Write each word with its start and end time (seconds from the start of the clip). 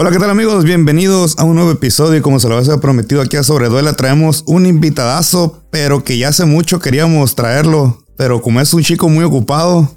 Hola, 0.00 0.12
¿qué 0.12 0.18
tal 0.18 0.30
amigos? 0.30 0.62
Bienvenidos 0.62 1.36
a 1.40 1.42
un 1.42 1.56
nuevo 1.56 1.72
episodio. 1.72 2.22
Como 2.22 2.38
se 2.38 2.48
lo 2.48 2.56
había 2.56 2.76
prometido 2.76 3.20
aquí 3.20 3.36
a 3.36 3.42
Sobreduela, 3.42 3.94
traemos 3.94 4.44
un 4.46 4.64
invitadazo, 4.64 5.64
pero 5.72 6.04
que 6.04 6.16
ya 6.16 6.28
hace 6.28 6.44
mucho 6.44 6.78
queríamos 6.78 7.34
traerlo, 7.34 7.98
pero 8.16 8.40
como 8.40 8.60
es 8.60 8.72
un 8.72 8.84
chico 8.84 9.08
muy 9.08 9.24
ocupado, 9.24 9.90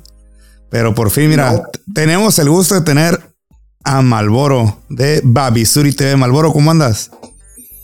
pero 0.72 0.96
por 0.96 1.12
fin, 1.12 1.30
mira, 1.30 1.62
tenemos 1.94 2.40
el 2.40 2.50
gusto 2.50 2.74
de 2.74 2.82
tener 2.82 3.20
a 3.84 4.02
Malboro 4.02 4.80
de 4.90 5.22
Babisuri 5.24 5.94
TV. 5.94 6.16
Malboro, 6.16 6.52
¿cómo 6.52 6.72
andas? 6.72 7.12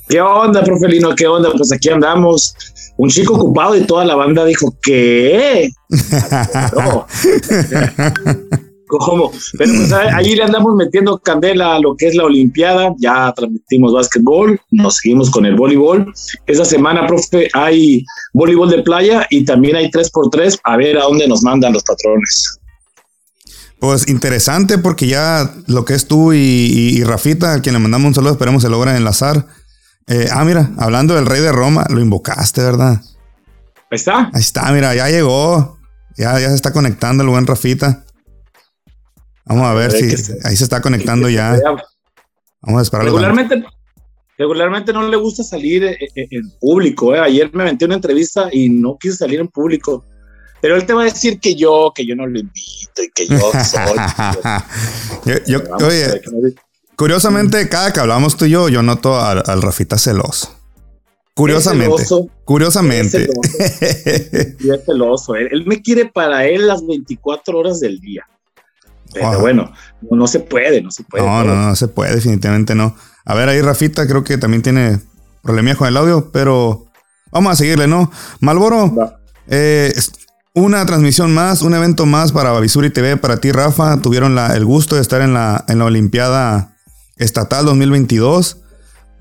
¿Qué 0.09 0.20
onda, 0.20 0.63
profelino? 0.63 1.13
¿Qué 1.13 1.27
onda? 1.27 1.52
Pues 1.55 1.71
aquí 1.71 1.89
andamos. 1.89 2.55
Un 2.97 3.09
chico 3.09 3.36
ocupado 3.36 3.75
y 3.75 3.86
toda 3.86 4.05
la 4.05 4.15
banda 4.15 4.43
dijo, 4.43 4.75
¿qué? 4.81 5.70
¿Cómo? 8.88 9.31
Pero 9.57 9.73
pues 9.75 9.91
ahí 9.91 10.35
le 10.35 10.43
andamos 10.43 10.75
metiendo 10.75 11.17
candela 11.17 11.75
a 11.75 11.80
lo 11.80 11.95
que 11.95 12.07
es 12.07 12.16
la 12.16 12.23
Olimpiada. 12.23 12.93
Ya 12.98 13.34
transmitimos 13.35 13.93
básquetbol, 13.93 14.59
nos 14.71 14.98
seguimos 14.98 15.29
con 15.29 15.45
el 15.45 15.55
voleibol. 15.55 16.13
Esta 16.45 16.63
semana, 16.63 17.05
profe, 17.05 17.49
hay 17.53 18.05
voleibol 18.34 18.70
de 18.70 18.84
playa 18.84 19.27
y 19.29 19.43
también 19.43 19.76
hay 19.76 19.89
3x3 19.91 20.59
a 20.63 20.77
ver 20.77 20.98
a 20.98 21.03
dónde 21.03 21.27
nos 21.27 21.43
mandan 21.43 21.73
los 21.73 21.84
patrones. 21.84 22.59
Pues 23.79 24.07
interesante 24.07 24.77
porque 24.79 25.07
ya 25.07 25.54
lo 25.67 25.85
que 25.85 25.93
es 25.93 26.07
tú 26.07 26.34
y, 26.34 27.04
Rafita, 27.04 27.54
a 27.54 27.62
quien 27.62 27.73
le 27.73 27.79
mandamos 27.79 28.07
un 28.07 28.15
saludo, 28.15 28.31
esperemos 28.31 28.63
se 28.63 28.70
logren 28.70 28.95
enlazar. 28.95 29.45
Eh, 30.07 30.29
ah, 30.31 30.45
mira, 30.45 30.71
hablando 30.77 31.13
del 31.13 31.26
rey 31.26 31.41
de 31.41 31.51
Roma, 31.51 31.85
lo 31.90 31.99
invocaste, 31.99 32.63
¿verdad? 32.63 33.01
Ahí 33.91 33.95
está. 33.95 34.29
Ahí 34.34 34.41
está, 34.41 34.71
mira, 34.71 34.95
ya 34.95 35.09
llegó. 35.09 35.77
Ya, 36.17 36.40
ya 36.40 36.49
se 36.49 36.55
está 36.55 36.73
conectando 36.73 37.23
el 37.23 37.29
buen 37.29 37.45
Rafita. 37.45 38.04
Vamos 39.47 39.65
a 39.65 39.73
ver 39.73 39.91
si 39.91 40.05
ahí 40.43 40.55
se 40.55 40.63
está 40.63 40.81
conectando 40.81 41.29
ya. 41.29 41.59
Vamos 42.61 42.79
a 42.79 42.81
esperar. 42.81 43.05
Regularmente, 43.05 43.63
regularmente 44.37 44.93
no 44.93 45.07
le 45.07 45.17
gusta 45.17 45.43
salir 45.43 45.84
eh, 45.85 45.98
eh, 46.15 46.27
en, 46.31 46.51
público. 46.59 47.15
Eh. 47.15 47.20
Ayer 47.20 47.49
me 47.54 47.63
metí 47.63 47.85
una 47.85 47.95
entrevista 47.95 48.49
y 48.51 48.70
no 48.70 48.98
quise 48.98 49.17
salir 49.17 49.39
en 49.39 49.48
público. 49.48 50.05
Pero 50.59 50.76
él 50.76 50.85
te 50.85 50.93
va 50.93 51.04
a 51.04 51.05
decir 51.05 51.39
que 51.39 51.55
yo, 51.55 51.93
que 51.95 52.05
yo 52.05 52.15
no 52.15 52.26
lo 52.26 52.39
invito 52.39 53.04
y 53.04 53.12
que 53.12 53.27
yo 53.27 53.37
soy. 53.63 53.98
yo, 55.45 55.59
oye, 55.85 56.21
curiosamente, 56.95 57.70
cada 57.70 57.93
que 57.93 57.99
hablamos 57.99 58.35
tú 58.35 58.45
y 58.45 58.49
yo, 58.49 58.67
yo 58.67 58.82
noto 58.82 59.20
al, 59.20 59.61
Rafita 59.61 59.98
celoso. 59.98 60.54
Curiosamente. 61.35 62.04
curiosamente. 62.43 63.29
Es 63.79 64.85
celoso. 64.85 65.35
Él, 65.35 65.50
él, 65.51 65.66
me 65.67 65.84
quiere 65.84 66.07
para 66.07 66.47
él 66.47 66.66
las 66.66 66.85
24 66.85 67.59
horas 67.59 67.79
del 67.79 68.00
día. 68.00 68.25
Pero 69.19 69.40
bueno, 69.40 69.72
no, 70.09 70.28
se 70.28 70.40
puede, 70.40 70.81
no 70.81 70.91
se 70.91 71.03
puede. 71.03 71.25
No, 71.25 71.44
no, 71.44 71.56
no 71.56 71.75
se 71.75 71.88
puede, 71.88 72.16
definitivamente 72.16 72.75
no. 72.75 72.96
A 73.25 73.34
ver, 73.35 73.50
ahí 73.50 73.62
Rafita 73.62 74.07
creo 74.07 74.23
que 74.23 74.38
también 74.38 74.62
tiene 74.62 75.00
problemas 75.41 75.78
con 75.78 75.88
el 75.88 75.97
audio, 75.97 76.31
pero 76.31 76.85
vamos 77.31 77.53
a 77.53 77.56
seguirle, 77.56 77.88
¿no? 77.88 78.12
Malboro, 78.40 78.94
eh, 79.47 79.94
una 80.53 80.85
transmisión 80.85 81.34
más, 81.34 81.62
un 81.62 81.73
evento 81.73 82.06
más 82.06 82.31
para 82.31 82.51
Babisuri 82.51 82.90
TV, 82.90 83.18
para 83.18 83.38
ti, 83.38 83.51
Rafa. 83.51 84.01
Tuvieron 84.01 84.38
el 84.38 84.66
gusto 84.66 84.95
de 84.95 85.01
estar 85.01 85.22
en 85.22 85.34
la, 85.34 85.63
en 85.68 85.79
la 85.79 85.85
Olimpiada 85.85 86.75
Estatal 87.18 87.66
2022. 87.66 88.57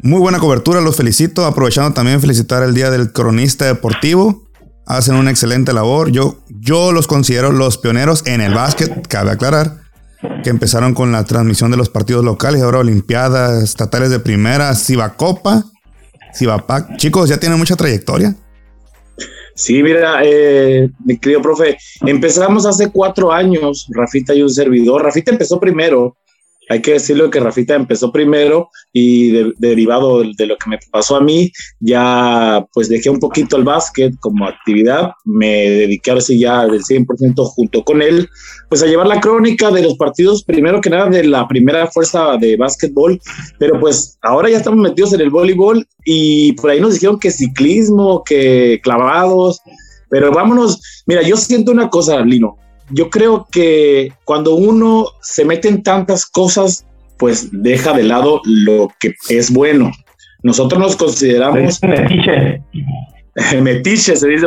Muy 0.02 0.20
buena 0.20 0.38
cobertura, 0.38 0.80
los 0.80 0.96
felicito. 0.96 1.44
Aprovechando 1.44 1.92
también 1.92 2.20
felicitar 2.20 2.62
el 2.62 2.74
Día 2.74 2.90
del 2.90 3.12
Cronista 3.12 3.66
Deportivo 3.66 4.46
hacen 4.86 5.16
una 5.16 5.30
excelente 5.30 5.72
labor. 5.72 6.10
Yo, 6.10 6.38
yo 6.48 6.92
los 6.92 7.06
considero 7.06 7.52
los 7.52 7.76
pioneros 7.76 8.22
en 8.24 8.40
el 8.40 8.54
básquet, 8.54 9.06
cabe 9.08 9.32
aclarar, 9.32 9.80
que 10.42 10.50
empezaron 10.50 10.94
con 10.94 11.12
la 11.12 11.24
transmisión 11.24 11.70
de 11.70 11.76
los 11.76 11.88
partidos 11.88 12.24
locales, 12.24 12.62
ahora 12.62 12.78
Olimpiadas, 12.78 13.62
estatales 13.62 14.10
de 14.10 14.20
primera, 14.20 14.72
Copa, 15.16 15.64
Cibapac. 16.34 16.96
Chicos, 16.96 17.28
ya 17.28 17.38
tienen 17.38 17.58
mucha 17.58 17.76
trayectoria. 17.76 18.34
Sí, 19.54 19.82
mira, 19.82 20.20
eh, 20.22 20.90
mi 21.04 21.18
querido 21.18 21.40
profe, 21.40 21.78
empezamos 22.02 22.66
hace 22.66 22.90
cuatro 22.90 23.32
años, 23.32 23.88
Rafita 23.90 24.34
y 24.34 24.42
un 24.42 24.50
servidor. 24.50 25.02
Rafita 25.02 25.30
empezó 25.30 25.58
primero, 25.58 26.16
hay 26.68 26.82
que 26.82 26.92
decirlo 26.92 27.30
que 27.30 27.40
Rafita 27.40 27.74
empezó 27.74 28.10
primero 28.10 28.70
y 28.92 29.30
derivado 29.58 30.22
de, 30.22 30.46
lo 30.46 30.56
que 30.56 30.70
me 30.70 30.78
pasó 30.90 31.16
a 31.16 31.20
mí, 31.20 31.50
ya 31.80 32.66
pues 32.72 32.88
dejé 32.88 33.10
un 33.10 33.18
poquito 33.18 33.56
el 33.56 33.64
básquet 33.64 34.14
como 34.20 34.46
actividad, 34.46 35.12
me 35.24 35.70
dediqué 35.70 36.10
ahora 36.10 36.22
sí 36.22 36.40
ya 36.40 36.66
del 36.66 36.82
100% 36.82 37.44
junto 37.44 37.84
con 37.84 38.02
él, 38.02 38.28
pues 38.68 38.82
a 38.82 38.86
llevar 38.86 39.06
la 39.06 39.20
crónica 39.20 39.70
de 39.70 39.82
los 39.82 39.96
partidos, 39.96 40.42
primero 40.44 40.80
que 40.80 40.90
nada 40.90 41.08
de 41.08 41.24
la 41.24 41.46
primera 41.46 41.86
fuerza 41.86 42.36
de 42.36 42.56
básquetbol, 42.56 43.20
pero 43.58 43.78
pues 43.78 44.18
ahora 44.22 44.50
ya 44.50 44.58
estamos 44.58 44.80
metidos 44.80 45.12
en 45.12 45.20
el 45.20 45.30
voleibol 45.30 45.86
y 46.04 46.52
por 46.52 46.70
ahí 46.70 46.80
nos 46.80 46.94
dijeron 46.94 47.18
que 47.18 47.30
ciclismo, 47.30 48.22
que 48.24 48.80
clavados, 48.82 49.60
pero 50.08 50.32
vámonos, 50.32 51.04
mira, 51.06 51.22
yo 51.22 51.36
siento 51.36 51.72
una 51.72 51.88
cosa, 51.90 52.20
Lino, 52.20 52.56
yo 52.90 53.10
creo 53.10 53.46
que 53.50 54.12
cuando 54.24 54.54
uno 54.54 55.06
se 55.20 55.44
mete 55.44 55.68
en 55.68 55.82
tantas 55.82 56.26
cosas, 56.26 56.86
pues 57.18 57.48
deja 57.50 57.92
de 57.92 58.04
lado 58.04 58.40
lo 58.44 58.88
que 59.00 59.14
es 59.28 59.52
bueno. 59.52 59.90
Nosotros 60.42 60.80
nos 60.80 60.96
consideramos... 60.96 61.82
Metiche. 61.82 62.62
metiche, 63.60 64.16
se 64.16 64.28
dice. 64.28 64.46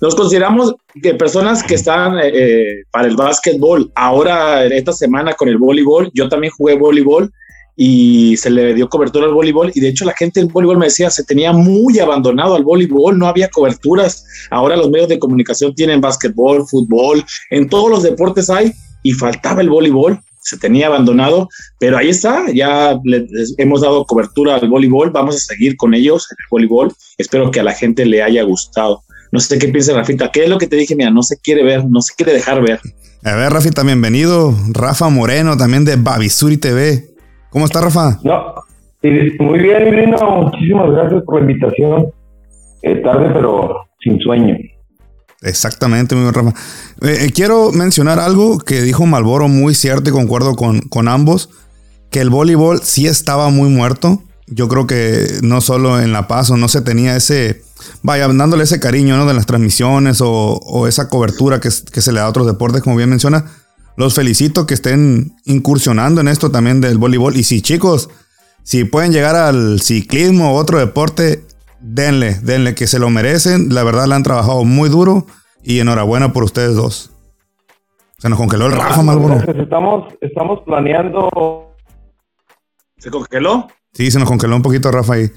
Nos 0.00 0.14
consideramos 0.14 0.74
que 1.02 1.14
personas 1.14 1.62
que 1.62 1.74
están 1.74 2.18
eh, 2.18 2.30
eh, 2.32 2.84
para 2.90 3.08
el 3.08 3.16
básquetbol. 3.16 3.90
Ahora, 3.94 4.64
esta 4.64 4.92
semana 4.92 5.32
con 5.32 5.48
el 5.48 5.56
voleibol, 5.58 6.10
yo 6.14 6.28
también 6.28 6.52
jugué 6.56 6.76
voleibol 6.76 7.32
y 7.76 8.36
se 8.38 8.48
le 8.48 8.74
dio 8.74 8.88
cobertura 8.88 9.26
al 9.26 9.34
voleibol 9.34 9.70
y 9.74 9.80
de 9.80 9.88
hecho 9.88 10.06
la 10.06 10.14
gente 10.14 10.40
del 10.40 10.48
voleibol 10.48 10.78
me 10.78 10.86
decía, 10.86 11.10
se 11.10 11.24
tenía 11.24 11.52
muy 11.52 11.98
abandonado 11.98 12.56
al 12.56 12.64
voleibol, 12.64 13.18
no 13.18 13.28
había 13.28 13.48
coberturas. 13.48 14.24
Ahora 14.50 14.76
los 14.76 14.90
medios 14.90 15.10
de 15.10 15.18
comunicación 15.18 15.74
tienen 15.74 16.00
básquetbol, 16.00 16.66
fútbol, 16.66 17.24
en 17.50 17.68
todos 17.68 17.90
los 17.90 18.02
deportes 18.02 18.48
hay 18.48 18.72
y 19.02 19.12
faltaba 19.12 19.60
el 19.60 19.68
voleibol, 19.68 20.18
se 20.40 20.56
tenía 20.56 20.86
abandonado, 20.86 21.48
pero 21.78 21.98
ahí 21.98 22.08
está, 22.08 22.46
ya 22.52 22.98
hemos 23.58 23.82
dado 23.82 24.04
cobertura 24.06 24.56
al 24.56 24.68
voleibol, 24.68 25.10
vamos 25.10 25.36
a 25.36 25.38
seguir 25.38 25.76
con 25.76 25.92
ellos 25.92 26.26
en 26.30 26.36
el 26.38 26.46
voleibol, 26.50 26.92
espero 27.18 27.50
que 27.50 27.60
a 27.60 27.64
la 27.64 27.74
gente 27.74 28.06
le 28.06 28.22
haya 28.22 28.42
gustado. 28.42 29.02
No 29.32 29.40
sé 29.40 29.58
qué 29.58 29.68
piensa 29.68 29.92
Rafita, 29.92 30.30
¿qué 30.32 30.44
es 30.44 30.48
lo 30.48 30.56
que 30.56 30.68
te 30.68 30.76
dije? 30.76 30.94
Mira, 30.94 31.10
no 31.10 31.22
se 31.22 31.36
quiere 31.38 31.62
ver, 31.62 31.84
no 31.84 32.00
se 32.00 32.14
quiere 32.14 32.32
dejar 32.32 32.62
ver. 32.62 32.80
A 33.24 33.34
ver, 33.34 33.52
Rafita, 33.52 33.82
bienvenido. 33.82 34.54
Rafa 34.68 35.08
Moreno, 35.08 35.56
también 35.56 35.84
de 35.84 35.96
Babisuri 35.96 36.58
TV. 36.58 37.15
¿Cómo 37.56 37.64
está, 37.64 37.80
Rafa? 37.80 38.18
No, 38.22 38.54
muy 39.38 39.58
bien, 39.60 39.88
Irino. 39.88 40.18
Muchísimas 40.42 40.90
gracias 40.90 41.22
por 41.22 41.36
la 41.36 41.40
invitación. 41.40 42.12
Eh, 42.82 42.96
tarde, 42.96 43.30
pero 43.32 43.86
sin 43.98 44.20
sueño. 44.20 44.58
Exactamente, 45.40 46.14
muy 46.14 46.24
bien, 46.24 46.34
Rafa. 46.34 46.50
Eh, 47.00 47.16
eh, 47.24 47.32
quiero 47.34 47.72
mencionar 47.72 48.18
algo 48.18 48.58
que 48.58 48.82
dijo 48.82 49.06
Malboro 49.06 49.48
muy 49.48 49.74
cierto 49.74 50.10
y 50.10 50.12
concuerdo 50.12 50.54
con, 50.54 50.80
con 50.80 51.08
ambos, 51.08 51.48
que 52.10 52.20
el 52.20 52.28
voleibol 52.28 52.82
sí 52.82 53.06
estaba 53.06 53.48
muy 53.48 53.70
muerto. 53.70 54.22
Yo 54.48 54.68
creo 54.68 54.86
que 54.86 55.26
no 55.42 55.62
solo 55.62 55.98
en 55.98 56.12
La 56.12 56.28
Paz 56.28 56.50
o 56.50 56.58
no 56.58 56.68
se 56.68 56.82
tenía 56.82 57.16
ese, 57.16 57.62
vaya, 58.02 58.28
dándole 58.28 58.64
ese 58.64 58.80
cariño 58.80 59.16
¿no? 59.16 59.24
de 59.24 59.32
las 59.32 59.46
transmisiones 59.46 60.20
o, 60.20 60.28
o 60.58 60.88
esa 60.88 61.08
cobertura 61.08 61.58
que, 61.58 61.70
que, 61.90 62.02
se 62.02 62.12
le 62.12 62.20
da 62.20 62.26
a 62.26 62.28
otros 62.28 62.46
deportes, 62.46 62.82
como 62.82 62.96
bien 62.96 63.08
menciona 63.08 63.46
los 63.96 64.14
felicito 64.14 64.66
que 64.66 64.74
estén 64.74 65.36
incursionando 65.44 66.20
en 66.20 66.28
esto 66.28 66.50
también 66.50 66.80
del 66.80 66.98
voleibol. 66.98 67.36
Y 67.36 67.44
si 67.44 67.62
chicos, 67.62 68.10
si 68.62 68.84
pueden 68.84 69.12
llegar 69.12 69.36
al 69.36 69.80
ciclismo 69.80 70.52
o 70.52 70.56
otro 70.56 70.78
deporte, 70.78 71.44
denle, 71.80 72.34
denle, 72.42 72.74
que 72.74 72.86
se 72.86 72.98
lo 72.98 73.10
merecen. 73.10 73.74
La 73.74 73.84
verdad, 73.84 74.06
la 74.06 74.16
han 74.16 74.22
trabajado 74.22 74.64
muy 74.64 74.88
duro 74.88 75.26
y 75.62 75.80
enhorabuena 75.80 76.32
por 76.32 76.44
ustedes 76.44 76.74
dos. 76.74 77.10
Se 78.18 78.28
nos 78.28 78.38
congeló 78.38 78.66
el 78.66 78.72
Rafa, 78.72 79.02
Malboro. 79.02 79.36
Estamos, 79.60 80.14
estamos 80.20 80.60
planeando. 80.64 81.74
¿Se 82.98 83.10
congeló? 83.10 83.68
Sí, 83.92 84.10
se 84.10 84.18
nos 84.18 84.28
congeló 84.28 84.56
un 84.56 84.62
poquito, 84.62 84.90
Rafa 84.90 85.14
ahí. 85.14 85.30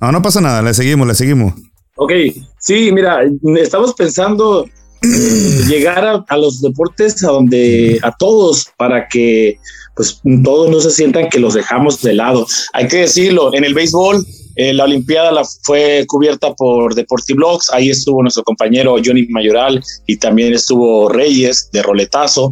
No, 0.00 0.12
no 0.12 0.22
pasa 0.22 0.40
nada, 0.40 0.62
le 0.62 0.74
seguimos, 0.74 1.06
le 1.06 1.14
seguimos. 1.14 1.54
Ok, 1.96 2.12
sí, 2.58 2.90
mira, 2.92 3.20
estamos 3.56 3.94
pensando 3.94 4.66
llegar 5.68 6.24
a, 6.26 6.36
los 6.36 6.60
deportes 6.60 7.22
a 7.24 7.28
donde 7.28 7.98
a 8.02 8.12
todos 8.16 8.66
para 8.76 9.08
que 9.08 9.58
pues 9.94 10.20
todos 10.42 10.70
no 10.70 10.80
se 10.80 10.90
sientan 10.90 11.28
que 11.28 11.38
los 11.38 11.54
dejamos 11.54 12.02
de 12.02 12.14
lado. 12.14 12.46
Hay 12.72 12.88
que 12.88 12.98
decirlo, 12.98 13.54
en 13.54 13.64
el 13.64 13.74
béisbol 13.74 14.26
eh, 14.56 14.72
la 14.72 14.84
Olimpiada 14.84 15.32
la 15.32 15.44
fue 15.62 16.04
cubierta 16.06 16.54
por 16.54 16.94
Deportiblogs, 16.94 17.72
ahí 17.72 17.90
estuvo 17.90 18.22
nuestro 18.22 18.44
compañero 18.44 18.96
Johnny 19.04 19.26
Mayoral 19.28 19.82
y 20.06 20.16
también 20.16 20.54
estuvo 20.54 21.08
Reyes 21.08 21.70
de 21.72 21.82
Roletazo. 21.82 22.50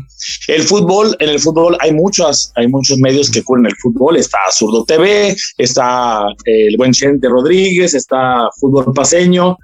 El 0.49 0.62
fútbol, 0.62 1.16
en 1.19 1.28
el 1.28 1.40
fútbol 1.40 1.76
hay 1.81 1.93
muchas, 1.93 2.52
hay 2.56 2.69
muchos 2.69 2.99
medios 2.99 3.31
que 3.31 3.43
cubren 3.43 3.66
el 3.66 3.76
fútbol, 3.76 4.16
está 4.16 4.38
Zurdo 4.52 4.84
TV, 4.84 5.37
está 5.58 6.22
eh, 6.46 6.69
el 6.69 6.76
buen 6.76 6.93
Chente 6.93 7.28
Rodríguez, 7.28 7.94
está 7.94 8.49
Fútbol 8.60 8.93
Paseño, 8.94 9.56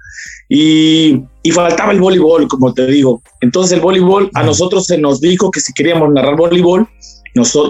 y, 0.49 1.23
faltaba 1.53 1.91
el 1.91 1.99
voleibol, 1.99 2.47
como 2.47 2.73
te 2.73 2.85
digo. 2.87 3.21
Entonces 3.41 3.73
el 3.73 3.81
voleibol, 3.81 4.29
a 4.33 4.43
nosotros 4.43 4.85
se 4.85 4.97
nos 4.97 5.19
dijo 5.19 5.51
que 5.51 5.59
si 5.59 5.73
queríamos 5.73 6.11
narrar 6.11 6.35
voleibol, 6.35 6.87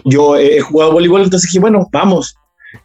yo 0.06 0.38
he 0.38 0.60
jugado 0.62 0.94
voleibol, 0.94 1.24
entonces 1.24 1.50
dije, 1.50 1.60
bueno, 1.60 1.88
vamos. 1.92 2.36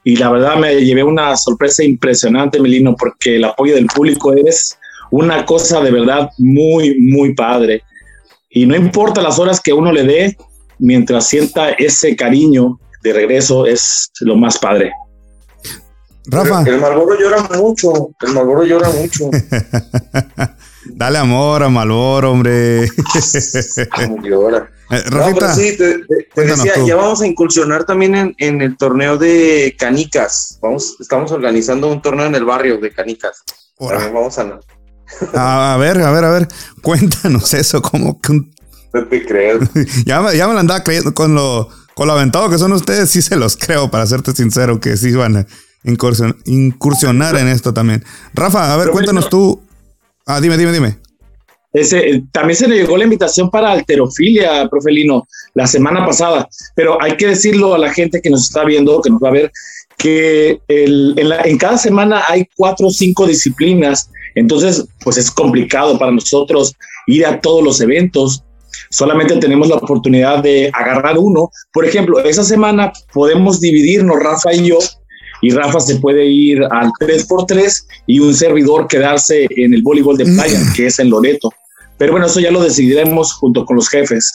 Y 0.03 0.17
la 0.17 0.31
verdad 0.31 0.57
me 0.57 0.75
llevé 0.77 1.03
una 1.03 1.37
sorpresa 1.37 1.85
impresionante, 1.85 2.61
Melino, 2.61 2.95
porque 2.97 3.37
el 3.37 3.45
apoyo 3.45 3.75
del 3.75 3.87
público 3.87 4.33
es 4.33 4.79
una 5.11 5.45
cosa 5.45 5.81
de 5.81 5.91
verdad 5.91 6.31
muy, 6.39 6.99
muy 7.01 7.35
padre. 7.35 7.83
Y 8.51 8.67
no 8.67 8.77
importa 8.77 9.23
las 9.23 9.39
horas 9.39 9.61
que 9.61 9.73
uno 9.73 9.93
le 9.93 10.05
dé, 10.05 10.37
mientras 10.79 11.29
sienta 11.29 11.71
ese 11.71 12.17
cariño 12.17 12.79
de 13.03 13.13
regreso, 13.13 13.67
es 13.67 14.11
lo 14.21 14.37
más 14.37 14.59
padre. 14.59 14.91
Rafa. 16.27 16.63
El, 16.67 16.81
Malboro 16.81 17.19
llora 17.19 17.43
mucho. 17.57 18.11
El 18.21 18.33
Malboro 18.33 18.65
llora 18.65 18.89
mucho. 18.91 19.31
Dale 20.87 21.19
amor 21.19 21.63
a 21.63 21.69
Malboro, 21.69 22.33
hombre. 22.33 22.89
llora. 24.23 24.71
Eh, 24.91 25.03
sí, 25.55 25.77
te, 25.77 26.45
decía, 26.45 26.75
ya 26.87 26.97
vamos 26.97 27.23
a 27.23 27.27
incursionar 27.27 27.85
también 27.85 28.35
en, 28.39 28.63
el 28.63 28.77
torneo 28.77 29.17
de 29.17 29.75
canicas. 29.79 30.59
Vamos, 30.61 30.97
estamos 31.01 31.33
organizando 31.33 31.91
un 31.91 32.03
torneo 32.03 32.27
en 32.27 32.35
el 32.35 32.45
barrio 32.45 32.79
de 32.79 32.93
canicas. 32.93 33.43
vamos 33.79 34.39
a. 34.39 34.61
a 35.35 35.77
ver, 35.79 36.01
a 36.01 36.11
ver, 36.11 36.25
a 36.25 36.31
ver. 36.31 36.49
Cuéntanos 36.83 37.55
eso, 37.55 37.83
un. 37.93 38.55
No 38.93 39.09
te 39.09 39.27
creo. 39.27 39.59
ya, 40.07 40.33
ya 40.35 40.47
me 40.47 40.55
lo 40.55 40.61
andaba 40.61 40.85
creyendo 40.85 41.15
con 41.15 41.35
lo, 41.35 41.69
con 41.95 42.07
lo 42.07 42.13
aventado 42.13 42.49
que 42.49 42.59
son 42.59 42.73
ustedes, 42.73 43.11
sí 43.11 43.23
se 43.23 43.37
los 43.37 43.57
creo, 43.57 43.91
para 43.91 44.07
serte 44.07 44.33
sincero, 44.33 44.79
que 44.79 44.97
sí 44.97 45.13
van 45.13 45.39
a 45.39 45.47
incursionar 45.85 47.37
en 47.37 47.49
esto 47.49 47.73
también. 47.73 48.05
Rafa, 48.33 48.73
a 48.73 48.77
ver, 48.77 48.91
cuéntanos 48.91 49.29
tú. 49.29 49.61
Ah, 50.27 50.41
dime, 50.41 50.57
dime, 50.57 50.73
dime. 50.73 50.99
Ese, 51.73 52.23
también 52.31 52.57
se 52.57 52.69
le 52.69 52.77
llegó 52.77 52.97
la 52.97 53.05
invitación 53.05 53.51
para 53.51 53.73
alterofilia, 53.73 54.69
profelino, 54.69 55.27
la 55.55 55.67
semana 55.67 56.07
pasada, 56.07 56.49
pero 56.77 57.03
hay 57.03 57.17
que 57.17 57.27
decirlo 57.27 57.75
a 57.75 57.79
la 57.79 57.93
gente 57.93 58.23
que 58.23 58.31
nos 58.31 58.43
está 58.43 58.65
viendo, 58.65 59.03
que 59.03 59.11
nos 59.11 59.21
va 59.21 59.29
a 59.31 59.33
ver, 59.33 59.53
que 59.99 60.61
el, 60.69 61.15
en, 61.17 61.33
en, 61.45 61.59
cada 61.59 61.77
semana 61.77 62.23
hay 62.29 62.47
cuatro 62.57 62.87
o 62.87 62.91
cinco 62.91 63.27
disciplinas, 63.27 64.09
entonces 64.37 64.87
pues 65.03 65.17
es 65.17 65.33
complicado 65.33 65.99
para 65.99 66.13
nosotros 66.13 66.75
ir 67.09 67.27
a 67.27 67.41
todos 67.41 67.65
los 67.65 67.81
eventos, 67.81 68.45
solamente 68.91 69.37
tenemos 69.39 69.69
la 69.69 69.77
oportunidad 69.77 70.43
de 70.43 70.71
agarrar 70.73 71.19
uno. 71.19 71.51
Por 71.73 71.85
ejemplo, 71.85 72.21
esa 72.21 72.45
semana 72.45 72.93
podemos 73.13 73.61
dividirnos, 73.61 74.23
Rafa 74.23 74.55
y 74.55 74.69
yo, 74.69 74.79
y 75.45 75.51
Rafa 75.51 75.79
se 75.79 75.97
puede 75.97 76.25
ir 76.25 76.65
al 76.71 76.91
3x3 76.99 77.71
y 78.07 78.19
un 78.19 78.35
servidor 78.35 78.89
quedarse 78.89 79.47
en 79.51 79.75
el 79.75 79.83
voleibol 79.83 80.17
de 80.17 80.25
playa, 80.25 80.59
mm. 80.59 80.73
que 80.73 80.87
es 80.87 80.99
en 80.99 81.11
Loreto. 81.11 81.51
Pero 81.99 82.13
bueno, 82.13 82.27
eso 82.27 82.41
ya 82.41 82.51
lo 82.51 82.63
decidiremos 82.63 83.35
junto 83.35 83.67
con 83.67 83.77
los 83.77 83.91
jefes. 83.91 84.33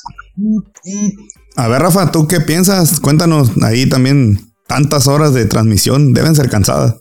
A 1.55 1.67
ver, 1.67 1.81
Rafa, 1.81 2.11
¿tú 2.11 2.27
qué 2.27 2.41
piensas? 2.41 2.99
Cuéntanos 2.99 3.49
ahí 3.63 3.89
también 3.89 4.53
tantas 4.67 5.07
horas 5.07 5.33
de 5.33 5.45
transmisión, 5.45 6.13
deben 6.13 6.35
ser 6.35 6.47
cansadas. 6.47 6.97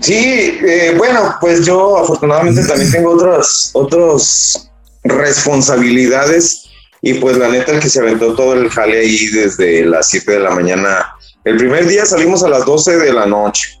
Sí, 0.00 0.14
eh, 0.14 0.94
bueno, 0.96 1.34
pues 1.42 1.66
yo 1.66 1.98
afortunadamente 1.98 2.64
también 2.64 2.90
tengo 2.90 3.10
otras 3.10 3.70
otros 3.74 4.70
responsabilidades 5.04 6.64
y 7.02 7.14
pues 7.14 7.36
la 7.36 7.48
neta 7.48 7.78
que 7.78 7.90
se 7.90 8.00
aventó 8.00 8.34
todo 8.34 8.54
el 8.54 8.70
jale 8.70 9.00
ahí 9.00 9.26
desde 9.26 9.84
las 9.84 10.08
7 10.08 10.32
de 10.32 10.40
la 10.40 10.50
mañana 10.52 11.17
el 11.44 11.56
primer 11.56 11.86
día 11.86 12.04
salimos 12.04 12.42
a 12.42 12.48
las 12.48 12.64
12 12.64 12.98
de 12.98 13.12
la 13.12 13.26
noche, 13.26 13.80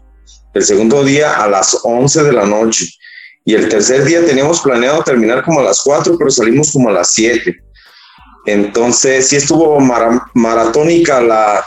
el 0.54 0.64
segundo 0.64 1.04
día 1.04 1.42
a 1.42 1.48
las 1.48 1.78
11 1.82 2.24
de 2.24 2.32
la 2.32 2.46
noche 2.46 2.86
y 3.44 3.54
el 3.54 3.68
tercer 3.68 4.04
día 4.04 4.24
teníamos 4.24 4.60
planeado 4.60 5.02
terminar 5.02 5.42
como 5.42 5.60
a 5.60 5.62
las 5.62 5.80
4, 5.80 6.16
pero 6.18 6.30
salimos 6.30 6.70
como 6.72 6.90
a 6.90 6.92
las 6.92 7.12
7. 7.12 7.56
Entonces 8.46 9.28
sí 9.28 9.36
estuvo 9.36 9.78
maratónica 10.34 11.20
la, 11.20 11.66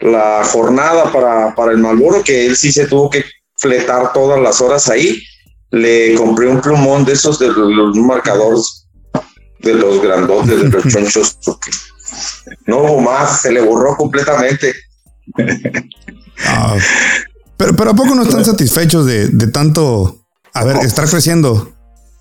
la 0.00 0.44
jornada 0.44 1.12
para, 1.12 1.54
para 1.54 1.72
el 1.72 1.78
Malboro, 1.78 2.22
que 2.22 2.46
él 2.46 2.56
sí 2.56 2.72
se 2.72 2.86
tuvo 2.86 3.10
que 3.10 3.24
fletar 3.58 4.12
todas 4.12 4.40
las 4.40 4.60
horas 4.60 4.88
ahí. 4.88 5.22
Le 5.70 6.14
compré 6.14 6.46
un 6.46 6.60
plumón 6.60 7.04
de 7.04 7.12
esos 7.12 7.38
de 7.38 7.48
los, 7.48 7.96
marcadores 7.96 8.86
de 9.60 9.74
los 9.74 10.00
grandotes, 10.00 10.62
de 10.62 10.68
los 10.68 10.84
chonchos, 10.92 11.38
no 12.66 12.78
hubo 12.78 13.00
más, 13.00 13.42
se 13.42 13.52
le 13.52 13.60
borró 13.60 13.96
completamente. 13.96 14.72
Ah, 16.46 16.76
pero, 17.56 17.74
pero 17.74 17.90
¿a 17.92 17.94
poco 17.94 18.14
no 18.14 18.22
están 18.22 18.44
satisfechos 18.44 19.06
de, 19.06 19.46
tanto, 19.48 20.18
a 20.52 20.64
ver, 20.64 20.76
estar 20.84 21.08
creciendo 21.08 21.72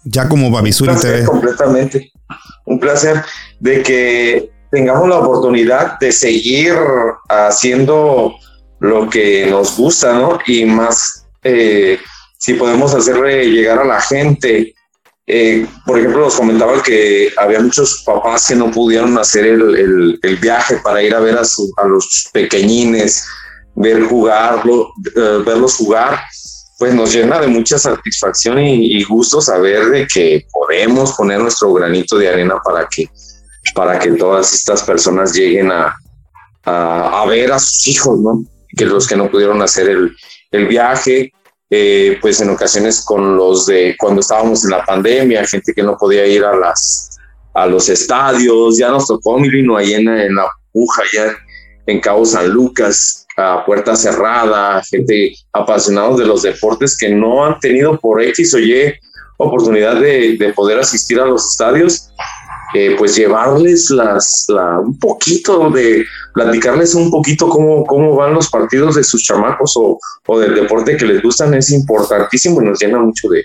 ya 0.05 0.29
como 0.29 0.49
Babisuri 0.49 0.95
TV? 0.95 1.25
Completamente. 1.25 2.13
Un 2.65 2.79
placer 2.79 3.23
de 3.59 3.83
que 3.83 4.49
tengamos 4.71 5.09
la 5.09 5.17
oportunidad 5.17 5.99
de 5.99 6.11
seguir 6.11 6.75
haciendo 7.27 8.35
lo 8.79 9.09
que 9.09 9.47
nos 9.49 9.77
gusta, 9.77 10.13
¿no? 10.13 10.39
Y 10.47 10.65
más, 10.65 11.27
eh, 11.43 11.99
si 12.37 12.53
podemos 12.53 12.93
hacerle 12.93 13.49
llegar 13.49 13.79
a 13.79 13.85
la 13.85 13.99
gente 13.99 14.74
eh, 15.27 15.65
por 15.85 15.97
ejemplo, 15.97 16.21
nos 16.21 16.35
comentaban 16.35 16.81
que 16.81 17.31
había 17.37 17.59
muchos 17.59 18.03
papás 18.05 18.47
que 18.47 18.55
no 18.55 18.69
pudieron 18.69 19.17
hacer 19.17 19.45
el, 19.45 20.39
viaje 20.39 20.77
para 20.83 21.01
ir 21.01 21.15
a 21.15 21.19
ver 21.19 21.35
a, 21.37 21.87
los 21.87 22.29
pequeñines, 22.31 23.25
ver 23.73 24.03
jugarlo, 24.03 24.91
eh, 25.15 25.41
verlos 25.43 25.75
jugar, 25.75 26.21
pues 26.77 26.93
nos 26.93 27.13
llena 27.13 27.39
de 27.39 27.47
mucha 27.47 27.79
satisfacción 27.79 28.59
y, 28.59 29.03
gusto 29.03 29.41
saber 29.41 29.85
de 29.85 30.07
que 30.07 30.45
podemos 30.51 31.13
poner 31.13 31.39
nuestro 31.39 31.73
granito 31.73 32.17
de 32.17 32.29
arena 32.29 32.59
para 32.63 32.87
que, 32.87 33.09
para 33.73 33.97
que 33.97 34.11
todas 34.11 34.53
estas 34.53 34.83
personas 34.83 35.33
lleguen 35.33 35.71
a, 35.71 35.95
a, 36.65 37.25
ver 37.27 37.51
a 37.51 37.57
sus 37.57 37.87
hijos, 37.87 38.19
¿no? 38.19 38.43
Que 38.77 38.85
los 38.85 39.07
que 39.07 39.15
no 39.15 39.31
pudieron 39.31 39.61
hacer 39.63 39.89
el, 39.89 40.15
el 40.51 40.67
viaje, 40.67 41.31
eh, 41.69 42.17
pues 42.21 42.41
en 42.41 42.49
ocasiones 42.49 43.03
con 43.03 43.35
los 43.35 43.65
de 43.65 43.95
cuando 43.97 44.21
estábamos 44.21 44.63
en 44.63 44.71
la 44.71 44.85
pandemia, 44.85 45.45
gente 45.47 45.73
que 45.73 45.83
no 45.83 45.97
podía 45.97 46.25
ir 46.25 46.43
a 46.43 46.55
las 46.55 47.11
a 47.53 47.65
los 47.65 47.87
estadios, 47.87 48.77
ya 48.77 48.89
nos 48.89 49.07
tocó 49.07 49.39
vino 49.39 49.77
ahí 49.77 49.93
en, 49.93 50.09
en 50.09 50.35
la 50.35 50.45
puja, 50.73 51.03
ya 51.13 51.37
en 51.87 52.01
Cabo 52.01 52.25
San 52.25 52.49
Lucas, 52.49 53.25
a 53.37 53.65
puerta 53.65 53.95
cerrada, 53.95 54.83
gente 54.83 55.33
apasionados 55.53 56.19
de 56.19 56.25
los 56.25 56.41
deportes 56.41 56.97
que 56.97 57.09
no 57.09 57.45
han 57.45 57.57
tenido 57.59 57.97
por 57.97 58.21
X 58.21 58.53
o 58.55 58.59
Y 58.59 58.93
oportunidad 59.37 59.95
de, 59.99 60.37
de 60.37 60.53
poder 60.53 60.79
asistir 60.79 61.19
a 61.19 61.25
los 61.25 61.45
estadios 61.51 62.09
pues 62.97 63.15
llevarles 63.15 63.89
las, 63.89 64.45
un 64.83 64.97
poquito 64.99 65.69
de, 65.69 66.05
platicarles 66.33 66.93
un 66.95 67.09
poquito 67.09 67.47
cómo, 67.47 67.85
cómo 67.85 68.15
van 68.15 68.33
los 68.33 68.49
partidos 68.49 68.95
de 68.95 69.03
sus 69.03 69.23
chamacos 69.23 69.73
o, 69.77 69.97
o 70.27 70.39
del 70.39 70.53
deporte 70.53 70.97
que 70.97 71.05
les 71.05 71.23
gustan 71.23 71.53
es 71.53 71.71
importantísimo 71.71 72.61
y 72.61 72.65
nos 72.65 72.79
llena 72.79 72.99
mucho 72.99 73.29
de, 73.29 73.43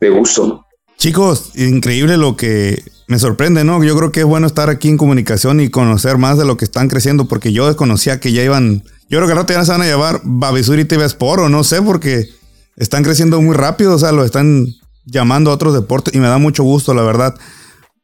de 0.00 0.10
gusto. 0.10 0.64
Chicos, 0.96 1.50
increíble 1.56 2.16
lo 2.16 2.36
que 2.36 2.82
me 3.08 3.18
sorprende, 3.18 3.64
¿no? 3.64 3.82
Yo 3.84 3.96
creo 3.96 4.12
que 4.12 4.20
es 4.20 4.26
bueno 4.26 4.46
estar 4.46 4.70
aquí 4.70 4.88
en 4.88 4.96
comunicación 4.96 5.60
y 5.60 5.68
conocer 5.68 6.16
más 6.16 6.38
de 6.38 6.46
lo 6.46 6.56
que 6.56 6.64
están 6.64 6.88
creciendo, 6.88 7.26
porque 7.26 7.52
yo 7.52 7.66
desconocía 7.66 8.20
que 8.20 8.32
ya 8.32 8.42
iban. 8.42 8.82
Yo 9.08 9.18
creo 9.18 9.26
que 9.26 9.32
ahora 9.32 9.46
ya 9.46 9.64
se 9.64 9.72
van 9.72 9.82
a 9.82 9.86
llevar 9.86 10.20
Babisuri 10.24 10.84
TV 10.84 11.04
Sport, 11.04 11.42
o 11.42 11.48
no 11.48 11.64
sé, 11.64 11.82
porque 11.82 12.30
están 12.76 13.04
creciendo 13.04 13.42
muy 13.42 13.54
rápido, 13.54 13.94
o 13.94 13.98
sea, 13.98 14.12
lo 14.12 14.24
están 14.24 14.64
llamando 15.04 15.50
a 15.50 15.54
otros 15.54 15.74
deportes 15.74 16.14
y 16.14 16.20
me 16.20 16.28
da 16.28 16.38
mucho 16.38 16.62
gusto, 16.62 16.94
la 16.94 17.02
verdad. 17.02 17.34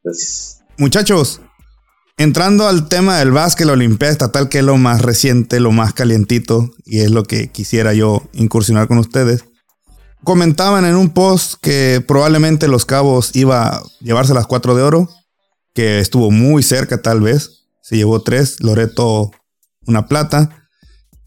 Pues, 0.03 0.58
Muchachos, 0.79 1.41
entrando 2.15 2.65
al 2.65 2.87
tema 2.87 3.17
del 3.17 3.31
básquet, 3.31 3.67
la 3.67 3.73
Olimpiada 3.73 4.13
Estatal, 4.13 4.47
que 4.47 4.59
es 4.59 4.63
lo 4.63 4.77
más 4.77 5.01
reciente, 5.01 5.59
lo 5.59 5.73
más 5.73 5.93
calientito, 5.93 6.71
y 6.85 7.01
es 7.01 7.11
lo 7.11 7.25
que 7.25 7.51
quisiera 7.51 7.93
yo 7.93 8.23
incursionar 8.31 8.87
con 8.87 8.97
ustedes. 8.97 9.43
Comentaban 10.23 10.85
en 10.85 10.95
un 10.95 11.09
post 11.09 11.55
que 11.61 12.01
probablemente 12.07 12.69
Los 12.69 12.85
Cabos 12.85 13.35
iba 13.35 13.67
a 13.67 13.83
llevarse 13.99 14.33
las 14.33 14.47
cuatro 14.47 14.73
de 14.73 14.83
oro, 14.83 15.09
que 15.73 15.99
estuvo 15.99 16.31
muy 16.31 16.63
cerca 16.63 17.01
tal 17.01 17.19
vez. 17.19 17.65
Se 17.81 17.97
llevó 17.97 18.21
tres, 18.21 18.61
Loreto 18.61 19.31
una 19.85 20.07
plata. 20.07 20.58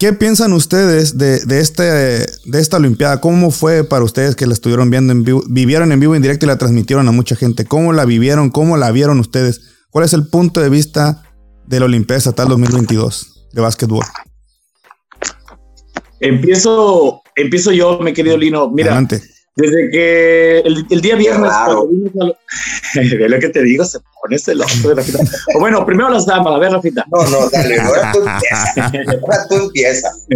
¿Qué 0.02 0.12
piensan 0.12 0.52
ustedes 0.52 1.16
de, 1.16 1.36
este, 1.60 1.84
de 1.84 2.58
esta 2.58 2.76
Olimpiada? 2.76 3.20
¿Cómo 3.20 3.52
fue 3.52 3.84
para 3.84 4.02
ustedes 4.02 4.34
que 4.34 4.48
la 4.48 4.52
estuvieron 4.52 4.90
viendo 4.90 5.12
en 5.12 5.22
vivo, 5.22 5.44
vivieron 5.48 5.92
en 5.92 6.00
vivo 6.00 6.16
en 6.16 6.22
directo 6.22 6.44
y 6.44 6.48
la 6.48 6.58
transmitieron 6.58 7.06
a 7.06 7.12
mucha 7.12 7.36
gente? 7.36 7.66
¿Cómo 7.66 7.92
la 7.92 8.04
vivieron? 8.04 8.50
¿Cómo 8.50 8.76
la 8.76 8.90
vieron 8.90 9.20
ustedes? 9.20 9.60
¿Cuál 9.90 10.04
es 10.04 10.12
el 10.12 10.26
punto 10.26 10.60
de 10.60 10.70
vista 10.70 11.22
de 11.68 11.78
la 11.78 11.86
Olimpiada 11.86 12.18
Estatal 12.18 12.48
2022 12.48 13.48
de 13.52 13.60
básquetbol? 13.60 14.04
Empiezo, 16.18 17.22
empiezo 17.36 17.70
yo, 17.70 18.00
mi 18.00 18.12
querido 18.12 18.36
Lino. 18.36 18.70
Mira, 18.70 19.00
desde 19.54 19.90
que 19.90 20.58
el, 20.60 21.00
día 21.00 21.16
viernes, 21.16 21.52
ve 22.94 23.28
lo 23.28 23.38
que 23.38 23.48
te 23.50 23.62
digo, 23.62 23.84
se 23.84 23.98
pone 24.20 24.38
celoso 24.38 24.94
Rafita. 24.94 25.18
O 25.54 25.60
bueno, 25.60 25.84
primero 25.84 26.08
las 26.08 26.26
damas, 26.26 26.54
a 26.54 26.58
ver, 26.58 26.72
Rafita. 26.72 27.04
No, 27.10 27.24
no, 27.28 27.50
dale, 27.50 27.78
ahora 27.80 28.12
tú 28.12 28.18
empiezas. 28.26 29.20
Ahora 29.22 29.46
tú 29.48 29.54
empiezas. 29.56 30.26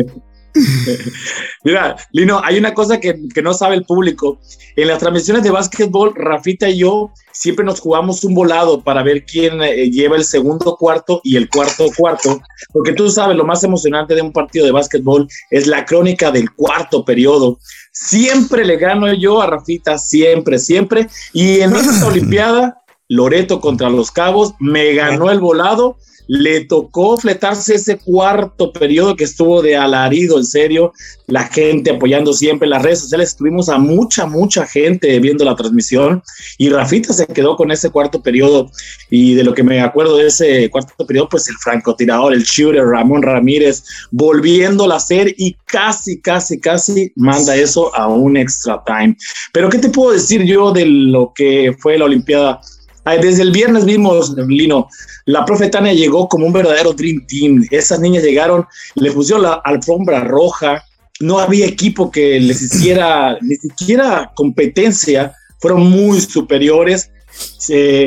Mira, 1.65 1.97
Lino, 2.13 2.41
hay 2.43 2.59
una 2.59 2.75
cosa 2.75 3.01
que, 3.01 3.19
no 3.43 3.55
sabe 3.55 3.77
el 3.77 3.85
público. 3.85 4.41
En 4.77 4.89
las 4.89 4.99
transmisiones 4.99 5.43
de 5.43 5.51
básquetbol, 5.51 6.15
Rafita 6.15 6.69
y 6.69 6.79
yo 6.79 7.13
siempre 7.33 7.65
nos 7.65 7.81
jugamos 7.81 8.25
un 8.25 8.35
volado 8.35 8.83
para 8.83 9.03
ver 9.03 9.25
quién 9.27 9.63
eh, 9.63 9.91
lleva 9.91 10.17
el 10.17 10.25
segundo 10.25 10.77
cuarto 10.77 11.21
y 11.23 11.37
el 11.37 11.49
cuarto 11.49 11.87
cuarto, 11.95 12.41
porque 12.73 12.93
tú 12.93 13.11
sabes, 13.11 13.37
lo 13.37 13.45
más 13.45 13.63
emocionante 13.63 14.15
de 14.15 14.23
un 14.23 14.33
partido 14.33 14.65
de 14.65 14.73
básquetbol 14.73 15.29
es 15.51 15.67
la 15.67 15.85
crónica 15.85 16.31
del 16.31 16.51
cuarto 16.53 17.05
periodo. 17.05 17.59
Siempre 17.93 18.65
le 18.65 18.77
gano 18.77 19.13
yo 19.13 19.41
a 19.41 19.47
Rafita, 19.47 19.99
siempre, 19.99 20.59
siempre. 20.59 21.09
Y 21.33 21.61
en 21.61 21.75
esta 21.75 22.07
Olimpiada, 22.07 22.83
Loreto 23.09 23.61
contra 23.61 23.91
los 23.91 24.11
Cabos, 24.11 24.55
me 24.59 24.95
ganó 24.95 25.31
el 25.31 25.41
volado 25.41 25.97
le 26.27 26.65
tocó 26.65 27.17
fletarse 27.17 27.75
ese 27.75 27.99
cuarto 27.99 28.73
periodo 28.73 29.17
que 29.17 29.25
estuvo 29.25 29.63
de 29.63 29.77
alarido, 29.77 30.39
en 30.39 30.45
serio, 30.45 30.93
la 31.27 31.45
gente 31.45 31.91
apoyando 31.91 32.33
siempre 32.33 32.69
las 32.69 32.83
redes 32.83 33.01
sociales, 33.01 33.31
estuvimos 33.31 33.69
a 33.69 33.79
mucha, 33.79 34.27
mucha 34.27 34.67
gente 34.67 35.19
viendo 35.19 35.45
la 35.45 35.57
transmisión 35.57 36.23
y 36.59 36.69
Rafita 36.69 37.13
se 37.13 37.27
quedó 37.27 37.57
con 37.57 37.71
ese 37.71 37.91
cuarto 37.91 38.23
periodo 38.23 38.71
y 39.11 39.35
de 39.35 39.45
lo 39.45 39.55
que 39.55 39.63
me 39.63 39.81
acuerdo 39.81 40.17
de 40.17 40.29
ese 40.29 40.71
cuarto 40.71 41.07
periodo, 41.07 41.29
pues 41.29 41.49
el 41.49 41.57
francotirador, 41.57 42.33
el 42.33 42.45
shooter 42.45 42.85
Ramón 42.85 43.23
Ramírez, 43.23 43.85
volviéndolo 44.11 44.95
a 44.95 44.99
hacer 44.99 45.35
y 45.37 45.57
casi, 45.67 46.21
casi, 46.21 46.61
casi 46.61 47.13
manda 47.17 47.57
eso 47.57 47.95
a 47.95 48.09
un 48.09 48.37
extra 48.37 48.83
time. 48.87 49.17
Pero 49.53 49.69
¿qué 49.69 49.79
te 49.79 49.89
puedo 49.89 50.13
decir 50.13 50.45
yo 50.45 50.73
de 50.73 50.87
lo 50.87 51.33
que 51.35 51.75
fue 51.79 51.99
la 51.99 52.05
Olimpiada? 52.05 52.61
Desde 53.21 53.43
el 53.43 53.53
viernes 53.53 53.85
vimos, 53.85 54.35
Lino, 54.37 54.89
la 55.27 55.45
profe 55.45 55.69
Tania 55.69 55.93
llegó 55.93 56.29
como 56.29 56.47
un 56.47 56.53
verdadero 56.53 56.93
Dream 56.93 57.25
Team. 57.27 57.65
Esas 57.71 58.01
niñas 58.01 58.25
llegaron, 58.25 58.67
le 58.97 59.13
pusieron 59.13 59.45
la 59.45 59.55
alfombra 59.65 60.25
roja, 60.25 60.85
no 61.21 61.39
había 61.39 61.67
equipo 61.67 62.11
que 62.11 62.41
les 62.41 62.61
hiciera 62.63 63.39
ni 63.41 63.57
siquiera 63.57 64.33
competencia, 64.35 65.35
fueron 65.61 65.89
muy 65.89 66.21
superiores. 66.21 67.11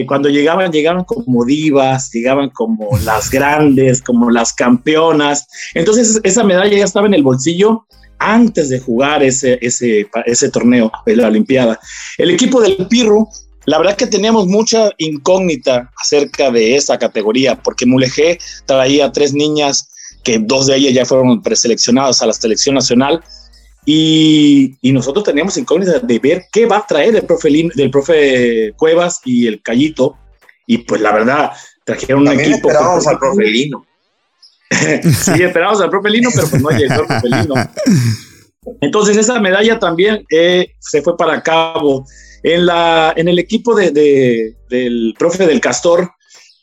cuando 0.05 0.27
llegaban, 0.27 0.71
llegaban 0.71 1.05
como 1.05 1.45
divas, 1.45 2.11
llegaban 2.11 2.49
como 2.49 2.89
las 3.05 3.29
grandes, 3.29 4.01
como 4.01 4.29
las 4.29 4.53
campeonas. 4.53 5.47
Entonces 5.75 6.19
esa 6.23 6.43
medalla 6.43 6.77
ya 6.77 6.83
estaba 6.83 7.07
en 7.07 7.13
el 7.13 7.23
bolsillo 7.23 7.85
antes 8.17 8.67
de 8.67 8.79
jugar 8.79 9.23
ese, 9.23 9.57
ese, 9.61 10.09
ese 10.25 10.49
torneo 10.49 10.91
la 11.05 11.27
Olimpiada. 11.27 11.79
El 12.17 12.31
equipo 12.31 12.61
del 12.61 12.85
Pirro 12.89 13.29
la 13.69 13.77
verdad 13.77 13.95
que 13.95 14.07
teníamos 14.07 14.47
mucha 14.47 14.89
incógnita 14.97 15.91
acerca 15.95 16.49
de 16.49 16.75
esa 16.75 16.97
categoría, 16.97 17.55
porque 17.55 17.85
Mulegé 17.85 18.39
traía 18.65 19.11
tres 19.11 19.31
niñas 19.31 19.91
que 20.23 20.39
dos 20.39 20.65
de 20.65 20.75
ellas 20.75 20.93
ya 20.95 21.05
fueron 21.05 21.43
preseleccionadas 21.43 22.19
a 22.23 22.25
la 22.25 22.33
selección 22.33 22.73
nacional. 22.73 23.23
Y, 23.85 24.75
nosotros 24.81 25.23
teníamos 25.23 25.55
incógnita 25.57 25.99
de 25.99 26.17
ver 26.17 26.45
qué 26.51 26.65
va 26.65 26.77
a 26.77 26.87
traer 26.87 27.15
el 27.15 27.21
profe, 27.27 27.49
del 27.75 27.91
profe 27.91 28.73
Cuevas 28.75 29.21
y 29.23 29.45
el 29.45 29.61
Callito. 29.61 30.17
Y 30.65 30.79
pues 30.79 30.99
la 31.01 31.11
verdad, 31.11 31.51
trajeron 31.83 32.27
un 32.27 32.39
equipo. 32.39 32.69
Esperábamos 32.69 33.05
al 33.05 33.19
profe 33.19 33.43
Lino. 33.43 33.85
sí, 34.71 35.43
esperábamos 35.43 35.81
al 35.81 35.91
profe 35.91 36.09
Lino, 36.09 36.31
pero 36.33 36.47
pues 36.47 36.59
no 36.59 36.69
llegó 36.71 37.01
el 37.01 37.05
profe 37.05 37.29
Lino. 37.29 37.53
Entonces 38.81 39.15
esa 39.15 39.39
medalla 39.39 39.77
también 39.77 40.25
eh, 40.31 40.73
se 40.79 41.03
fue 41.03 41.15
para 41.15 41.43
cabo. 41.43 42.07
En, 42.43 42.65
la, 42.65 43.13
en 43.15 43.27
el 43.27 43.39
equipo 43.39 43.75
de, 43.75 43.91
del 44.69 45.13
profe 45.17 45.45
del 45.45 45.61
Castor, 45.61 46.11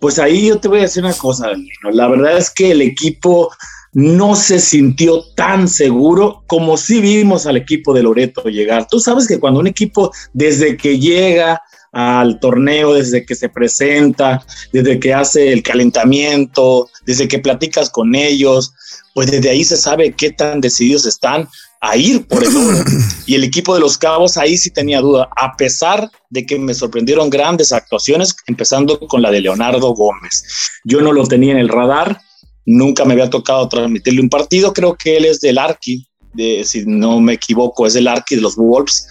pues 0.00 0.18
ahí 0.18 0.48
yo 0.48 0.58
te 0.58 0.68
voy 0.68 0.80
a 0.80 0.82
decir 0.82 1.04
una 1.04 1.14
cosa, 1.14 1.50
la 1.90 2.08
verdad 2.08 2.36
es 2.36 2.50
que 2.50 2.70
el 2.70 2.82
equipo 2.82 3.50
no 3.92 4.36
se 4.36 4.58
sintió 4.58 5.24
tan 5.36 5.68
seguro 5.68 6.44
como 6.46 6.76
si 6.76 7.00
vimos 7.00 7.46
al 7.46 7.56
equipo 7.56 7.94
de 7.94 8.02
Loreto 8.02 8.42
llegar. 8.44 8.86
Tú 8.90 9.00
sabes 9.00 9.26
que 9.26 9.40
cuando 9.40 9.60
un 9.60 9.66
equipo 9.66 10.12
desde 10.34 10.76
que 10.76 10.98
llega 10.98 11.62
al 11.92 12.38
torneo, 12.40 12.92
desde 12.92 13.24
que 13.24 13.34
se 13.34 13.48
presenta, 13.48 14.44
desde 14.70 15.00
que 15.00 15.14
hace 15.14 15.50
el 15.50 15.62
calentamiento, 15.62 16.90
desde 17.06 17.26
que 17.26 17.38
platicas 17.38 17.88
con 17.88 18.14
ellos, 18.14 18.74
pues 19.14 19.30
desde 19.30 19.48
ahí 19.48 19.64
se 19.64 19.78
sabe 19.78 20.12
qué 20.12 20.30
tan 20.30 20.60
decididos 20.60 21.06
están 21.06 21.48
a 21.90 21.96
ir 21.96 22.26
por 22.26 22.44
el 22.44 22.56
oro. 22.56 22.78
Y 23.26 23.34
el 23.34 23.42
equipo 23.42 23.74
de 23.74 23.80
los 23.80 23.98
Cabos 23.98 24.36
ahí 24.36 24.56
sí 24.56 24.70
tenía 24.70 25.00
duda, 25.00 25.28
a 25.36 25.56
pesar 25.56 26.08
de 26.30 26.46
que 26.46 26.58
me 26.58 26.74
sorprendieron 26.74 27.28
grandes 27.28 27.72
actuaciones, 27.72 28.36
empezando 28.46 29.00
con 29.00 29.20
la 29.20 29.32
de 29.32 29.40
Leonardo 29.40 29.94
Gómez. 29.94 30.44
Yo 30.84 31.00
no 31.00 31.12
lo 31.12 31.26
tenía 31.26 31.50
en 31.50 31.58
el 31.58 31.68
radar, 31.68 32.20
nunca 32.66 33.04
me 33.04 33.14
había 33.14 33.28
tocado 33.28 33.68
transmitirle 33.68 34.20
un 34.20 34.28
partido, 34.28 34.72
creo 34.72 34.94
que 34.94 35.16
él 35.16 35.24
es 35.24 35.40
del 35.40 35.58
Arqui, 35.58 36.06
de, 36.34 36.62
si 36.64 36.84
no 36.86 37.20
me 37.20 37.32
equivoco, 37.32 37.84
es 37.84 37.94
del 37.94 38.06
Arqui 38.06 38.36
de 38.36 38.42
los 38.42 38.54
Wolves. 38.54 39.08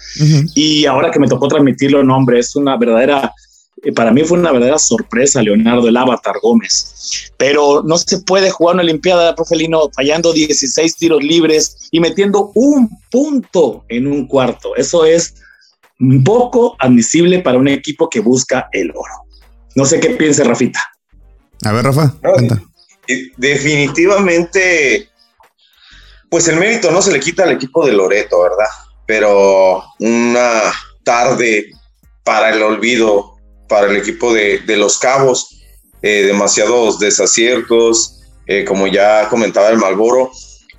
Y 0.54 0.86
ahora 0.86 1.10
que 1.10 1.18
me 1.18 1.28
tocó 1.28 1.48
transmitirlo, 1.48 2.02
no, 2.02 2.16
hombre, 2.16 2.38
es 2.38 2.56
una 2.56 2.78
verdadera 2.78 3.34
para 3.94 4.10
mí 4.10 4.22
fue 4.24 4.38
una 4.38 4.52
verdadera 4.52 4.78
sorpresa 4.78 5.42
Leonardo 5.42 5.88
el 5.88 5.96
Avatar 5.96 6.36
Gómez. 6.42 7.32
Pero 7.36 7.82
no 7.84 7.98
se 7.98 8.20
puede 8.20 8.50
jugar 8.50 8.74
una 8.74 8.82
Olimpiada, 8.82 9.34
profe 9.34 9.56
Lino, 9.56 9.90
fallando 9.94 10.32
16 10.32 10.96
tiros 10.96 11.22
libres 11.22 11.88
y 11.90 12.00
metiendo 12.00 12.50
un 12.54 12.88
punto 13.10 13.84
en 13.88 14.06
un 14.06 14.26
cuarto. 14.26 14.74
Eso 14.76 15.04
es 15.04 15.34
un 16.00 16.24
poco 16.24 16.76
admisible 16.78 17.40
para 17.40 17.58
un 17.58 17.68
equipo 17.68 18.08
que 18.08 18.20
busca 18.20 18.68
el 18.72 18.90
oro. 18.90 19.26
No 19.74 19.84
sé 19.84 20.00
qué 20.00 20.10
piensa 20.10 20.44
Rafita. 20.44 20.80
A 21.64 21.72
ver, 21.72 21.84
Rafa. 21.84 22.14
definitivamente, 23.36 25.08
pues 26.30 26.48
el 26.48 26.56
mérito 26.56 26.90
no 26.90 27.02
se 27.02 27.12
le 27.12 27.20
quita 27.20 27.44
al 27.44 27.52
equipo 27.52 27.86
de 27.86 27.92
Loreto, 27.92 28.42
¿verdad? 28.42 28.68
Pero 29.06 29.84
una 30.00 30.72
tarde 31.04 31.70
para 32.24 32.50
el 32.50 32.62
olvido 32.62 33.35
para 33.68 33.88
el 33.90 33.96
equipo 33.96 34.32
de, 34.32 34.60
Los 34.76 34.98
Cabos, 34.98 35.60
eh, 36.02 36.24
demasiados 36.24 36.98
desaciertos, 36.98 38.20
eh, 38.46 38.64
como 38.64 38.86
ya 38.86 39.28
comentaba 39.28 39.68
el 39.68 39.78
Malboro, 39.78 40.30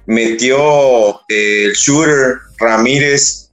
metió 0.06 1.20
eh, 1.28 1.66
el 1.66 1.74
shooter 1.74 2.38
Ramírez 2.58 3.48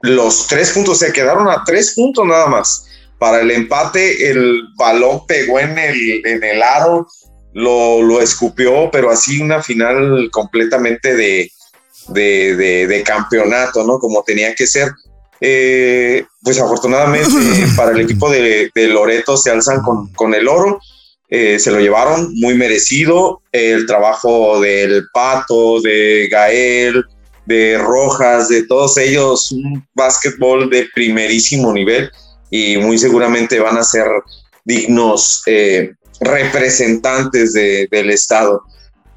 los 0.00 0.46
tres 0.46 0.70
puntos, 0.70 0.98
se 0.98 1.12
quedaron 1.12 1.48
a 1.48 1.64
tres 1.64 1.94
puntos 1.94 2.24
nada 2.24 2.46
más. 2.46 2.86
Para 3.18 3.40
el 3.40 3.50
empate, 3.50 4.30
el 4.30 4.62
balón 4.76 5.26
pegó 5.26 5.58
en 5.58 5.76
el, 5.76 6.24
en 6.24 6.44
el 6.44 6.62
aro, 6.62 7.08
lo, 7.52 8.00
lo 8.02 8.20
escupió, 8.20 8.90
pero 8.92 9.10
así 9.10 9.40
una 9.40 9.60
final 9.60 10.28
completamente 10.30 11.16
de, 11.16 11.50
de, 12.08 12.86
de, 12.86 13.02
campeonato, 13.02 13.84
¿no? 13.84 13.98
Como 13.98 14.22
tenía 14.22 14.54
que 14.54 14.66
ser. 14.66 14.92
Eh, 15.40 16.24
pues 16.42 16.60
afortunadamente 16.60 17.30
para 17.76 17.92
el 17.92 18.00
equipo 18.00 18.30
de, 18.30 18.70
Loreto 18.74 19.36
se 19.36 19.50
alzan 19.50 19.82
con, 19.82 20.34
el 20.34 20.48
oro. 20.48 20.80
Eh, 21.30 21.58
se 21.58 21.70
lo 21.70 21.78
llevaron 21.78 22.32
muy 22.36 22.54
merecido. 22.54 23.42
El 23.52 23.86
trabajo 23.86 24.60
del 24.60 25.04
Pato, 25.12 25.80
de 25.80 26.28
Gael, 26.30 27.04
de 27.46 27.78
Rojas, 27.78 28.48
de 28.48 28.66
todos 28.66 28.96
ellos, 28.98 29.52
un 29.52 29.86
básquetbol 29.94 30.68
de 30.70 30.86
primerísimo 30.94 31.72
nivel 31.72 32.10
y 32.50 32.76
muy 32.78 32.98
seguramente 32.98 33.58
van 33.58 33.76
a 33.76 33.82
ser 33.82 34.06
dignos 34.64 35.42
eh, 35.46 35.92
representantes 36.20 37.52
del 37.52 38.10
Estado. 38.10 38.62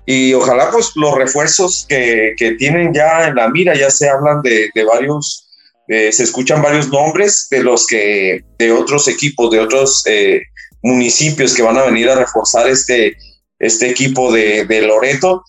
Y 0.05 0.33
ojalá 0.33 0.71
pues 0.71 0.91
los 0.95 1.15
refuerzos 1.15 1.85
que, 1.87 2.35
tienen 2.57 2.93
ya 2.93 3.27
en 3.27 3.35
la 3.35 3.49
mira, 3.49 3.75
ya 3.75 3.89
se 3.89 4.09
hablan 4.09 4.41
de, 4.41 4.69
de 4.73 4.83
varios 4.83 5.50
eh, 5.93 6.09
se 6.13 6.23
escuchan 6.23 6.61
varios 6.61 6.87
nombres 6.87 7.47
de 7.51 7.63
los 7.63 7.85
que, 7.85 8.45
de 8.57 8.71
otros 8.71 9.09
equipos, 9.09 9.51
de 9.51 9.59
otros 9.59 10.03
eh, 10.07 10.41
municipios 10.81 11.53
que 11.53 11.63
van 11.63 11.77
a 11.77 11.83
venir 11.83 12.09
a 12.09 12.15
reforzar 12.15 12.69
este, 12.69 13.17
este 13.59 13.89
equipo 13.89 14.31
de, 14.31 14.85
Loreto. 14.87 15.43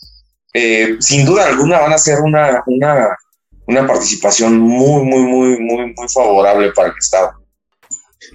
Eh, 0.52 0.96
sin 0.98 1.24
duda 1.24 1.46
alguna 1.46 1.78
van 1.78 1.92
a 1.92 1.98
ser 1.98 2.18
una, 2.18 2.60
una, 2.66 3.16
una 3.68 3.86
participación 3.86 4.58
muy, 4.58 5.04
muy, 5.04 5.22
muy, 5.22 5.60
muy, 5.60 5.94
muy 5.96 6.08
favorable 6.12 6.72
para 6.72 6.88
el 6.88 6.94
Estado. 6.98 7.34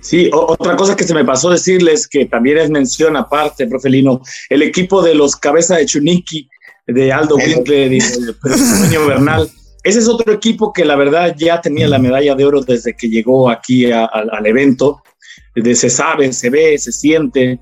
Sí, 0.02 0.30
otra 0.32 0.78
cosa 0.78 0.96
que 0.96 1.04
se 1.04 1.14
me 1.14 1.26
pasó 1.26 1.50
decirles 1.50 2.08
que 2.08 2.26
también 2.26 2.58
es 2.60 2.70
mención 2.70 3.18
aparte, 3.18 3.68
profe 3.68 3.90
Lino, 3.90 4.22
el 4.48 4.62
equipo 4.62 5.02
de 5.02 5.14
los 5.14 5.36
Cabeza 5.36 5.76
de 5.76 5.86
Chuniqui, 5.86 6.48
de 6.88 7.12
Aldo 7.12 7.36
Winkler 7.36 7.92
y 7.92 8.00
de 8.00 8.98
Bernal, 9.06 9.52
ese 9.88 10.00
es 10.00 10.08
otro 10.08 10.34
equipo 10.34 10.74
que 10.74 10.84
la 10.84 10.96
verdad 10.96 11.34
ya 11.38 11.62
tenía 11.62 11.88
la 11.88 12.00
medalla 12.00 12.36
de 12.36 12.46
oro 12.46 12.62
desde 12.62 12.96
que 12.96 13.08
llegó 13.08 13.50
aquí 13.50 13.92
al 13.92 14.46
evento. 14.46 15.02
se 15.74 15.90
sabe, 15.90 16.34
se 16.34 16.50
ve, 16.50 16.78
se 16.78 16.92
siente, 16.92 17.60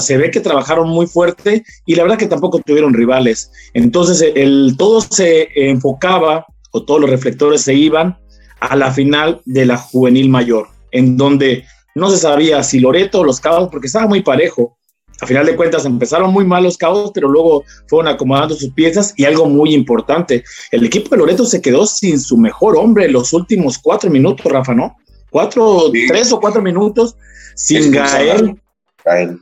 se 0.00 0.16
ve 0.18 0.30
que 0.30 0.40
trabajaron 0.40 0.88
muy 0.88 1.06
fuerte 1.06 1.64
y 1.86 1.94
la 1.94 2.04
verdad 2.04 2.18
que 2.18 2.26
tampoco 2.26 2.60
tuvieron 2.60 2.94
rivales. 2.94 3.50
Entonces 3.74 4.32
el, 4.34 4.76
todo 4.78 5.00
se 5.00 5.48
enfocaba 5.54 6.46
o 6.72 6.84
todos 6.84 7.00
los 7.00 7.10
reflectores 7.10 7.62
se 7.62 7.74
iban 7.74 8.18
a 8.60 8.76
la 8.76 8.90
final 8.92 9.40
de 9.44 9.66
la 9.66 9.76
juvenil 9.76 10.28
mayor, 10.28 10.68
en 10.90 11.16
donde 11.16 11.64
no 11.94 12.10
se 12.10 12.18
sabía 12.18 12.62
si 12.62 12.80
Loreto 12.80 13.20
o 13.20 13.24
los 13.24 13.40
Cabos, 13.40 13.68
porque 13.70 13.86
estaba 13.88 14.06
muy 14.06 14.22
parejo. 14.22 14.77
A 15.20 15.26
final 15.26 15.46
de 15.46 15.56
cuentas 15.56 15.84
empezaron 15.84 16.32
muy 16.32 16.44
mal 16.44 16.62
los 16.62 16.76
cabos, 16.76 17.10
pero 17.12 17.28
luego 17.28 17.64
fueron 17.88 18.08
acomodando 18.08 18.54
sus 18.54 18.72
piezas 18.72 19.14
y 19.16 19.24
algo 19.24 19.46
muy 19.46 19.74
importante, 19.74 20.44
el 20.70 20.84
equipo 20.84 21.10
de 21.10 21.16
Loreto 21.18 21.44
se 21.44 21.60
quedó 21.60 21.86
sin 21.86 22.20
su 22.20 22.36
mejor 22.36 22.76
hombre 22.76 23.08
los 23.08 23.32
últimos 23.32 23.78
cuatro 23.78 24.10
minutos, 24.10 24.46
Rafa, 24.46 24.74
¿no? 24.74 24.96
Cuatro, 25.30 25.90
tres 26.06 26.32
o 26.32 26.40
cuatro 26.40 26.62
minutos 26.62 27.16
sin 27.54 27.90
Gael. 27.90 28.60
Gael. 29.04 29.38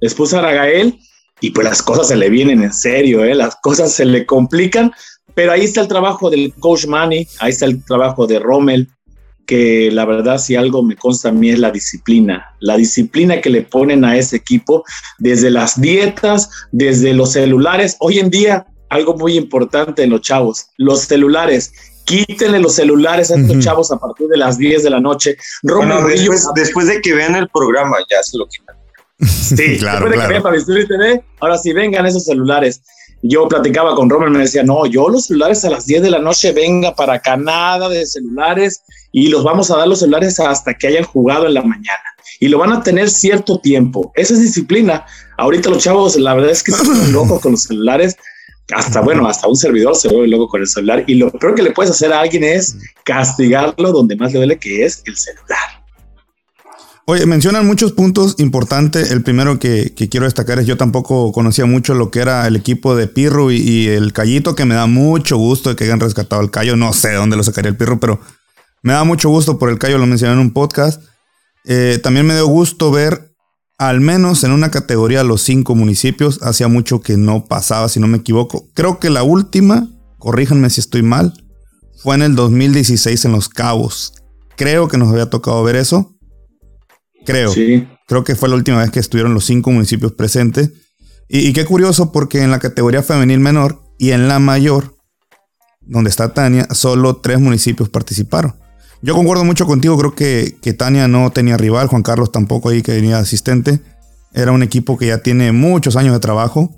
Expulsan 0.00 0.44
a 0.44 0.52
Gael 0.52 0.98
y 1.40 1.50
pues 1.50 1.66
las 1.66 1.82
cosas 1.82 2.08
se 2.08 2.16
le 2.16 2.30
vienen 2.30 2.62
en 2.62 2.72
serio, 2.72 3.24
¿eh? 3.24 3.34
las 3.34 3.56
cosas 3.56 3.92
se 3.92 4.04
le 4.04 4.24
complican, 4.24 4.92
pero 5.34 5.52
ahí 5.52 5.64
está 5.64 5.80
el 5.80 5.88
trabajo 5.88 6.30
del 6.30 6.54
coach 6.60 6.86
Manny, 6.86 7.26
ahí 7.40 7.50
está 7.50 7.66
el 7.66 7.84
trabajo 7.84 8.26
de 8.26 8.38
Rommel, 8.38 8.88
que 9.48 9.90
la 9.90 10.04
verdad 10.04 10.36
si 10.36 10.56
algo 10.56 10.82
me 10.82 10.94
consta 10.94 11.30
a 11.30 11.32
mí 11.32 11.48
es 11.48 11.58
la 11.58 11.70
disciplina, 11.70 12.54
la 12.60 12.76
disciplina 12.76 13.40
que 13.40 13.48
le 13.48 13.62
ponen 13.62 14.04
a 14.04 14.14
ese 14.14 14.36
equipo 14.36 14.84
desde 15.16 15.50
las 15.50 15.80
dietas, 15.80 16.50
desde 16.70 17.14
los 17.14 17.32
celulares. 17.32 17.96
Hoy 17.98 18.18
en 18.18 18.28
día, 18.28 18.66
algo 18.90 19.16
muy 19.16 19.38
importante 19.38 20.02
en 20.02 20.10
los 20.10 20.20
chavos, 20.20 20.66
los 20.76 21.00
celulares. 21.00 21.72
Quítenle 22.04 22.58
los 22.58 22.74
celulares 22.74 23.30
a 23.30 23.36
estos 23.36 23.58
chavos 23.60 23.90
a 23.90 23.98
partir 23.98 24.28
de 24.28 24.36
las 24.36 24.58
10 24.58 24.82
de 24.82 24.90
la 24.90 25.00
noche. 25.00 25.38
Bueno, 25.62 26.06
después, 26.06 26.46
después 26.54 26.86
de 26.86 27.00
que 27.00 27.14
vean 27.14 27.34
el 27.34 27.48
programa, 27.48 27.96
ya 28.10 28.22
se 28.22 28.36
lo 28.36 28.46
quitan. 28.46 28.76
Sí, 29.26 29.78
claro, 29.78 30.10
después 30.10 30.28
de 30.28 30.34
que 30.34 30.74
vean 30.74 30.88
TV, 30.88 31.24
ahora 31.40 31.56
sí 31.56 31.72
vengan 31.72 32.04
esos 32.04 32.26
celulares 32.26 32.82
yo 33.22 33.48
platicaba 33.48 33.94
con 33.94 34.08
Romer, 34.08 34.30
me 34.30 34.40
decía, 34.40 34.62
no, 34.62 34.86
yo 34.86 35.08
los 35.08 35.26
celulares 35.26 35.64
a 35.64 35.70
las 35.70 35.86
10 35.86 36.02
de 36.02 36.10
la 36.10 36.18
noche 36.18 36.52
venga 36.52 36.94
para 36.94 37.14
acá, 37.14 37.36
nada 37.36 37.88
de 37.88 38.06
celulares 38.06 38.82
y 39.12 39.28
los 39.28 39.42
vamos 39.42 39.70
a 39.70 39.76
dar 39.76 39.88
los 39.88 40.00
celulares 40.00 40.38
hasta 40.38 40.74
que 40.74 40.86
hayan 40.88 41.04
jugado 41.04 41.46
en 41.46 41.54
la 41.54 41.62
mañana. 41.62 42.02
Y 42.40 42.48
lo 42.48 42.58
van 42.58 42.72
a 42.72 42.82
tener 42.82 43.10
cierto 43.10 43.58
tiempo. 43.58 44.12
Esa 44.14 44.34
es 44.34 44.40
disciplina. 44.40 45.06
Ahorita 45.38 45.70
los 45.70 45.82
chavos, 45.82 46.16
la 46.16 46.34
verdad 46.34 46.50
es 46.50 46.62
que 46.62 46.70
están 46.70 47.12
locos 47.12 47.40
con 47.40 47.52
los 47.52 47.62
celulares. 47.64 48.16
Hasta, 48.72 49.00
bueno, 49.00 49.26
hasta 49.26 49.48
un 49.48 49.56
servidor 49.56 49.96
se 49.96 50.08
vuelve 50.08 50.28
loco 50.28 50.48
con 50.48 50.60
el 50.60 50.68
celular. 50.68 51.04
Y 51.06 51.14
lo 51.14 51.32
peor 51.32 51.54
que 51.54 51.62
le 51.62 51.72
puedes 51.72 51.90
hacer 51.90 52.12
a 52.12 52.20
alguien 52.20 52.44
es 52.44 52.76
castigarlo 53.02 53.92
donde 53.92 54.14
más 54.14 54.32
le 54.32 54.38
duele, 54.38 54.58
que 54.58 54.84
es 54.84 55.02
el 55.06 55.16
celular. 55.16 55.77
Oye, 57.10 57.24
mencionan 57.24 57.66
muchos 57.66 57.92
puntos 57.92 58.34
importantes. 58.36 59.10
El 59.10 59.22
primero 59.22 59.58
que, 59.58 59.94
quiero 59.94 60.26
destacar 60.26 60.58
es 60.58 60.66
yo 60.66 60.76
tampoco 60.76 61.32
conocía 61.32 61.64
mucho 61.64 61.94
lo 61.94 62.10
que 62.10 62.18
era 62.18 62.46
el 62.46 62.54
equipo 62.54 62.94
de 62.94 63.06
Pirro 63.06 63.50
y, 63.50 63.88
el 63.88 64.12
Callito, 64.12 64.54
que 64.54 64.66
me 64.66 64.74
da 64.74 64.84
mucho 64.84 65.38
gusto 65.38 65.74
que 65.74 65.84
hayan 65.84 66.00
rescatado 66.00 66.42
el 66.42 66.50
Callo. 66.50 66.76
No 66.76 66.92
sé 66.92 67.14
dónde 67.14 67.38
lo 67.38 67.42
sacaría 67.42 67.70
el 67.70 67.78
Pirro, 67.78 67.98
pero 67.98 68.20
me 68.82 68.92
da 68.92 69.04
mucho 69.04 69.30
gusto 69.30 69.58
por 69.58 69.70
el 69.70 69.78
Callo, 69.78 69.96
lo 69.96 70.04
mencioné 70.04 70.34
en 70.34 70.38
un 70.40 70.52
podcast. 70.52 71.02
Eh, 71.64 71.98
también 72.02 72.26
me 72.26 72.34
dio 72.34 72.46
gusto 72.46 72.90
ver, 72.90 73.34
al 73.78 74.02
menos 74.02 74.44
en 74.44 74.50
una 74.50 74.70
categoría, 74.70 75.24
los 75.24 75.40
cinco 75.40 75.74
municipios. 75.74 76.42
Hacía 76.42 76.68
mucho 76.68 77.00
que 77.00 77.16
no 77.16 77.46
pasaba, 77.46 77.88
si 77.88 78.00
no 78.00 78.06
me 78.06 78.18
equivoco. 78.18 78.68
Creo 78.74 78.98
que 78.98 79.08
la 79.08 79.22
última, 79.22 79.88
corríjanme 80.18 80.68
si 80.68 80.82
estoy 80.82 81.00
mal, 81.00 81.32
fue 82.02 82.16
en 82.16 82.20
el 82.20 82.34
2016 82.34 83.24
en 83.24 83.32
Los 83.32 83.48
Cabos. 83.48 84.12
Creo 84.58 84.88
que 84.88 84.98
nos 84.98 85.10
había 85.10 85.30
tocado 85.30 85.62
ver 85.62 85.76
eso. 85.76 86.17
Creo. 87.28 87.52
Sí. 87.52 87.86
Creo 88.06 88.24
que 88.24 88.34
fue 88.34 88.48
la 88.48 88.54
última 88.54 88.78
vez 88.78 88.90
que 88.90 89.00
estuvieron 89.00 89.34
los 89.34 89.44
cinco 89.44 89.70
municipios 89.70 90.12
presentes. 90.12 90.70
Y, 91.28 91.52
qué 91.52 91.66
curioso 91.66 92.10
porque 92.10 92.42
en 92.42 92.50
la 92.50 92.58
categoría 92.58 93.02
femenil 93.02 93.38
menor 93.38 93.82
y 93.98 94.12
en 94.12 94.28
la 94.28 94.38
mayor, 94.38 94.94
donde 95.82 96.08
está 96.08 96.32
Tania, 96.32 96.66
solo 96.70 97.16
tres 97.16 97.38
municipios 97.38 97.90
participaron. 97.90 98.56
Yo 99.02 99.14
concuerdo 99.14 99.44
mucho 99.44 99.66
contigo, 99.66 99.98
creo 99.98 100.14
que, 100.14 100.56
que 100.62 100.72
Tania 100.72 101.06
no 101.06 101.30
tenía 101.30 101.58
rival, 101.58 101.88
Juan 101.88 102.02
Carlos 102.02 102.32
tampoco 102.32 102.70
ahí 102.70 102.80
que 102.80 102.92
venía 102.92 103.18
asistente. 103.18 103.80
Era 104.32 104.52
un 104.52 104.62
equipo 104.62 104.96
que 104.96 105.08
ya 105.08 105.18
tiene 105.18 105.52
muchos 105.52 105.96
años 105.96 106.14
de 106.14 106.20
trabajo. 106.20 106.74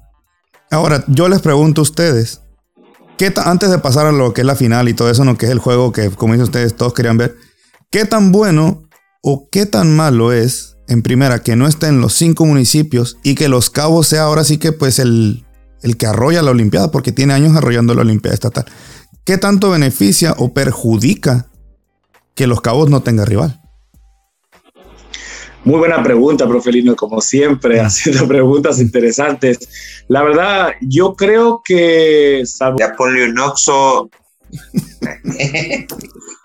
Ahora, 0.73 1.04
yo 1.07 1.28
les 1.28 1.40
pregunto 1.42 1.80
a 1.80 1.83
ustedes, 1.83 2.40
¿qué 3.19 3.33
antes 3.45 3.71
de 3.71 3.78
pasar 3.78 4.07
a 4.07 4.12
lo 4.12 4.35
que 4.35 4.40
es 4.40 4.47
la 4.49 4.57
final 4.57 4.88
y 4.88 4.95
todo 4.95 5.11
eso, 5.11 5.25
no 5.25 5.38
que 5.38 5.47
es 5.47 5.52
el 5.52 5.61
juego 5.61 5.92
que, 5.92 6.11
como 6.11 6.33
dicen 6.33 6.45
ustedes, 6.45 6.75
todos 6.75 6.92
querían 6.92 7.19
ver, 7.19 7.37
¿qué 7.92 8.04
tan 8.04 8.33
bueno 8.33 8.89
o 9.23 9.49
qué 9.50 9.67
tan 9.67 9.95
malo 9.95 10.33
es, 10.33 10.77
en 10.89 11.03
primera, 11.03 11.43
que 11.43 11.57
no 11.57 11.67
esté 11.67 11.87
en 11.87 12.00
los 12.00 12.15
cinco 12.15 12.45
municipios 12.45 13.19
y 13.23 13.35
que 13.35 13.49
Los 13.49 13.71
Cabos 13.71 14.09
sea 14.09 14.23
ahora 14.23 14.45
sí 14.45 14.59
que 14.59 14.73
pues 14.73 14.99
el, 14.99 15.45
el 15.83 15.97
que 15.97 16.06
arrolla 16.06 16.43
la 16.43 16.50
Olimpiada, 16.50 16.91
porque 16.91 17.13
tiene 17.13 17.35
años 17.35 17.56
arrollando 17.56 17.95
la 17.95 18.02
Olimpiada 18.02 18.35
Estatal. 18.35 18.67
¿Qué 19.25 19.39
tanto 19.39 19.71
beneficia 19.71 20.35
o 20.39 20.52
perjudica 20.52 21.47
que 22.35 22.47
Los 22.47 22.61
Cabos 22.61 22.91
no 22.91 23.02
tenga 23.02 23.25
rival? 23.25 23.61
Muy 25.63 25.78
buena 25.78 26.02
pregunta, 26.02 26.49
profelino, 26.49 26.97
como 26.97 27.21
siempre, 27.21 27.80
haciendo 27.80 28.26
preguntas 28.26 28.80
interesantes. 28.80 29.59
La 30.09 30.23
verdad, 30.23 30.71
yo 30.80 31.15
creo 31.15 31.61
que... 31.65 32.43
Ya 32.78 32.97
ponle 32.97 33.28
un 33.28 33.39
oxo. 33.39 34.11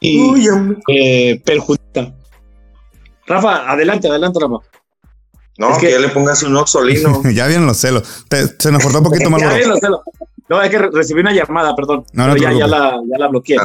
y 0.00 0.48
eh, 0.88 1.40
perjudica. 1.44 2.12
Rafa, 3.26 3.70
adelante, 3.70 4.08
adelante, 4.08 4.38
Rafa. 4.40 4.56
No, 5.58 5.76
que, 5.78 5.90
ya 5.90 5.98
le 5.98 6.08
pongas 6.08 6.42
un 6.42 6.56
oxolino. 6.56 7.22
ya 7.34 7.46
vienen 7.46 7.66
los 7.66 7.76
celos. 7.76 8.24
se 8.58 8.72
nos 8.72 8.82
cortó 8.82 8.98
un 8.98 9.04
poquito 9.04 9.30
más. 9.30 9.42
No, 10.48 10.60
es 10.60 10.70
que 10.70 10.78
recibí 10.78 11.20
una 11.20 11.32
llamada, 11.32 11.76
perdón. 11.76 12.04
No, 12.12 12.36
ya, 12.36 12.52
ya, 12.52 12.66
la, 12.66 12.98
ya 13.08 13.18
la 13.18 13.28
bloqueé. 13.28 13.56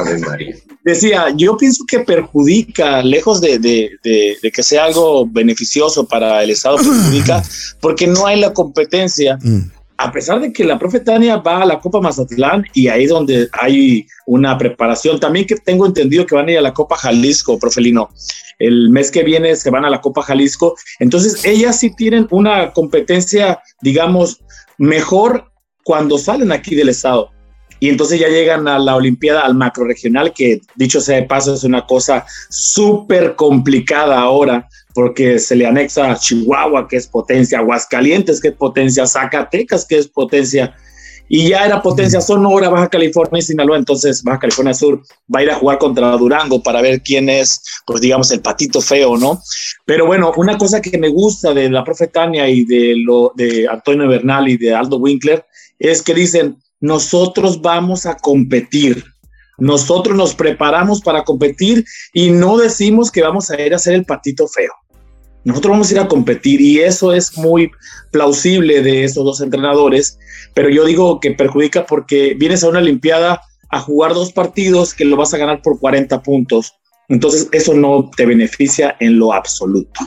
Decía, 0.84 1.30
yo 1.34 1.56
pienso 1.56 1.84
que 1.88 2.00
perjudica, 2.00 3.02
lejos 3.02 3.40
de, 3.40 3.58
de, 3.58 3.98
de, 4.04 4.52
que 4.52 4.62
sea 4.62 4.84
algo 4.84 5.26
beneficioso 5.26 6.06
para 6.06 6.44
el 6.44 6.50
Estado, 6.50 6.76
perjudica 6.76 7.42
porque 7.80 8.06
no 8.06 8.26
hay 8.26 8.38
la 8.38 8.52
competencia. 8.52 9.36
Mm 9.42 9.70
a 9.98 10.12
pesar 10.12 10.40
de 10.40 10.52
que 10.52 10.64
la 10.64 10.78
profe 10.78 11.00
Tania 11.00 11.36
va 11.38 11.62
a 11.62 11.66
la 11.66 11.80
Copa 11.80 12.00
Mazatlán 12.00 12.64
y 12.74 12.88
ahí 12.88 13.06
donde 13.06 13.48
hay 13.52 14.06
una 14.26 14.58
preparación, 14.58 15.18
también 15.18 15.46
que 15.46 15.56
tengo 15.56 15.86
entendido 15.86 16.26
que 16.26 16.34
van 16.34 16.48
a 16.48 16.52
ir 16.52 16.58
a 16.58 16.62
la 16.62 16.74
Copa 16.74 16.96
Jalisco, 16.96 17.58
profe 17.58 17.80
Lino. 17.80 18.10
El 18.58 18.90
mes 18.90 19.10
que 19.10 19.22
viene 19.22 19.56
se 19.56 19.70
van 19.70 19.84
a 19.84 19.90
la 19.90 20.00
Copa 20.00 20.22
Jalisco. 20.22 20.76
Entonces, 20.98 21.44
ellas 21.44 21.78
sí 21.78 21.94
tienen 21.94 22.26
una 22.30 22.72
competencia, 22.72 23.60
digamos, 23.82 24.42
mejor 24.78 25.50
cuando 25.84 26.18
salen 26.18 26.52
aquí 26.52 26.74
del 26.74 26.88
estado. 26.88 27.30
Y 27.78 27.88
entonces 27.88 28.18
ya 28.18 28.28
llegan 28.28 28.68
a 28.68 28.78
la 28.78 28.96
Olimpiada, 28.96 29.42
al 29.42 29.54
macro 29.54 29.84
regional, 29.84 30.32
que 30.32 30.60
dicho 30.74 31.00
sea 31.00 31.16
de 31.16 31.24
paso 31.24 31.54
es 31.54 31.64
una 31.64 31.86
cosa 31.86 32.24
súper 32.48 33.36
complicada 33.36 34.18
ahora, 34.18 34.68
porque 34.94 35.38
se 35.38 35.56
le 35.56 35.66
anexa 35.66 36.10
a 36.10 36.16
Chihuahua, 36.16 36.88
que 36.88 36.96
es 36.96 37.06
potencia, 37.06 37.58
Aguascalientes, 37.58 38.40
que 38.40 38.48
es 38.48 38.54
potencia, 38.54 39.06
Zacatecas, 39.06 39.84
que 39.84 39.98
es 39.98 40.08
potencia, 40.08 40.74
y 41.28 41.48
ya 41.48 41.66
era 41.66 41.82
potencia 41.82 42.20
Sonora, 42.20 42.68
Baja 42.68 42.88
California 42.88 43.38
y 43.38 43.42
Sinaloa, 43.42 43.76
entonces 43.76 44.22
Baja 44.22 44.38
California 44.38 44.74
Sur 44.74 45.02
va 45.34 45.40
a 45.40 45.42
ir 45.42 45.50
a 45.50 45.56
jugar 45.56 45.78
contra 45.78 46.16
Durango 46.16 46.62
para 46.62 46.80
ver 46.80 47.02
quién 47.02 47.28
es, 47.28 47.62
pues 47.84 48.00
digamos, 48.00 48.30
el 48.30 48.40
patito 48.40 48.80
feo, 48.80 49.16
¿no? 49.16 49.42
Pero 49.84 50.06
bueno, 50.06 50.32
una 50.36 50.56
cosa 50.56 50.80
que 50.80 50.96
me 50.98 51.08
gusta 51.08 51.52
de 51.52 51.68
la 51.68 51.82
profe 51.82 52.06
Tania 52.06 52.48
y 52.48 52.64
de, 52.64 52.94
lo, 52.96 53.32
de 53.34 53.66
Antonio 53.68 54.08
Bernal 54.08 54.48
y 54.48 54.56
de 54.56 54.74
Aldo 54.74 54.98
Winkler 54.98 55.44
es 55.78 56.02
que 56.02 56.14
dicen, 56.14 56.56
nosotros 56.80 57.60
vamos 57.60 58.06
a 58.06 58.16
competir, 58.16 59.04
nosotros 59.58 60.16
nos 60.16 60.34
preparamos 60.34 61.00
para 61.00 61.24
competir 61.24 61.84
y 62.12 62.30
no 62.30 62.58
decimos 62.58 63.10
que 63.10 63.22
vamos 63.22 63.50
a 63.50 63.60
ir 63.60 63.72
a 63.72 63.76
hacer 63.76 63.94
el 63.94 64.04
patito 64.04 64.46
feo. 64.48 64.72
Nosotros 65.44 65.70
vamos 65.70 65.88
a 65.88 65.92
ir 65.92 66.00
a 66.00 66.08
competir 66.08 66.60
y 66.60 66.80
eso 66.80 67.12
es 67.12 67.38
muy 67.38 67.70
plausible 68.10 68.82
de 68.82 69.04
esos 69.04 69.24
dos 69.24 69.40
entrenadores, 69.40 70.18
pero 70.54 70.68
yo 70.68 70.84
digo 70.84 71.20
que 71.20 71.30
perjudica 71.30 71.86
porque 71.86 72.34
vienes 72.36 72.64
a 72.64 72.68
una 72.68 72.80
Olimpiada 72.80 73.40
a 73.70 73.80
jugar 73.80 74.12
dos 74.12 74.32
partidos 74.32 74.92
que 74.92 75.04
lo 75.04 75.16
vas 75.16 75.32
a 75.34 75.38
ganar 75.38 75.62
por 75.62 75.78
40 75.78 76.22
puntos. 76.22 76.74
Entonces 77.08 77.48
eso 77.52 77.74
no 77.74 78.10
te 78.16 78.26
beneficia 78.26 78.96
en 79.00 79.18
lo 79.18 79.32
absoluto. 79.32 80.00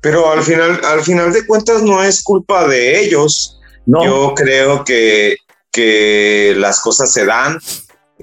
Pero 0.00 0.30
al 0.32 0.42
final, 0.42 0.80
al 0.84 1.02
final 1.02 1.32
de 1.32 1.46
cuentas 1.46 1.82
no 1.82 2.02
es 2.02 2.22
culpa 2.22 2.66
de 2.66 3.00
ellos. 3.00 3.60
No. 3.86 4.04
Yo 4.04 4.34
creo 4.34 4.84
que, 4.84 5.36
que 5.72 6.54
las 6.56 6.80
cosas 6.80 7.12
se 7.12 7.24
dan, 7.24 7.58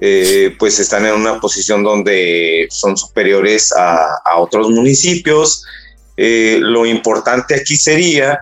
eh, 0.00 0.54
pues 0.58 0.78
están 0.78 1.04
en 1.04 1.14
una 1.14 1.40
posición 1.40 1.82
donde 1.82 2.66
son 2.70 2.96
superiores 2.96 3.72
a, 3.76 4.38
otros 4.38 4.70
municipios, 4.70 5.64
eh, 6.16 6.58
lo 6.60 6.86
importante 6.86 7.54
aquí 7.54 7.76
sería, 7.76 8.40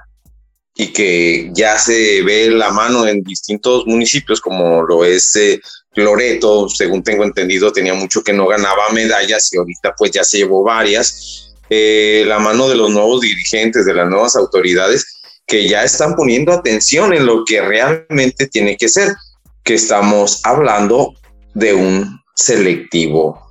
y 0.80 0.92
que 0.92 1.50
ya 1.52 1.76
se 1.76 2.22
ve 2.22 2.50
la 2.50 2.70
mano 2.70 3.04
en 3.04 3.24
distintos 3.24 3.84
municipios, 3.86 4.40
como 4.40 4.82
lo 4.82 5.04
es 5.04 5.34
eh, 5.34 5.60
Loreto, 5.96 6.68
según 6.68 7.02
tengo 7.02 7.24
entendido, 7.24 7.72
tenía 7.72 7.94
mucho 7.94 8.22
que 8.22 8.32
no 8.32 8.46
ganaba 8.46 8.88
medallas 8.92 9.52
y 9.52 9.56
ahorita 9.58 9.94
pues 9.98 10.12
ya 10.12 10.22
se 10.22 10.38
llevó 10.38 10.62
varias. 10.62 11.56
Eh, 11.68 12.22
la 12.28 12.38
mano 12.38 12.68
de 12.68 12.76
los 12.76 12.90
nuevos 12.90 13.20
dirigentes, 13.22 13.84
de 13.84 13.92
las 13.92 14.08
nuevas 14.08 14.36
autoridades, 14.36 15.17
que 15.48 15.68
ya 15.68 15.82
están 15.82 16.14
poniendo 16.14 16.52
atención 16.52 17.12
en 17.12 17.26
lo 17.26 17.44
que 17.44 17.60
realmente 17.60 18.46
tiene 18.46 18.76
que 18.76 18.88
ser, 18.88 19.16
que 19.64 19.74
estamos 19.74 20.40
hablando 20.44 21.14
de 21.54 21.74
un 21.74 22.20
selectivo, 22.36 23.50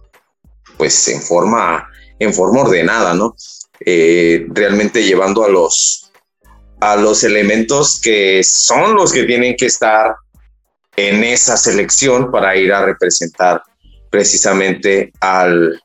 pues 0.77 1.07
en 1.09 1.21
forma, 1.21 1.89
en 2.19 2.33
forma 2.33 2.61
ordenada, 2.61 3.13
¿no? 3.13 3.35
eh, 3.85 4.45
realmente 4.49 5.03
llevando 5.03 5.43
a 5.43 5.49
los, 5.49 6.11
a 6.79 6.95
los 6.95 7.23
elementos 7.23 7.99
que 8.01 8.41
son 8.43 8.95
los 8.95 9.11
que 9.11 9.23
tienen 9.23 9.55
que 9.55 9.67
estar 9.67 10.15
en 10.95 11.23
esa 11.23 11.57
selección 11.57 12.31
para 12.31 12.55
ir 12.55 12.73
a 12.73 12.85
representar 12.85 13.61
precisamente 14.09 15.11
al, 15.19 15.81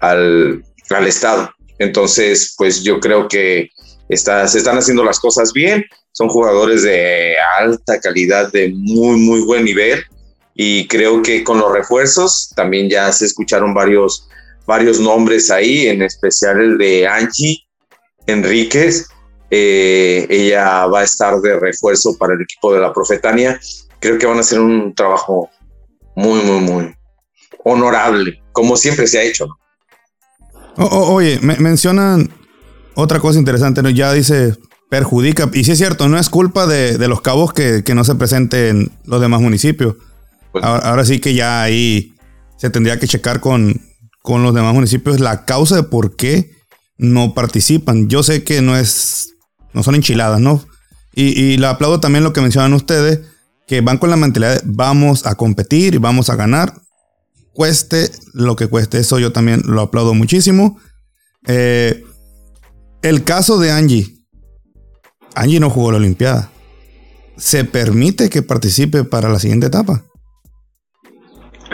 al, 0.00 0.64
al 0.90 1.06
Estado. 1.06 1.50
Entonces, 1.78 2.54
pues 2.56 2.82
yo 2.82 2.98
creo 2.98 3.28
que 3.28 3.70
está, 4.08 4.46
se 4.48 4.58
están 4.58 4.78
haciendo 4.78 5.04
las 5.04 5.18
cosas 5.18 5.52
bien, 5.52 5.84
son 6.12 6.28
jugadores 6.28 6.82
de 6.82 7.34
alta 7.58 8.00
calidad, 8.00 8.52
de 8.52 8.72
muy, 8.74 9.18
muy 9.18 9.40
buen 9.40 9.64
nivel, 9.64 10.04
y 10.54 10.86
creo 10.86 11.22
que 11.22 11.42
con 11.42 11.58
los 11.58 11.72
refuerzos 11.72 12.52
también 12.54 12.88
ya 12.88 13.10
se 13.12 13.26
escucharon 13.26 13.74
varios, 13.74 14.28
varios 14.66 15.00
nombres 15.00 15.50
ahí, 15.50 15.88
en 15.88 16.02
especial 16.02 16.60
el 16.60 16.78
de 16.78 17.08
Angie 17.08 17.66
Enríquez. 18.26 19.08
Eh, 19.50 20.26
ella 20.30 20.86
va 20.86 21.00
a 21.00 21.04
estar 21.04 21.40
de 21.40 21.58
refuerzo 21.58 22.16
para 22.16 22.34
el 22.34 22.42
equipo 22.42 22.72
de 22.72 22.80
la 22.80 22.92
Profetania. 22.92 23.60
Creo 23.98 24.16
que 24.16 24.26
van 24.26 24.38
a 24.38 24.40
hacer 24.40 24.60
un 24.60 24.94
trabajo 24.94 25.50
muy, 26.14 26.40
muy, 26.42 26.60
muy 26.60 26.94
honorable, 27.64 28.40
como 28.52 28.76
siempre 28.76 29.08
se 29.08 29.18
ha 29.18 29.22
hecho. 29.22 29.48
oye, 30.76 31.40
me 31.42 31.56
mencionan 31.56 32.30
otra 32.94 33.20
cosa 33.20 33.38
interesante, 33.38 33.82
¿no? 33.82 33.90
ya 33.90 34.12
dice 34.12 34.56
perjudica, 34.90 35.50
y 35.52 35.64
sí 35.64 35.72
es 35.72 35.78
cierto, 35.78 36.08
no 36.08 36.18
es 36.18 36.28
culpa 36.28 36.66
de, 36.66 36.96
los 37.08 37.20
cabos 37.20 37.52
que, 37.52 37.82
que, 37.82 37.94
no 37.94 38.04
se 38.04 38.14
presenten 38.14 38.92
los 39.04 39.20
demás 39.20 39.40
municipios. 39.40 39.96
Pues 40.52 40.62
ahora, 40.64 41.04
sí 41.04 41.18
que 41.18 41.34
ya 41.34 41.62
ahí 41.62 42.14
se 42.58 42.70
tendría 42.70 43.00
que 43.00 43.08
checar 43.08 43.40
con, 43.40 43.80
con 44.22 44.44
los 44.44 44.54
demás 44.54 44.72
municipios 44.72 45.18
la 45.18 45.44
causa 45.44 45.74
de 45.74 45.82
por 45.82 46.14
qué 46.14 46.52
no 46.96 47.34
participan. 47.34 48.08
Yo 48.08 48.22
sé 48.22 48.44
que 48.44 48.62
no 48.62 48.76
es, 48.76 49.34
no 49.72 49.82
son 49.82 49.96
enchiladas, 49.96 50.40
¿no? 50.40 50.64
Y, 51.12 51.40
y 51.40 51.56
le 51.56 51.66
aplaudo 51.66 51.98
también 51.98 52.22
lo 52.22 52.32
que 52.32 52.40
mencionan 52.40 52.72
ustedes, 52.72 53.20
que 53.66 53.80
van 53.80 53.98
con 53.98 54.10
la 54.10 54.16
mentalidad 54.16 54.62
de 54.62 54.62
vamos 54.64 55.26
a 55.26 55.34
competir 55.34 55.94
y 55.94 55.98
vamos 55.98 56.30
a 56.30 56.36
ganar, 56.36 56.74
cueste 57.52 58.12
lo 58.32 58.54
que 58.54 58.68
cueste. 58.68 58.98
Eso 58.98 59.18
yo 59.18 59.32
también 59.32 59.62
lo 59.64 59.80
aplaudo 59.80 60.14
muchísimo. 60.14 60.78
Eh, 61.48 62.04
el 63.04 63.22
caso 63.22 63.58
de 63.58 63.70
Angie. 63.70 64.16
Angie 65.34 65.60
no 65.60 65.68
jugó 65.68 65.92
la 65.92 65.98
Olimpiada. 65.98 66.50
¿Se 67.36 67.64
permite 67.64 68.30
que 68.30 68.42
participe 68.42 69.04
para 69.04 69.28
la 69.28 69.38
siguiente 69.38 69.66
etapa? 69.66 70.04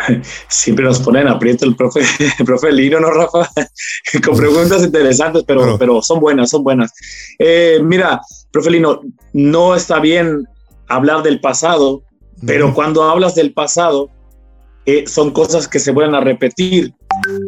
siempre 0.49 0.85
nos 0.85 0.99
ponen 0.99 1.29
aprieto 1.29 1.64
el 1.64 1.77
profe, 1.77 2.01
el 2.38 2.45
profe 2.45 2.73
Lino, 2.73 2.99
¿no, 2.99 3.11
Rafa? 3.11 3.49
Con 4.25 4.37
preguntas 4.37 4.83
interesantes, 4.83 5.45
pero, 5.47 5.79
pero 5.79 6.03
son 6.03 6.19
buenas, 6.19 6.51
son 6.51 6.64
buenas. 6.64 6.93
Eh, 7.38 7.79
mira, 7.81 8.21
profe 8.51 8.71
Lino, 8.71 9.01
no 9.33 9.77
está 9.77 10.01
bien 10.01 10.45
hablar 10.88 11.23
del 11.23 11.40
pasado, 11.40 12.03
pero 12.45 12.75
cuando 12.75 13.05
hablas 13.05 13.37
del 13.37 13.53
pasado, 13.53 14.11
eh, 14.85 15.05
son 15.07 15.31
cosas 15.31 15.69
que 15.69 15.79
se 15.79 15.93
vuelven 15.93 16.16
a 16.16 16.21
repetir. 16.21 16.93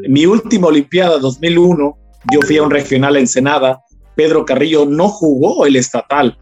Mi 0.08 0.26
última 0.26 0.68
Olimpiada 0.68 1.18
2001, 1.18 1.98
yo 2.30 2.40
fui 2.46 2.58
a 2.58 2.62
un 2.62 2.70
regional 2.70 3.16
en 3.16 3.22
Ensenada, 3.22 3.80
Pedro 4.14 4.44
Carrillo 4.44 4.84
no 4.84 5.08
jugó 5.08 5.66
el 5.66 5.76
estatal, 5.76 6.38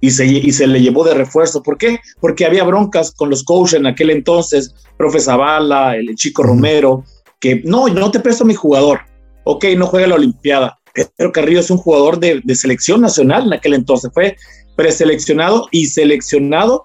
y 0.00 0.10
se, 0.10 0.26
y 0.26 0.52
se 0.52 0.66
le 0.66 0.80
llevó 0.80 1.04
de 1.04 1.14
refuerzo. 1.14 1.62
¿Por 1.62 1.78
qué? 1.78 1.98
Porque 2.20 2.44
había 2.44 2.64
broncas 2.64 3.12
con 3.12 3.30
los 3.30 3.44
coaches 3.44 3.80
en 3.80 3.86
aquel 3.86 4.10
entonces, 4.10 4.74
profe 4.96 5.20
Zavala, 5.20 5.96
el 5.96 6.14
chico 6.16 6.42
Romero, 6.42 7.04
que 7.40 7.62
no, 7.64 7.88
no 7.88 8.10
te 8.10 8.20
presto 8.20 8.44
mi 8.44 8.54
jugador. 8.54 9.00
Ok, 9.44 9.64
no 9.76 9.86
juega 9.86 10.06
la 10.08 10.14
Olimpiada. 10.16 10.78
Pedro 10.92 11.32
Carrillo 11.32 11.60
es 11.60 11.70
un 11.70 11.78
jugador 11.78 12.18
de, 12.18 12.40
de 12.42 12.54
selección 12.54 13.00
nacional 13.00 13.46
en 13.46 13.52
aquel 13.54 13.74
entonces. 13.74 14.10
Fue 14.12 14.36
preseleccionado 14.76 15.68
y 15.70 15.86
seleccionado 15.86 16.84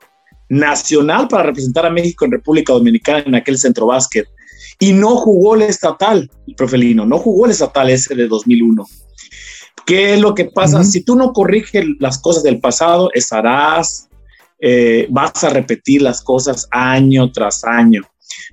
nacional 0.50 1.28
para 1.28 1.44
representar 1.44 1.86
a 1.86 1.90
México 1.90 2.26
en 2.26 2.32
República 2.32 2.74
Dominicana 2.74 3.24
en 3.26 3.36
aquel 3.36 3.58
centro 3.58 3.86
básquet. 3.86 4.28
Y 4.82 4.94
no 4.94 5.16
jugó 5.16 5.54
el 5.54 5.62
estatal, 5.62 6.28
el 6.48 6.56
profe 6.56 6.76
Lino, 6.76 7.06
no 7.06 7.20
jugó 7.20 7.46
el 7.46 7.52
estatal 7.52 7.90
ese 7.92 8.16
de 8.16 8.28
2001. 8.28 8.84
¿Qué 9.86 10.16
es 10.16 10.20
lo 10.20 10.34
que 10.34 10.46
pasa? 10.46 10.84
Si 10.84 11.04
tú 11.04 11.16
no 11.16 11.34
corriges 11.34 11.86
las 12.00 12.20
cosas 12.20 12.42
del 12.42 12.60
pasado, 12.60 13.12
estarás, 13.14 14.10
eh, 14.60 15.06
vas 15.12 15.44
a 15.44 15.50
repetir 15.50 16.02
las 16.02 16.24
cosas 16.24 16.68
año 16.72 17.32
tras 17.32 17.64
año. 17.64 18.02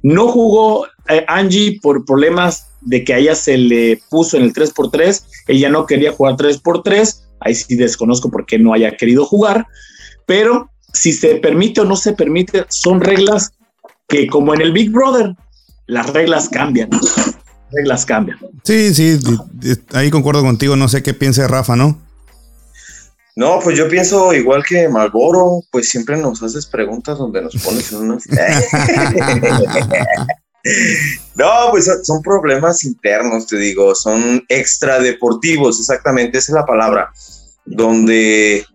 No 0.03 0.29
jugó 0.29 0.87
eh, 1.09 1.25
Angie 1.29 1.81
por 1.81 2.05
problemas 2.05 2.67
de 2.83 3.05
que 3.05 3.14
a 3.14 3.19
ella 3.19 3.35
se 3.35 3.57
le 3.57 3.99
puso 4.11 4.37
en 4.37 4.43
el 4.43 4.53
3x3, 4.53 5.25
ella 5.47 5.71
no 5.71 5.87
quería 5.87 6.12
jugar 6.12 6.37
3x3, 6.37 7.23
ahí 7.41 7.55
sí 7.55 7.75
desconozco 7.75 8.31
por 8.31 8.45
qué 8.45 8.59
no 8.59 8.75
haya 8.75 8.97
querido 8.99 9.25
jugar, 9.25 9.67
pero 10.27 10.71
si 10.93 11.12
se 11.12 11.37
permite 11.37 11.81
o 11.81 11.85
no 11.85 11.97
se 11.97 12.12
permite, 12.12 12.67
son 12.69 13.01
reglas 13.01 13.53
que 14.09 14.27
como 14.27 14.53
en 14.53 14.61
el 14.61 14.73
Big 14.73 14.91
Brother, 14.91 15.35
las 15.88 16.11
reglas 16.11 16.48
cambian 16.48 16.90
reglas 17.72 18.07
cambian. 18.07 18.38
Sí, 18.64 18.94
sí, 18.94 19.18
ahí 19.92 20.11
concuerdo 20.11 20.42
contigo, 20.42 20.77
no 20.77 20.88
sé 20.88 21.03
qué 21.03 21.14
piensa 21.14 21.48
Rafa, 21.48 21.77
¿no? 21.77 21.98
No, 23.37 23.61
pues 23.62 23.79
yo 23.79 23.88
pienso 23.88 24.33
igual 24.33 24.64
que 24.64 24.88
Malboro, 24.88 25.61
pues 25.70 25.88
siempre 25.88 26.16
nos 26.16 26.42
haces 26.42 26.66
preguntas 26.66 27.18
donde 27.18 27.42
nos 27.42 27.55
pones 27.57 27.92
en 27.92 27.98
unas... 27.98 28.24
no, 31.37 31.48
pues 31.70 31.88
son 32.03 32.20
problemas 32.22 32.83
internos, 32.83 33.46
te 33.46 33.59
digo, 33.59 33.94
son 33.94 34.44
extradeportivos, 34.48 35.79
exactamente, 35.79 36.38
esa 36.38 36.53
es 36.53 36.57
la 36.57 36.66
palabra, 36.66 37.12
donde, 37.64 38.66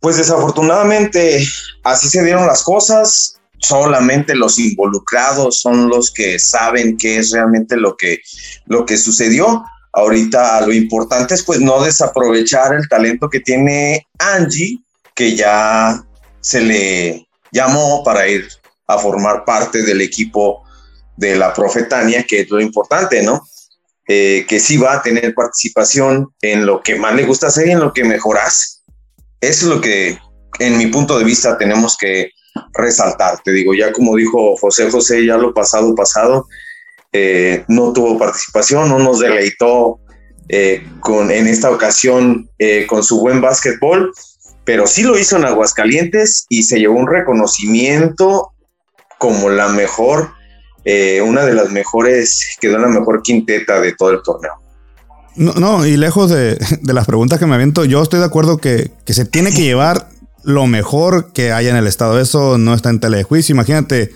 pues 0.00 0.18
desafortunadamente, 0.18 1.44
así 1.82 2.08
se 2.08 2.22
dieron 2.22 2.46
las 2.46 2.62
cosas, 2.62 3.40
solamente 3.64 4.34
los 4.34 4.58
involucrados 4.58 5.60
son 5.60 5.88
los 5.88 6.12
que 6.12 6.38
saben 6.38 6.96
qué 6.96 7.18
es 7.18 7.30
realmente 7.30 7.76
lo 7.76 7.96
que, 7.96 8.20
lo 8.66 8.84
que 8.84 8.96
sucedió. 8.96 9.64
Ahorita 9.92 10.60
lo 10.66 10.72
importante 10.72 11.34
es 11.34 11.42
pues 11.42 11.60
no 11.60 11.82
desaprovechar 11.82 12.74
el 12.74 12.88
talento 12.88 13.28
que 13.28 13.40
tiene 13.40 14.06
Angie, 14.18 14.78
que 15.14 15.34
ya 15.34 16.04
se 16.40 16.60
le 16.60 17.26
llamó 17.52 18.02
para 18.04 18.28
ir 18.28 18.46
a 18.86 18.98
formar 18.98 19.44
parte 19.44 19.82
del 19.82 20.00
equipo 20.00 20.62
de 21.16 21.36
la 21.36 21.54
Profetania, 21.54 22.24
que 22.28 22.40
es 22.40 22.50
lo 22.50 22.60
importante, 22.60 23.22
¿no? 23.22 23.46
Eh, 24.06 24.44
que 24.46 24.60
sí 24.60 24.76
va 24.76 24.94
a 24.94 25.02
tener 25.02 25.32
participación 25.34 26.28
en 26.42 26.66
lo 26.66 26.82
que 26.82 26.96
más 26.96 27.14
le 27.14 27.24
gusta 27.24 27.46
hacer 27.46 27.68
y 27.68 27.70
en 27.70 27.80
lo 27.80 27.92
que 27.92 28.04
mejor 28.04 28.36
hace. 28.36 28.80
Eso 29.40 29.66
es 29.66 29.76
lo 29.76 29.80
que, 29.80 30.18
en 30.58 30.76
mi 30.76 30.88
punto 30.88 31.18
de 31.18 31.24
vista, 31.24 31.56
tenemos 31.56 31.96
que 31.96 32.30
resaltar. 32.72 33.40
Te 33.42 33.52
digo, 33.52 33.74
ya 33.74 33.92
como 33.92 34.16
dijo 34.16 34.56
José 34.56 34.90
José, 34.90 35.24
ya 35.24 35.36
lo 35.36 35.54
pasado, 35.54 35.94
pasado, 35.94 36.46
eh, 37.12 37.64
no 37.68 37.92
tuvo 37.92 38.18
participación, 38.18 38.88
no 38.88 38.98
nos 38.98 39.20
deleitó 39.20 40.00
eh, 40.48 40.84
con, 41.00 41.30
en 41.30 41.46
esta 41.46 41.70
ocasión 41.70 42.50
eh, 42.58 42.86
con 42.88 43.04
su 43.04 43.20
buen 43.20 43.40
básquetbol, 43.40 44.12
pero 44.64 44.86
sí 44.86 45.02
lo 45.02 45.18
hizo 45.18 45.36
en 45.36 45.44
Aguascalientes 45.44 46.46
y 46.48 46.64
se 46.64 46.78
llevó 46.78 46.98
un 46.98 47.06
reconocimiento 47.06 48.52
como 49.18 49.48
la 49.48 49.68
mejor, 49.68 50.30
una 51.24 51.46
de 51.46 51.54
las 51.54 51.70
mejores, 51.70 52.56
quedó 52.60 52.76
en 52.76 52.82
la 52.82 52.88
mejor 52.88 53.22
quinteta 53.22 53.80
de 53.80 53.92
todo 53.92 54.10
el 54.10 54.22
torneo. 54.22 54.52
No, 55.36 55.52
no, 55.54 55.86
y 55.86 55.96
lejos 55.96 56.30
de, 56.30 56.58
de, 56.80 56.92
las 56.92 57.06
preguntas 57.06 57.38
que 57.38 57.46
me 57.46 57.54
aviento, 57.54 57.84
yo 57.84 58.02
estoy 58.02 58.18
de 58.18 58.26
acuerdo 58.26 58.58
que, 58.58 58.90
que 59.06 59.14
se 59.14 59.24
tiene 59.24 59.52
que 59.52 59.62
llevar 59.62 60.08
lo 60.44 60.66
mejor 60.66 61.32
que 61.32 61.52
haya 61.52 61.70
en 61.70 61.76
el 61.76 61.86
estado. 61.86 62.20
Eso 62.20 62.58
no 62.58 62.74
está 62.74 62.90
en 62.90 63.00
tele 63.00 63.18
de 63.18 63.24
juicio. 63.24 63.54
Imagínate 63.54 64.12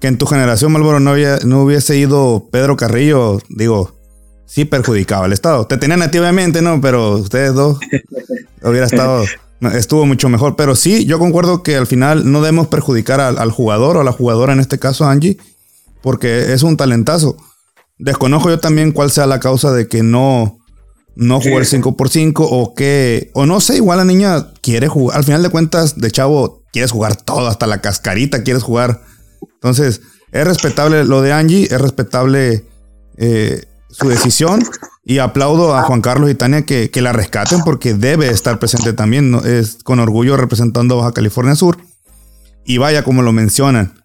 que 0.00 0.06
en 0.06 0.18
tu 0.18 0.26
generación, 0.26 0.72
Malboro, 0.72 1.00
no, 1.00 1.14
no 1.44 1.62
hubiese 1.62 1.96
ido 1.96 2.48
Pedro 2.50 2.76
Carrillo, 2.76 3.38
digo, 3.48 3.96
sí 4.46 4.64
perjudicaba 4.64 5.24
al 5.24 5.32
estado. 5.32 5.66
Te 5.66 5.76
tenían 5.76 6.02
a 6.02 6.10
ti, 6.10 6.18
obviamente, 6.18 6.62
¿no? 6.62 6.80
Pero 6.80 7.16
ustedes 7.16 7.54
dos 7.54 7.78
hubiera 8.62 8.86
estado, 8.86 9.24
estuvo 9.72 10.06
mucho 10.06 10.28
mejor. 10.28 10.56
Pero 10.56 10.76
sí, 10.76 11.06
yo 11.06 11.18
concuerdo 11.18 11.62
que 11.62 11.76
al 11.76 11.86
final 11.86 12.30
no 12.30 12.40
debemos 12.40 12.68
perjudicar 12.68 13.20
al, 13.20 13.38
al 13.38 13.50
jugador 13.50 13.96
o 13.96 14.00
a 14.00 14.04
la 14.04 14.12
jugadora, 14.12 14.52
en 14.52 14.60
este 14.60 14.78
caso 14.78 15.06
Angie, 15.06 15.38
porque 16.02 16.52
es 16.52 16.62
un 16.62 16.76
talentazo. 16.76 17.36
Desconozco 17.98 18.50
yo 18.50 18.58
también 18.60 18.92
cuál 18.92 19.10
sea 19.10 19.26
la 19.26 19.40
causa 19.40 19.72
de 19.72 19.88
que 19.88 20.02
no, 20.02 20.58
no 21.16 21.40
jugar 21.40 21.64
5x5 21.64 22.32
o 22.38 22.74
que, 22.74 23.30
o 23.34 23.46
no 23.46 23.60
sé, 23.60 23.76
igual 23.76 23.98
la 23.98 24.04
niña 24.04 24.48
quiere 24.60 24.88
jugar, 24.88 25.16
al 25.16 25.24
final 25.24 25.42
de 25.42 25.48
cuentas, 25.48 26.00
de 26.00 26.10
chavo, 26.10 26.64
quieres 26.72 26.90
jugar 26.90 27.16
todo, 27.16 27.46
hasta 27.48 27.66
la 27.66 27.80
cascarita 27.80 28.42
quieres 28.42 28.62
jugar. 28.62 29.02
Entonces, 29.54 30.00
es 30.32 30.46
respetable 30.46 31.04
lo 31.04 31.22
de 31.22 31.32
Angie, 31.32 31.64
es 31.64 31.80
respetable 31.80 32.64
eh, 33.16 33.64
su 33.88 34.08
decisión 34.08 34.64
y 35.04 35.18
aplaudo 35.18 35.76
a 35.76 35.82
Juan 35.84 36.00
Carlos 36.00 36.30
y 36.30 36.34
Tania 36.34 36.66
que, 36.66 36.90
la 37.00 37.12
rescaten 37.12 37.60
porque 37.62 37.94
debe 37.94 38.28
estar 38.28 38.58
presente 38.58 38.92
también, 38.92 39.30
¿no? 39.30 39.44
es 39.44 39.78
con 39.84 40.00
orgullo 40.00 40.36
representando 40.36 40.96
Baja 40.96 41.12
California 41.12 41.54
Sur. 41.54 41.78
Y 42.64 42.78
vaya 42.78 43.04
como 43.04 43.22
lo 43.22 43.32
mencionan. 43.32 44.02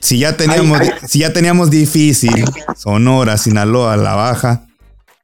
Si 0.00 0.18
ya 0.18 0.36
teníamos, 0.36 0.78
si 1.08 1.20
ya 1.20 1.32
teníamos 1.32 1.70
difícil 1.70 2.44
Sonora, 2.76 3.38
Sinaloa, 3.38 3.96
La 3.96 4.14
Baja, 4.14 4.65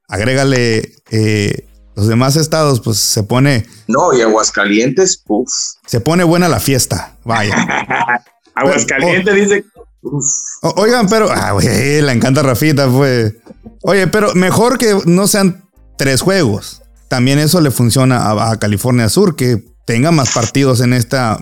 agrégale 0.08 0.92
eh, 1.10 1.66
los 1.94 2.08
demás 2.08 2.36
estados, 2.36 2.80
pues 2.80 2.98
se 2.98 3.22
pone. 3.22 3.66
No, 3.86 4.12
y 4.12 4.22
Aguascalientes, 4.22 5.22
uff. 5.26 5.50
Se 5.86 6.00
pone 6.00 6.24
buena 6.24 6.48
la 6.48 6.60
fiesta, 6.60 7.16
vaya. 7.24 7.54
Aguascalientes 8.54 9.34
dice. 9.34 9.64
oigan, 10.62 11.06
pero. 11.08 11.30
Ah, 11.30 11.52
güey, 11.52 12.00
le 12.00 12.12
encanta 12.12 12.42
Rafita, 12.42 12.88
pues. 12.88 13.34
Oye, 13.82 14.06
pero 14.06 14.34
mejor 14.34 14.78
que 14.78 14.98
no 15.04 15.26
sean 15.26 15.64
tres 15.98 16.22
juegos. 16.22 16.82
También 17.08 17.38
eso 17.38 17.60
le 17.60 17.70
funciona 17.70 18.50
a, 18.50 18.58
California 18.58 19.08
Sur, 19.08 19.36
que 19.36 19.62
tenga 19.84 20.12
más 20.12 20.32
partidos 20.32 20.80
en 20.80 20.94
esta 20.94 21.38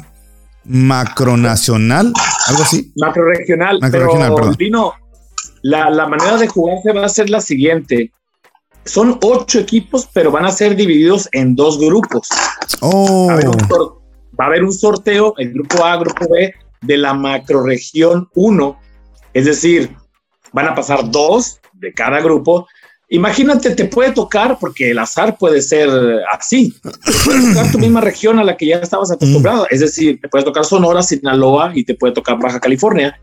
macronacional, 0.65 2.13
algo 2.47 2.63
así. 2.63 2.93
Macroregional. 2.97 3.79
Macro 3.81 4.11
pero, 4.59 4.95
la, 5.63 5.91
la 5.91 6.09
manera 6.09 6.39
de 6.39 6.49
jugarse 6.49 6.93
va 6.93 7.05
a 7.05 7.09
ser 7.09 7.31
la 7.31 7.41
siguiente 7.41 8.13
son 8.91 9.19
ocho 9.23 9.61
equipos, 9.61 10.09
pero 10.13 10.33
van 10.33 10.45
a 10.45 10.51
ser 10.51 10.75
divididos 10.75 11.29
en 11.33 11.55
dos 11.55 11.79
grupos. 11.79 12.29
Oh. 12.81 13.29
Va, 14.39 14.45
a 14.45 14.49
haber 14.49 14.65
un 14.65 14.73
sorteo, 14.73 15.35
el 15.39 15.53
grupo 15.53 15.85
A, 15.85 15.97
grupo 15.97 16.29
B, 16.29 16.53
de 16.83 16.97
la 16.97 17.15
macroregión 17.15 18.29
1. 18.35 18.81
Es 19.33 19.45
decir, 19.45 19.95
van 20.53 20.67
a 20.67 20.75
pasar 20.75 21.09
dos 21.09 21.61
de 21.75 21.93
cada 21.93 22.21
grupo. 22.21 22.67
Imagínate, 23.11 23.77
te 23.77 23.85
puede 23.85 24.11
tocar, 24.11 24.59
porque 24.61 24.91
el 24.91 24.99
azar 24.99 25.37
puede 25.39 25.63
ser 25.63 25.89
así. 26.33 26.75
Te 26.83 27.13
puede 27.25 27.49
tocar 27.49 27.71
tu 27.71 27.79
misma 27.79 28.01
región 28.01 28.41
a 28.41 28.45
la 28.45 28.57
que 28.57 28.67
ya 28.67 28.77
estabas 28.77 29.13
acostumbrado. 29.13 29.69
Es 29.71 29.81
decir, 29.81 30.21
te 30.21 30.29
puede 30.29 30.45
tocar 30.45 30.65
Sonora, 30.65 31.03
Sinaloa 31.03 31.73
y 31.75 31.85
te 31.85 31.95
puede 31.95 32.13
tocar 32.13 32.41
Baja 32.41 32.59
California. 32.59 33.21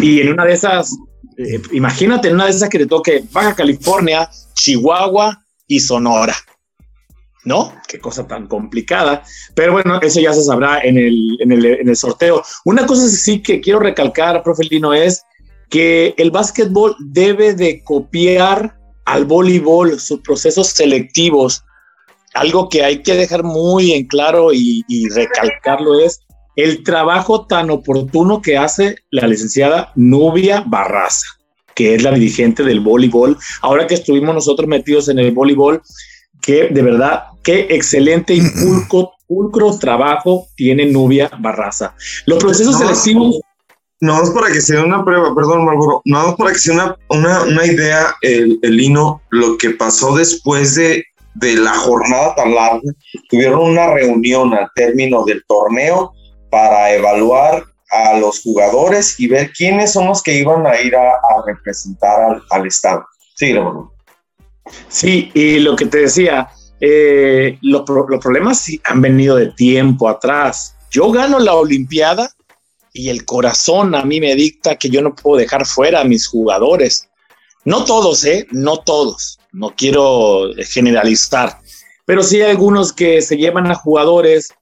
Y 0.00 0.20
en 0.20 0.28
una 0.28 0.44
de 0.44 0.52
esas 0.52 0.96
eh, 1.42 1.60
imagínate 1.72 2.32
una 2.32 2.44
de 2.44 2.50
esas 2.50 2.68
que 2.68 2.78
te 2.78 2.86
toque 2.86 3.24
Baja 3.32 3.54
California, 3.54 4.28
Chihuahua 4.54 5.44
y 5.66 5.80
Sonora. 5.80 6.34
¿No? 7.44 7.74
Qué 7.88 7.98
cosa 7.98 8.26
tan 8.28 8.46
complicada. 8.46 9.24
Pero 9.56 9.72
bueno, 9.72 10.00
eso 10.00 10.20
ya 10.20 10.32
se 10.32 10.44
sabrá 10.44 10.80
en 10.80 10.96
el, 10.96 11.36
en 11.40 11.50
el, 11.50 11.64
en 11.64 11.88
el 11.88 11.96
sorteo. 11.96 12.42
Una 12.64 12.86
cosa 12.86 13.08
sí 13.08 13.42
que 13.42 13.60
quiero 13.60 13.80
recalcar, 13.80 14.44
profe 14.44 14.62
Lino, 14.64 14.94
es 14.94 15.22
que 15.68 16.14
el 16.18 16.30
básquetbol 16.30 16.94
debe 17.00 17.54
de 17.54 17.82
copiar 17.82 18.78
al 19.06 19.24
voleibol 19.24 19.98
sus 19.98 20.20
procesos 20.20 20.68
selectivos. 20.68 21.64
Algo 22.34 22.68
que 22.68 22.84
hay 22.84 23.02
que 23.02 23.14
dejar 23.14 23.42
muy 23.42 23.92
en 23.92 24.06
claro 24.06 24.52
y 24.52 25.08
recalcarlo 25.08 25.98
es 25.98 26.21
el 26.56 26.82
trabajo 26.82 27.46
tan 27.46 27.70
oportuno 27.70 28.42
que 28.42 28.56
hace 28.56 28.96
la 29.10 29.26
licenciada 29.26 29.92
Nubia 29.94 30.64
Barraza, 30.66 31.26
que 31.74 31.94
es 31.94 32.02
la 32.02 32.12
dirigente 32.12 32.62
del 32.62 32.80
voleibol. 32.80 33.38
Ahora 33.62 33.86
que 33.86 33.94
estuvimos 33.94 34.34
nosotros 34.34 34.68
metidos 34.68 35.08
en 35.08 35.18
el 35.18 35.32
voleibol, 35.32 35.82
que 36.40 36.68
de 36.68 36.82
verdad, 36.82 37.24
qué 37.42 37.68
excelente 37.70 38.34
y 38.34 38.42
pulcro, 39.26 39.78
trabajo 39.78 40.48
tiene 40.56 40.86
Nubia 40.86 41.30
Barraza. 41.38 41.94
Los 42.26 42.38
procesos 42.38 42.78
selectivos... 42.78 43.40
No 44.00 44.20
es 44.20 44.30
para 44.30 44.52
que 44.52 44.60
sea 44.60 44.82
una 44.82 45.04
prueba, 45.04 45.32
perdón, 45.32 45.64
Marlboro, 45.64 46.02
no 46.06 46.30
es 46.30 46.34
para 46.34 46.50
que 46.50 46.58
sea 46.58 46.96
una, 47.08 47.42
una, 47.44 47.64
idea, 47.64 48.12
el, 48.20 48.58
el 48.60 48.76
Lino, 48.76 49.22
lo 49.30 49.56
que 49.56 49.70
pasó 49.70 50.16
después 50.16 50.74
de, 50.74 51.04
de 51.34 51.54
la 51.54 51.72
jornada 51.72 52.34
tan 52.34 52.52
larga, 52.52 52.80
tuvieron 53.28 53.60
una 53.60 53.94
reunión 53.94 54.52
al 54.54 54.68
término 54.74 55.24
del 55.24 55.44
torneo 55.46 56.12
para 56.52 56.92
evaluar 56.92 57.64
a 57.88 58.18
los 58.18 58.42
jugadores 58.42 59.18
y 59.18 59.26
ver 59.26 59.52
quiénes 59.52 59.94
son 59.94 60.06
los 60.06 60.22
que 60.22 60.36
iban 60.36 60.66
a 60.66 60.78
ir 60.78 60.94
a, 60.94 61.14
representar 61.46 62.42
al, 62.50 62.66
Estado. 62.66 63.06
Sí, 63.34 63.54
Sí, 64.88 65.30
y 65.32 65.60
lo 65.60 65.74
que 65.74 65.86
te 65.86 66.00
decía, 66.00 66.50
eh, 66.78 67.58
los 67.62 67.84
problemas 67.84 68.60
sí 68.60 68.78
han 68.84 69.00
venido 69.00 69.36
de 69.36 69.46
tiempo 69.52 70.10
atrás. 70.10 70.76
Yo 70.90 71.10
gano 71.10 71.38
la 71.38 71.54
Olimpiada 71.54 72.30
y 72.92 73.08
el 73.08 73.24
corazón 73.24 73.94
a 73.94 74.04
mí 74.04 74.20
me 74.20 74.34
dicta 74.34 74.76
que 74.76 74.90
yo 74.90 75.00
no 75.00 75.14
puedo 75.14 75.38
dejar 75.38 75.64
fuera 75.64 76.02
a 76.02 76.04
mis 76.04 76.28
jugadores. 76.28 77.08
No 77.64 77.86
todos, 77.86 78.26
¿eh? 78.26 78.46
No 78.50 78.76
todos. 78.76 79.38
No 79.52 79.74
quiero 79.74 80.50
generalizar. 80.58 81.58
Pero 82.04 82.22
sí 82.22 82.42
hay 82.42 82.50
algunos 82.50 82.92
que 82.92 83.22
se 83.22 83.38
llevan 83.38 83.70
a 83.70 83.74
jugadores 83.74 84.52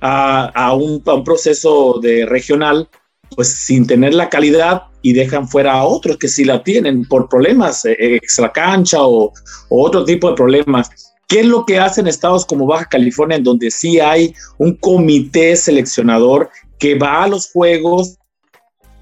a, 0.00 0.74
un, 0.74 1.02
proceso 1.24 1.98
de 2.00 2.26
regional, 2.26 2.88
pues 3.34 3.48
sin 3.48 3.86
tener 3.86 4.14
la 4.14 4.28
calidad 4.28 4.82
y 5.02 5.12
dejan 5.12 5.48
fuera 5.48 5.74
a 5.74 5.84
otros 5.84 6.16
que 6.18 6.28
sí 6.28 6.44
la 6.44 6.62
tienen 6.62 7.04
por 7.04 7.28
problemas 7.28 7.84
eh, 7.84 7.96
extra 7.98 8.52
cancha 8.52 8.98
o, 9.00 9.32
otro 9.68 10.04
tipo 10.04 10.28
de 10.28 10.36
problemas. 10.36 10.90
¿Qué 11.28 11.40
es 11.40 11.46
lo 11.46 11.64
que 11.66 11.78
hacen 11.78 12.06
estados 12.06 12.46
como 12.46 12.66
Baja 12.66 12.86
California, 12.88 13.36
en 13.36 13.44
donde 13.44 13.70
sí 13.70 13.98
hay 13.98 14.34
un 14.58 14.76
comité 14.76 15.56
seleccionador 15.56 16.50
que 16.78 16.96
va 16.96 17.24
a 17.24 17.28
los 17.28 17.50
juegos? 17.50 18.16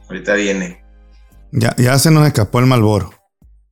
Ahorita 0.08 0.34
viene. 0.34 0.82
Ya, 1.52 1.74
ya 1.76 1.98
se 1.98 2.10
nos 2.10 2.26
escapó 2.26 2.60
el 2.60 2.66
Malboro. 2.66 3.12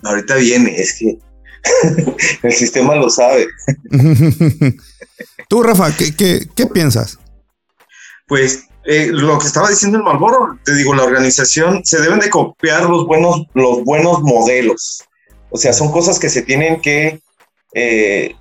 Ahorita 0.03 0.37
viene, 0.37 0.77
es 0.77 0.99
que 0.99 1.19
el 2.43 2.53
sistema 2.53 2.95
lo 2.97 3.09
sabe. 3.09 3.47
Tú, 5.53 5.63
Rafa, 5.63 5.95
¿qué, 5.95 6.17
qué, 6.17 6.67
piensas? 6.67 7.19
Pues 8.27 8.69
eh, 8.87 9.09
lo 9.13 9.39
que 9.39 9.47
estaba 9.47 9.69
diciendo 9.69 9.99
el 9.99 10.03
Malboro, 10.03 10.59
te 10.65 10.75
digo, 10.75 10.95
la 10.95 11.03
organización 11.03 11.83
se 11.85 12.01
deben 12.01 12.21
de 12.21 12.31
copiar 12.31 12.89
los 12.89 13.07
buenos, 13.07 13.43
los 13.53 13.85
buenos 13.85 14.23
modelos. 14.23 15.05
O 15.51 15.59
sea, 15.59 15.75
son 15.75 15.93
cosas 15.93 16.19
que 16.19 16.31
se 16.31 16.41
tienen 16.41 16.81
que. 16.81 17.21
Eh, 17.75 18.35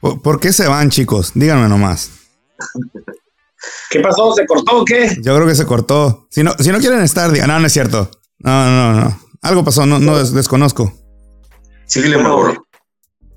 ¿Por, 0.00 0.38
qué 0.38 0.52
se 0.52 0.68
van, 0.68 0.90
chicos? 0.90 1.32
Díganme 1.34 1.66
nomás. 1.66 2.10
¿Qué 3.88 4.00
pasó? 4.00 4.34
¿Se 4.34 4.44
cortó 4.44 4.82
o 4.82 4.84
qué? 4.84 5.16
Yo 5.22 5.34
creo 5.34 5.46
que 5.46 5.54
se 5.54 5.64
cortó. 5.64 6.28
Si 6.30 6.42
no, 6.42 6.52
si 6.58 6.72
no 6.72 6.78
quieren 6.78 7.00
estar, 7.00 7.32
digan, 7.32 7.48
no, 7.48 7.58
no 7.58 7.66
es 7.66 7.72
cierto. 7.72 8.10
No, 8.40 8.66
no, 8.66 9.00
no. 9.00 9.18
Algo 9.40 9.64
pasó, 9.64 9.86
no, 9.86 9.98
no 9.98 10.22
desconozco. 10.22 10.92
Síguele, 11.86 12.18
Malboro. 12.18 12.66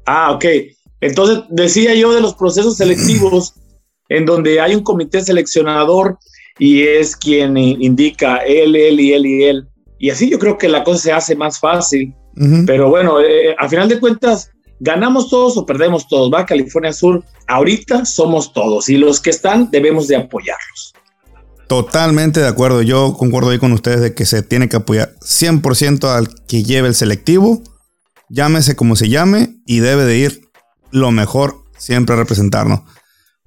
Ah, 0.05 0.31
ok. 0.31 0.43
Entonces, 1.01 1.43
decía 1.49 1.93
yo 1.95 2.13
de 2.13 2.21
los 2.21 2.35
procesos 2.35 2.77
selectivos 2.77 3.53
en 4.09 4.25
donde 4.25 4.59
hay 4.59 4.75
un 4.75 4.83
comité 4.83 5.21
seleccionador 5.21 6.17
y 6.59 6.83
es 6.83 7.15
quien 7.15 7.57
indica 7.57 8.37
él, 8.37 8.75
él 8.75 8.99
y 8.99 9.13
él 9.13 9.25
y 9.25 9.43
él. 9.43 9.67
Y 9.99 10.09
así 10.09 10.29
yo 10.29 10.39
creo 10.39 10.57
que 10.57 10.69
la 10.69 10.83
cosa 10.83 10.99
se 10.99 11.11
hace 11.11 11.35
más 11.35 11.59
fácil. 11.59 12.13
Pero 12.65 12.89
bueno, 12.89 13.21
eh, 13.21 13.55
a 13.57 13.69
final 13.69 13.87
de 13.87 13.99
cuentas, 13.99 14.51
ganamos 14.79 15.29
todos 15.29 15.57
o 15.57 15.65
perdemos 15.65 16.07
todos. 16.07 16.31
Va 16.33 16.45
California 16.45 16.91
Sur, 16.91 17.23
ahorita 17.47 18.05
somos 18.05 18.51
todos 18.51 18.89
y 18.89 18.97
los 18.97 19.21
que 19.21 19.29
están 19.29 19.69
debemos 19.71 20.07
de 20.07 20.17
apoyarlos. 20.17 20.93
Totalmente 21.67 22.41
de 22.41 22.47
acuerdo. 22.47 22.81
Yo 22.81 23.15
concuerdo 23.17 23.49
ahí 23.49 23.57
con 23.57 23.71
ustedes 23.71 24.01
de 24.01 24.13
que 24.13 24.25
se 24.25 24.43
tiene 24.43 24.69
que 24.69 24.77
apoyar 24.77 25.15
100% 25.21 26.07
al 26.09 26.27
que 26.45 26.63
lleve 26.63 26.89
el 26.89 26.95
selectivo, 26.95 27.63
llámese 28.29 28.75
como 28.75 28.95
se 28.95 29.09
llame, 29.09 29.55
y 29.65 29.79
debe 29.79 30.03
de 30.03 30.17
ir 30.17 30.44
lo 30.95 31.11
mejor 31.11 31.63
siempre 31.77 32.15
representarnos. 32.15 32.81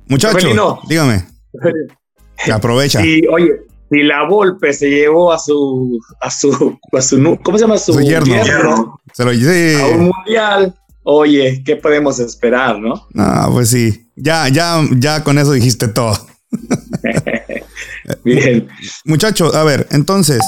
Muchachos, 0.07 0.45
dígame. 0.89 1.27
aprovecha. 2.53 3.05
Y 3.05 3.27
oye, 3.27 3.53
si 3.91 4.03
la 4.03 4.29
Volpe 4.29 4.73
se 4.73 4.91
llevó 4.91 5.33
a 5.33 5.39
su, 5.39 5.99
a 6.21 6.31
su, 6.31 6.79
a 6.93 7.01
su, 7.01 7.39
¿cómo 7.43 7.59
se 7.59 7.65
llama? 7.65 7.79
Su, 7.79 7.99
yerno. 8.01 9.01
Se 9.15 9.25
lo 9.25 9.31
A 9.31 9.87
un 9.89 10.11
mundial. 10.15 10.75
Oye, 11.05 11.63
¿qué 11.65 11.77
podemos 11.77 12.19
esperar, 12.19 12.79
no? 12.79 13.09
Ah, 13.17 13.49
pues 13.51 13.71
sí. 13.71 14.11
Ya, 14.15 14.49
ya, 14.49 14.83
ya 14.99 15.25
con 15.25 15.39
eso 15.39 15.53
dijiste 15.53 15.89
todo. 15.89 16.13
Bien. 18.25 18.69
Muchachos, 19.07 19.55
a 19.55 19.65
ver, 19.65 19.87
entonces, 19.91 20.41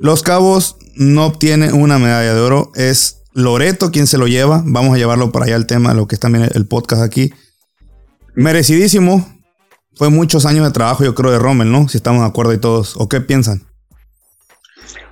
Los 0.00 0.24
Cabos 0.24 0.76
no 0.96 1.26
obtiene 1.26 1.72
una 1.72 1.98
medalla 1.98 2.34
de 2.34 2.40
oro. 2.40 2.72
Es 2.74 3.19
Loreto 3.32 3.90
quien 3.90 4.06
se 4.06 4.18
lo 4.18 4.26
lleva. 4.26 4.62
Vamos 4.64 4.94
a 4.94 4.98
llevarlo 4.98 5.32
para 5.32 5.46
allá 5.46 5.56
el 5.56 5.66
tema, 5.66 5.94
lo 5.94 6.06
que 6.06 6.16
es 6.16 6.20
también 6.20 6.48
el 6.54 6.66
podcast 6.66 7.02
aquí. 7.02 7.32
Merecidísimo. 8.34 9.26
Fue 9.94 10.08
muchos 10.08 10.46
años 10.46 10.64
de 10.64 10.72
trabajo, 10.72 11.04
yo 11.04 11.14
creo, 11.14 11.30
de 11.30 11.38
Rommel, 11.38 11.70
¿no? 11.70 11.88
Si 11.88 11.98
estamos 11.98 12.22
de 12.22 12.28
acuerdo 12.28 12.54
y 12.54 12.58
todos. 12.58 12.96
¿O 12.96 13.08
qué 13.08 13.20
piensan? 13.20 13.62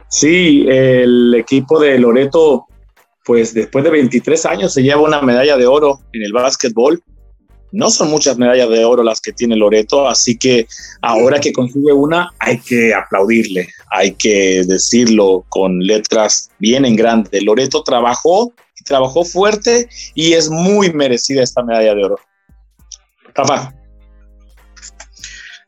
Sí, 0.08 0.64
el 0.68 1.34
equipo 1.34 1.78
de 1.78 1.98
Loreto, 1.98 2.66
pues 3.24 3.52
después 3.52 3.84
de 3.84 3.90
23 3.90 4.46
años 4.46 4.72
se 4.72 4.82
lleva 4.82 5.02
una 5.02 5.20
medalla 5.20 5.56
de 5.56 5.66
oro 5.66 6.00
en 6.12 6.22
el 6.22 6.32
básquetbol. 6.32 7.02
No 7.70 7.90
son 7.90 8.10
muchas 8.10 8.38
medallas 8.38 8.68
de 8.70 8.84
oro 8.84 9.02
las 9.02 9.20
que 9.20 9.32
tiene 9.32 9.56
Loreto, 9.56 10.08
así 10.08 10.38
que 10.38 10.66
ahora 11.02 11.38
que 11.38 11.52
consigue 11.52 11.92
una 11.92 12.32
hay 12.38 12.58
que 12.58 12.94
aplaudirle, 12.94 13.68
hay 13.90 14.12
que 14.12 14.62
decirlo 14.66 15.44
con 15.48 15.80
letras 15.80 16.50
bien 16.58 16.84
en 16.84 16.96
grande. 16.96 17.40
Loreto 17.42 17.82
trabajó 17.82 18.52
y 18.80 18.84
trabajó 18.84 19.24
fuerte 19.24 19.88
y 20.14 20.32
es 20.32 20.48
muy 20.48 20.92
merecida 20.92 21.42
esta 21.42 21.62
medalla 21.62 21.94
de 21.94 22.04
oro. 22.04 22.20
Rafa. 23.34 23.74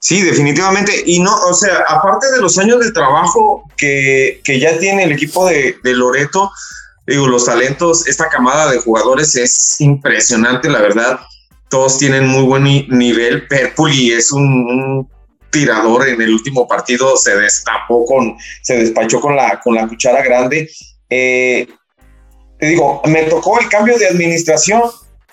Sí, 0.01 0.23
definitivamente. 0.23 1.03
Y 1.07 1.21
no, 1.21 1.35
o 1.49 1.55
sea, 1.55 1.85
aparte 1.87 2.31
de 2.33 2.41
los 2.41 2.59
años 2.59 2.81
de 2.81 2.91
trabajo 2.91 3.65
que, 3.77 4.41
ya 4.47 4.79
tiene 4.79 5.05
el 5.05 5.13
equipo 5.13 5.47
de, 5.47 5.77
Loreto, 5.85 6.51
digo, 7.07 7.29
los 7.29 7.45
talentos, 7.45 8.07
esta 8.07 8.29
camada 8.29 8.71
de 8.71 8.79
jugadores 8.79 9.37
es 9.37 9.81
impresionante, 9.81 10.71
la 10.71 10.81
verdad. 10.81 11.21
Todos 11.71 11.99
tienen 11.99 12.27
muy 12.27 12.43
buen 12.43 12.65
nivel. 12.89 13.47
Perpuli 13.49 14.13
es 14.13 14.31
un, 14.33 15.09
tirador 15.51 16.09
en 16.09 16.21
el 16.21 16.31
último 16.31 16.67
partido, 16.67 17.17
se 17.17 17.37
destapó 17.37 18.05
con, 18.05 18.37
se 18.63 18.77
despachó 18.77 19.21
con 19.21 19.37
la, 19.37 19.61
con 19.61 19.75
la 19.75 19.87
cuchara 19.87 20.23
grande. 20.23 20.71
Eh, 21.09 21.67
te 22.59 22.67
digo, 22.67 23.03
me 23.07 23.25
tocó 23.25 23.59
el 23.59 23.69
cambio 23.69 23.99
de 23.99 24.07
administración, 24.07 24.83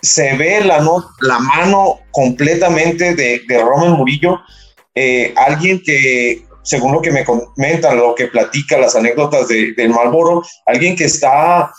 se 0.01 0.35
ve 0.35 0.63
la, 0.63 0.79
no, 0.79 1.09
la 1.21 1.39
mano 1.39 1.99
completamente 2.11 3.15
de, 3.15 3.41
de 3.47 3.57
Roman 3.59 3.91
Murillo, 3.91 4.39
eh, 4.95 5.33
alguien 5.35 5.81
que, 5.83 6.45
según 6.63 6.93
lo 6.93 7.01
que 7.01 7.11
me 7.11 7.25
comentan, 7.25 7.97
lo 7.97 8.15
que 8.15 8.27
platica, 8.27 8.77
las 8.77 8.95
anécdotas 8.95 9.47
de, 9.47 9.73
del 9.73 9.89
Malboro, 9.89 10.43
alguien 10.65 10.95
que 10.95 11.05
está 11.05 11.71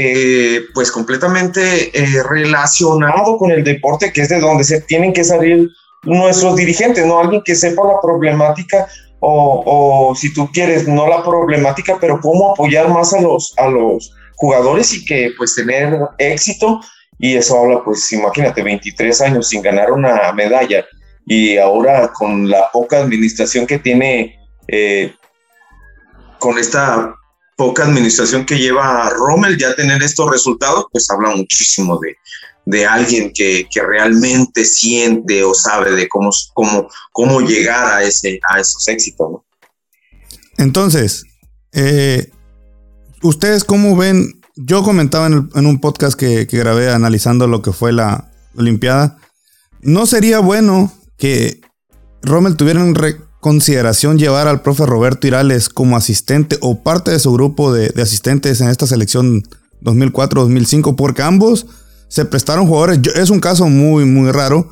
eh, 0.00 0.60
pues 0.74 0.92
completamente 0.92 1.90
eh, 1.92 2.22
relacionado 2.22 3.36
con 3.36 3.50
el 3.50 3.64
deporte, 3.64 4.12
que 4.12 4.20
es 4.20 4.28
de 4.28 4.38
donde 4.38 4.62
se 4.62 4.80
tienen 4.82 5.12
que 5.12 5.24
salir 5.24 5.68
nuestros 6.04 6.54
dirigentes, 6.54 7.04
¿no? 7.04 7.18
Alguien 7.18 7.42
que 7.44 7.56
sepa 7.56 7.84
la 7.84 8.00
problemática 8.00 8.86
o, 9.18 9.64
o, 9.66 10.14
si 10.14 10.32
tú 10.32 10.48
quieres, 10.52 10.86
no 10.86 11.08
la 11.08 11.24
problemática, 11.24 11.98
pero 12.00 12.20
cómo 12.20 12.52
apoyar 12.52 12.88
más 12.90 13.12
a 13.12 13.20
los, 13.20 13.52
a 13.56 13.66
los 13.66 14.14
jugadores 14.36 14.94
y 14.94 15.04
que 15.04 15.32
pues 15.36 15.56
tener 15.56 15.98
éxito. 16.18 16.80
Y 17.18 17.34
eso 17.34 17.58
habla, 17.58 17.82
pues 17.82 18.12
imagínate, 18.12 18.62
23 18.62 19.20
años 19.22 19.48
sin 19.48 19.62
ganar 19.62 19.90
una 19.90 20.32
medalla 20.32 20.86
y 21.26 21.58
ahora 21.58 22.12
con 22.12 22.48
la 22.48 22.70
poca 22.72 23.00
administración 23.00 23.66
que 23.66 23.80
tiene, 23.80 24.38
eh, 24.68 25.12
con 26.38 26.56
esta 26.56 27.17
poca 27.58 27.84
administración 27.84 28.46
que 28.46 28.56
lleva 28.56 29.10
Rommel, 29.10 29.58
ya 29.58 29.74
tener 29.74 30.00
estos 30.00 30.30
resultados, 30.30 30.86
pues 30.92 31.10
habla 31.10 31.34
muchísimo 31.34 31.98
de, 31.98 32.16
de 32.66 32.86
alguien 32.86 33.32
que, 33.34 33.66
que, 33.68 33.82
realmente 33.82 34.64
siente 34.64 35.42
o 35.42 35.52
sabe 35.54 35.90
de 35.90 36.08
cómo, 36.08 36.30
cómo, 36.54 36.88
cómo 37.10 37.40
llegar 37.40 37.94
a, 37.94 38.04
ese, 38.04 38.38
a 38.48 38.60
esos 38.60 38.86
éxitos. 38.86 39.40
Entonces, 40.56 41.24
eh, 41.72 42.30
¿ustedes 43.22 43.64
cómo 43.64 43.96
ven? 43.96 44.40
Yo 44.54 44.84
comentaba 44.84 45.26
en, 45.26 45.50
en 45.52 45.66
un 45.66 45.80
podcast 45.80 46.16
que, 46.16 46.44
grabé 46.44 46.92
analizando 46.92 47.48
lo 47.48 47.60
que 47.60 47.72
fue 47.72 47.92
la 47.92 48.30
Olimpiada. 48.56 49.18
¿No 49.80 50.06
sería 50.06 50.38
bueno 50.38 50.92
que 51.16 51.60
Rommel 52.22 52.56
tuviera 52.56 52.82
en 52.82 52.94
consideración 53.48 54.18
llevar 54.18 54.46
al 54.46 54.60
profe 54.60 54.84
Roberto 54.84 55.26
Irales 55.26 55.70
como 55.70 55.96
asistente 55.96 56.58
o 56.60 56.82
parte 56.82 57.12
de 57.12 57.18
su 57.18 57.32
grupo 57.32 57.72
de, 57.72 57.90
asistentes 58.02 58.60
en 58.60 58.68
esta 58.68 58.86
selección 58.86 59.42
2004-2005, 59.80 60.96
porque 60.96 61.22
ambos 61.22 61.66
se 62.08 62.26
prestaron 62.26 62.66
jugadores. 62.66 63.00
es 63.14 63.30
un 63.30 63.40
caso 63.40 63.66
muy, 63.70 64.04
muy 64.04 64.30
raro, 64.32 64.70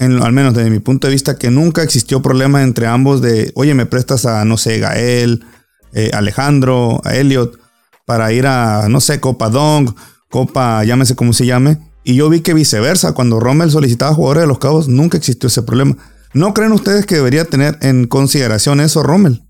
al 0.00 0.32
menos 0.32 0.52
desde 0.52 0.68
mi 0.68 0.80
punto 0.80 1.06
de 1.06 1.12
vista, 1.12 1.38
que 1.38 1.48
nunca 1.48 1.84
existió 1.84 2.20
problema 2.20 2.64
entre 2.64 2.88
ambos 2.88 3.22
de, 3.22 3.52
oye, 3.54 3.72
me 3.74 3.86
prestas 3.86 4.26
a, 4.26 4.44
no 4.44 4.56
sé, 4.56 4.80
Gael, 4.80 5.44
eh, 5.92 6.10
Alejandro, 6.12 7.00
a 7.04 7.14
Elliot, 7.14 7.56
para 8.04 8.32
ir 8.32 8.48
a, 8.48 8.88
no 8.88 9.00
sé, 9.00 9.20
Copa 9.20 9.48
Dong, 9.48 9.94
Copa, 10.28 10.82
llámese 10.82 11.14
como 11.14 11.32
se 11.32 11.46
llame. 11.46 11.78
Y 12.02 12.16
yo 12.16 12.28
vi 12.28 12.40
que 12.40 12.52
viceversa, 12.52 13.12
cuando 13.12 13.38
Rommel 13.38 13.70
solicitaba 13.70 14.12
jugadores 14.12 14.42
de 14.42 14.48
los 14.48 14.58
cabos, 14.58 14.88
nunca 14.88 15.16
existió 15.16 15.46
ese 15.46 15.62
problema. 15.62 15.96
¿No 16.34 16.54
creen 16.54 16.72
ustedes 16.72 17.06
que 17.06 17.16
debería 17.16 17.44
tener 17.44 17.78
en 17.80 18.06
consideración 18.06 18.80
eso, 18.80 19.02
Rommel? 19.02 19.42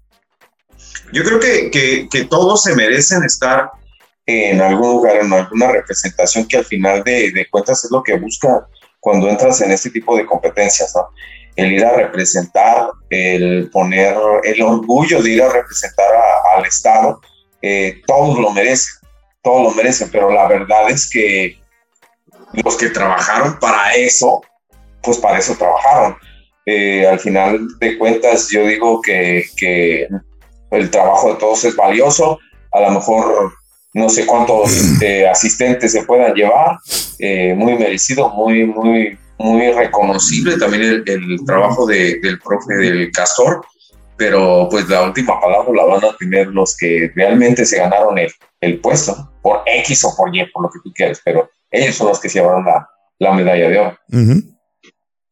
Yo 1.12 1.24
creo 1.24 1.40
que, 1.40 2.08
que, 2.10 2.24
todos 2.24 2.62
se 2.62 2.74
merecen 2.74 3.24
estar 3.24 3.70
en 4.26 4.60
algún 4.60 4.90
lugar, 4.92 5.16
en 5.16 5.32
alguna 5.32 5.68
representación 5.68 6.46
que 6.46 6.58
al 6.58 6.64
final 6.64 7.02
de, 7.02 7.30
de, 7.32 7.48
cuentas 7.48 7.84
es 7.84 7.90
lo 7.90 8.02
que 8.02 8.18
busca 8.18 8.66
cuando 9.00 9.28
entras 9.28 9.60
en 9.62 9.72
este 9.72 9.90
tipo 9.90 10.16
de 10.16 10.26
competencias, 10.26 10.92
¿no? 10.94 11.08
El 11.56 11.72
ir 11.72 11.84
a 11.84 11.96
representar, 11.96 12.90
el 13.10 13.70
poner 13.70 14.14
el 14.44 14.62
orgullo 14.62 15.22
de 15.22 15.30
ir 15.30 15.42
a 15.42 15.48
representar 15.48 16.06
al 16.56 16.64
Estado, 16.66 17.20
eh, 17.62 18.00
todos 18.06 18.38
lo 18.38 18.50
merecen, 18.50 18.94
todos 19.42 19.62
lo 19.64 19.70
merecen, 19.72 20.10
pero 20.10 20.30
la 20.30 20.46
verdad 20.46 20.90
es 20.90 21.08
que 21.08 21.58
los 22.52 22.76
que 22.76 22.90
trabajaron 22.90 23.58
para 23.58 23.94
eso, 23.94 24.42
pues 25.02 25.18
para 25.18 25.38
eso 25.38 25.56
trabajaron. 25.56 26.16
Eh, 26.70 27.06
al 27.06 27.18
final 27.18 27.66
de 27.80 27.96
cuentas, 27.96 28.50
yo 28.50 28.66
digo 28.66 29.00
que, 29.00 29.42
que, 29.56 30.06
el 30.70 30.90
trabajo 30.90 31.32
de 31.32 31.38
todos 31.38 31.64
es 31.64 31.74
valioso. 31.74 32.38
A 32.72 32.80
lo 32.82 32.90
mejor 32.90 33.54
no 33.94 34.10
sé 34.10 34.26
cuántos 34.26 34.70
eh, 35.02 35.26
asistentes 35.26 35.92
se 35.92 36.02
puedan 36.02 36.34
llevar, 36.34 36.76
eh, 37.20 37.54
muy 37.54 37.78
merecido, 37.78 38.28
muy, 38.34 38.66
muy, 38.66 39.18
muy 39.38 39.72
reconocible 39.72 40.58
también 40.58 40.82
el, 40.82 41.04
el 41.06 41.38
trabajo 41.46 41.86
de, 41.86 42.20
del 42.20 42.38
profe 42.38 42.74
del 42.74 43.10
Castor, 43.12 43.64
pero 44.18 44.68
pues 44.70 44.86
la 44.90 45.04
última 45.04 45.40
palabra 45.40 45.72
la 45.74 45.84
van 45.84 46.04
a 46.04 46.16
tener 46.18 46.48
los 46.48 46.76
que 46.76 47.10
realmente 47.14 47.64
se 47.64 47.78
ganaron 47.78 48.18
el, 48.18 48.30
el 48.60 48.78
puesto, 48.80 49.32
por 49.40 49.62
X 49.64 50.04
o 50.04 50.14
por 50.14 50.36
Y, 50.36 50.44
por 50.52 50.64
lo 50.64 50.68
que 50.68 50.80
tú 50.84 50.92
quieras, 50.92 51.22
pero 51.24 51.48
ellos 51.70 51.94
son 51.94 52.08
los 52.08 52.20
que 52.20 52.28
se 52.28 52.40
llevaron 52.40 52.66
la, 52.66 52.86
la 53.20 53.32
medalla 53.32 53.68
de 53.70 53.78
oro. 53.78 53.98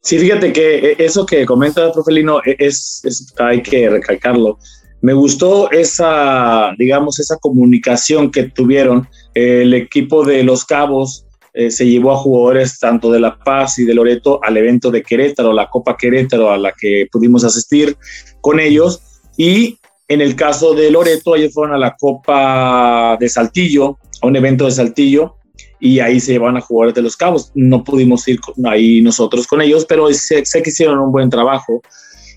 Sí, 0.07 0.21
fíjate 0.21 0.53
que 0.53 0.77
eh, 0.77 0.97
eso 0.99 1.27
que 1.27 1.45
comenta, 1.45 1.91
profe 1.91 2.13
Lino, 2.13 2.39
e, 2.47 2.55
es, 2.61 3.01
es, 3.03 3.35
hay 3.39 3.61
que 3.61 3.91
recalcarlo. 3.91 4.57
Me 5.01 5.13
gustó 5.13 5.69
esa, 5.73 6.71
digamos, 6.79 7.19
esa 7.19 7.37
comunicación 7.39 8.31
que 8.31 8.45
tuvieron. 8.45 9.09
El 9.35 9.75
equipo 9.75 10.25
de 10.25 10.45
Los 10.45 10.65
Cabos 10.65 11.27
eh, 11.55 11.73
se 11.73 11.89
llevó 11.89 12.13
a 12.13 12.19
jugadores 12.19 12.79
tanto 12.79 13.11
de 13.11 13.19
La 13.19 13.37
Paz 13.37 13.81
y 13.81 13.85
de 13.85 13.95
Loreto 13.95 14.39
al 14.45 14.57
evento 14.57 14.93
de 14.93 15.03
Querétaro, 15.03 15.53
la 15.53 15.69
Copa 15.69 15.97
Querétaro, 15.97 16.53
a 16.53 16.57
la 16.57 16.71
que 16.71 17.09
pudimos 17.11 17.43
asistir 17.43 17.97
con 18.41 18.61
ellos. 18.61 19.03
Y 19.37 19.77
en 20.07 20.21
el 20.21 20.37
caso 20.37 20.75
de 20.75 20.89
Loreto, 20.89 21.35
ellos 21.35 21.53
fueron 21.53 21.75
a 21.75 21.79
la 21.79 21.97
Copa 21.99 23.17
de 23.19 23.29
Saltillo, 23.29 23.99
a 24.23 24.29
un 24.29 24.37
evento 24.37 24.67
de 24.67 24.71
Saltillo, 24.71 25.36
y 25.79 26.01
ahí 26.01 26.21
se 26.21 26.33
llevan 26.33 26.57
a 26.57 26.61
jugadores 26.61 26.95
de 26.95 27.03
los 27.03 27.17
cabos. 27.17 27.51
No 27.55 27.85
pudimos 27.85 28.27
ir 28.29 28.41
ahí 28.65 29.01
nosotros 29.01 29.47
con 29.47 29.61
ellos, 29.63 29.85
pero 29.87 30.13
sé, 30.13 30.43
que 30.43 30.71
hicieron 30.71 30.99
un 30.99 31.13
buen 31.13 31.31
trabajo. 31.31 31.83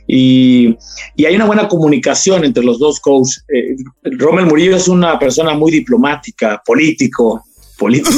Y, 0.07 0.75
y, 1.15 1.25
hay 1.25 1.35
una 1.35 1.45
buena 1.45 1.67
comunicación 1.67 2.43
entre 2.43 2.63
los 2.63 2.79
dos 2.79 2.99
coaches. 2.99 3.43
Eh, 3.53 3.75
Rommel 4.17 4.47
Murillo 4.47 4.75
es 4.75 4.87
una 4.87 5.19
persona 5.19 5.53
muy 5.53 5.71
diplomática, 5.71 6.61
político, 6.65 7.43
político. 7.77 8.11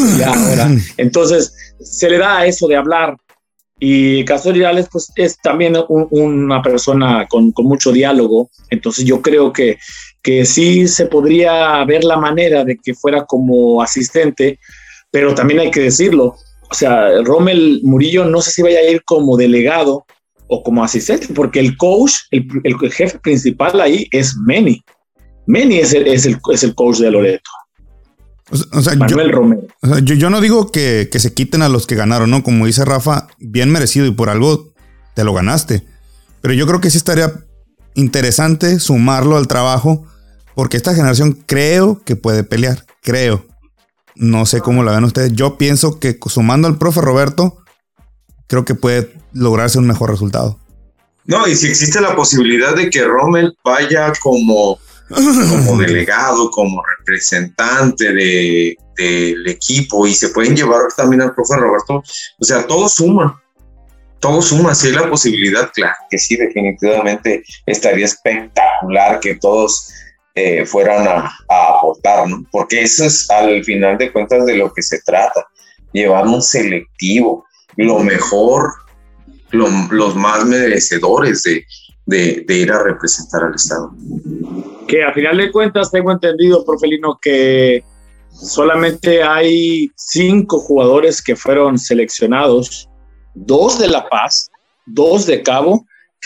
Entonces, 0.98 1.54
se 1.80 2.10
le 2.10 2.18
da 2.18 2.46
eso 2.46 2.68
de 2.68 2.78
hablar. 2.78 3.18
Y 3.84 4.24
Castor 4.26 4.56
Irales, 4.56 4.88
pues 4.92 5.12
es 5.16 5.38
también 5.42 5.76
una 5.90 6.62
persona 6.62 7.26
con, 7.28 7.52
con, 7.52 7.66
mucho 7.66 7.92
diálogo. 7.92 8.50
Entonces, 8.70 9.06
yo 9.06 9.24
creo 9.24 9.52
que, 9.52 9.80
que 10.22 10.46
sí 10.46 10.88
se 10.88 11.08
podría 11.08 11.84
ver 11.86 12.04
la 12.04 12.18
manera 12.18 12.64
de 12.64 12.78
que 12.78 12.94
fuera 12.94 13.26
como 13.26 13.82
asistente, 13.82 14.60
pero 15.12 15.36
también 15.36 15.60
hay 15.60 15.72
que 15.72 15.82
decirlo, 15.82 16.36
o 16.70 16.74
sea, 16.74 17.10
Rommel 17.24 17.82
Murillo 17.84 18.26
no 18.26 18.42
sé 18.42 18.52
si 18.52 18.62
vaya 18.62 18.80
a 18.80 18.90
ir 18.90 19.04
como 19.04 19.36
delegado 19.38 20.06
o 20.48 20.64
como 20.64 20.84
asistente, 20.84 21.28
porque 21.34 21.60
el 21.60 21.78
coach, 21.78 22.14
el, 22.32 22.48
el 22.64 22.92
jefe 22.92 23.20
principal 23.20 23.80
ahí 23.80 24.08
es 24.12 24.36
Meni. 24.38 24.84
Meni 25.48 25.80
es 25.80 25.94
el, 25.94 26.08
es 26.08 26.26
el, 26.26 26.38
es 26.52 26.64
el 26.64 26.76
coach 26.76 26.98
de 26.98 27.12
Loreto. 27.12 27.50
O 28.72 28.82
sea, 28.82 28.96
Manuel 28.96 29.30
yo, 29.30 29.36
Romero. 29.36 29.68
O 29.82 29.88
sea, 29.88 30.00
yo, 30.00 30.16
yo, 30.16 30.30
no 30.30 30.42
digo 30.42 30.72
que, 30.72 31.10
que, 31.10 31.20
se 31.20 31.34
quiten 31.34 31.62
a 31.62 31.70
los 31.70 31.88
que 31.88 31.96
ganaron, 31.96 32.30
¿no? 32.30 32.44
Como 32.44 32.66
dice 32.66 32.84
Rafa, 32.84 33.28
bien 33.40 33.72
merecido 33.72 34.06
y 34.06 34.12
por 34.12 34.30
algo 34.30 34.74
te 35.14 35.24
lo 35.24 35.34
ganaste. 35.34 35.86
Pero 36.42 36.54
yo 36.54 36.68
creo 36.68 36.82
que 36.82 36.90
sí 36.90 36.98
estaría 36.98 37.32
interesante 37.94 38.80
sumarlo 38.80 39.38
al 39.38 39.48
trabajo, 39.48 40.06
porque 40.56 40.78
esta 40.78 40.94
generación 40.94 41.44
creo 41.46 42.02
que 42.04 42.16
puede 42.16 42.44
pelear. 42.44 42.86
Creo. 43.02 43.46
No 44.16 44.46
sé 44.46 44.62
cómo 44.62 44.84
la 44.84 44.92
ven 44.94 45.04
ustedes. 45.04 45.34
Yo 45.34 45.58
pienso 45.58 46.00
que 46.00 46.18
sumando 46.28 46.68
al 46.68 46.78
profe 46.78 47.02
Roberto, 47.02 47.64
creo 48.48 48.66
que 48.66 48.76
puede 48.76 49.14
lograrse 49.34 49.80
un 49.80 49.88
mejor 49.88 50.10
resultado. 50.10 50.60
No, 51.26 51.48
y 51.48 51.56
si 51.56 51.68
existe 51.68 52.02
la 52.02 52.16
posibilidad 52.16 52.76
de 52.76 52.90
que 52.90 53.04
Rommel 53.04 53.56
vaya 53.64 54.12
como, 54.22 54.80
como 55.10 55.78
delegado, 55.80 56.50
como 56.50 56.82
representante 57.00 58.12
de, 58.14 58.76
del 58.98 59.48
equipo 59.48 60.08
y 60.08 60.14
se 60.14 60.30
pueden 60.30 60.56
llevar 60.56 60.82
también 60.96 61.22
al 61.22 61.34
profe 61.34 61.56
Roberto, 61.56 62.04
o 62.40 62.44
sea, 62.44 62.66
todo 62.66 62.90
suma. 62.90 63.42
Todo 64.20 64.42
suma, 64.42 64.76
si 64.76 64.88
hay 64.88 64.94
la 64.94 65.10
posibilidad, 65.10 65.72
claro 65.74 65.96
que 66.10 66.20
sí, 66.20 66.36
definitivamente 66.36 67.44
estaría 67.66 68.06
espectacular 68.06 69.20
que 69.20 69.36
todos 69.36 69.92
eh, 70.36 70.66
fueran 70.66 71.08
a, 71.08 71.32
aportar, 71.50 72.28
¿no? 72.28 72.46
Porque 72.52 72.82
eso 72.82 73.06
es 73.06 73.30
al 73.30 73.64
final 73.64 73.98
de 73.98 74.12
cuentas 74.12 74.46
de 74.46 74.56
lo 74.56 74.74
que 74.74 74.82
se 74.82 75.02
trata, 75.02 75.46
llevar 75.92 76.26
selectivo, 76.42 77.46
lo 77.76 78.00
mejor, 78.00 78.72
los 79.52 80.16
más 80.16 80.46
merecedores 80.46 81.44
de, 81.44 81.66
de, 82.06 82.58
ir 82.58 82.72
a 82.72 82.84
representar 82.84 83.44
al 83.44 83.56
Estado. 83.56 83.92
Que 84.88 85.04
a 85.04 85.14
final 85.14 85.38
de 85.38 85.52
cuentas 85.52 85.92
tengo 85.92 86.12
entendido, 86.12 86.66
Profelino, 86.66 87.20
que 87.22 87.84
solamente 88.32 89.22
hay 89.24 89.92
cinco 89.96 90.60
jugadores 90.60 91.22
que 91.22 91.36
fueron 91.36 91.78
seleccionados, 91.78 92.90
dos 93.34 93.80
de 93.80 93.88
La 93.88 94.08
Paz, 94.08 94.50
dos 94.86 95.26
de 95.26 95.44
Cabo 95.44 95.86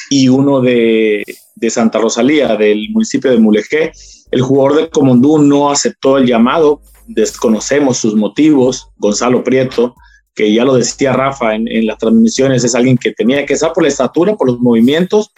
y 0.10 0.28
uno 0.28 0.62
de, 0.62 1.24
de 1.56 1.70
Santa 1.70 2.00
Rosalía, 2.00 2.56
del 2.56 2.90
municipio 2.92 3.32
de 3.32 3.38
Mulegé. 3.38 3.92
El 4.32 4.42
jugador 4.42 4.76
de 4.76 4.90
Comondú 4.90 5.40
no 5.40 5.72
aceptó 5.72 6.18
el 6.18 6.28
llamado, 6.28 6.82
desconocemos 7.08 7.98
sus 7.98 8.16
motivos, 8.16 8.90
Gonzalo 8.98 9.44
Prieto, 9.44 9.96
que 10.34 10.54
ya 10.54 10.66
lo 10.66 10.76
decía 10.76 11.14
Rafa 11.14 11.56
en, 11.56 11.88
las 11.88 11.98
transmisiones, 11.98 12.64
es 12.64 12.76
alguien 12.76 12.98
que 12.98 13.14
tenía 13.14 13.46
que 13.46 13.54
estar 13.54 13.72
por 13.72 13.84
la 13.84 13.90
estatura, 13.90 14.36
por 14.36 14.48
los 14.48 14.60
movimientos, 14.60 15.32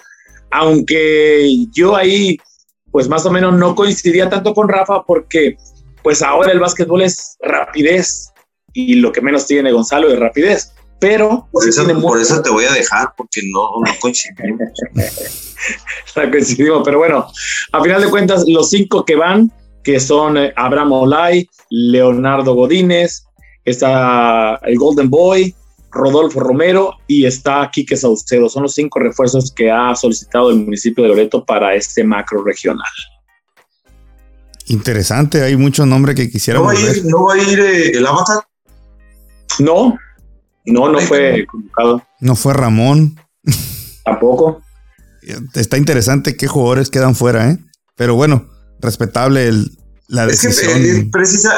aunque 0.50 1.68
yo 1.72 1.96
ahí 1.96 2.38
pues 2.92 3.08
más 3.08 3.26
o 3.26 3.32
menos 3.32 3.54
no 3.54 3.76
coincidía 3.76 4.30
tanto 4.30 4.54
con 4.54 4.68
Rafa 4.68 5.04
porque 5.06 5.58
pues 6.02 6.22
ahora 6.24 6.52
el 6.52 6.60
básquetbol 6.60 7.04
es 7.04 7.38
rapidez 7.42 8.32
y 8.74 8.96
lo 8.96 9.12
que 9.12 9.22
menos 9.22 9.46
tiene 9.46 9.72
Gonzalo 9.72 10.10
es 10.10 10.18
rapidez. 10.18 10.74
Pero 11.00 11.48
por, 11.52 11.68
eso, 11.68 11.86
por 12.02 12.20
eso, 12.20 12.42
te 12.42 12.50
voy 12.50 12.66
a 12.66 12.74
dejar, 12.74 13.14
porque 13.16 13.42
no, 13.52 13.70
no 13.86 13.92
coincidimos. 14.00 14.60
no 16.16 16.32
coincidimos, 16.32 16.82
pero 16.84 16.98
bueno, 16.98 17.28
a 17.72 17.84
final 17.84 18.02
de 18.02 18.10
cuentas, 18.10 18.44
los 18.48 18.70
cinco 18.72 19.06
que 19.06 19.16
van, 19.16 19.52
que 19.84 20.00
son 20.00 20.38
eh, 20.38 20.54
Abraham 20.56 20.94
Olay, 20.94 21.48
Leonardo 21.70 22.56
Godínez, 22.56 23.26
está 23.64 24.60
el 24.64 24.78
Golden 24.78 25.10
Boy, 25.10 25.54
Rodolfo 25.92 26.40
Romero 26.40 26.96
y 27.08 27.26
está 27.26 27.70
Quique 27.72 27.96
Saucedo. 27.96 28.50
Son 28.50 28.64
los 28.64 28.74
cinco 28.74 29.00
refuerzos 29.00 29.52
que 29.52 29.72
ha 29.72 29.96
solicitado 29.96 30.50
el 30.50 30.58
municipio 30.58 31.04
de 31.04 31.10
Loreto 31.10 31.46
para 31.46 31.76
este 31.76 32.04
macro 32.04 32.44
regional. 32.44 32.86
Interesante, 34.68 35.44
hay 35.44 35.56
muchos 35.56 35.88
nombres 35.88 36.16
que 36.16 36.30
quisiera. 36.30 36.60
¿No 36.60 36.66
va 36.66 36.72
a 36.72 36.76
ir, 36.76 37.06
¿no 37.06 37.24
va 37.24 37.34
a 37.36 37.38
ir 37.38 37.60
eh, 37.60 37.92
el 37.92 38.06
Avatar? 38.06 38.40
No, 39.60 39.98
no, 40.68 40.90
no 40.90 41.00
fue 41.00 41.46
convocado. 41.46 42.04
No 42.20 42.36
fue 42.36 42.54
Ramón. 42.54 43.20
Tampoco. 44.04 44.62
Está 45.54 45.78
interesante 45.78 46.36
qué 46.36 46.48
jugadores 46.48 46.90
quedan 46.90 47.16
fuera, 47.16 47.50
¿eh? 47.50 47.58
Pero 47.96 48.16
bueno, 48.16 48.50
respetable 48.80 49.48
el, 49.48 49.78
la 50.08 50.26
decisión. 50.26 50.82
Es, 50.82 51.06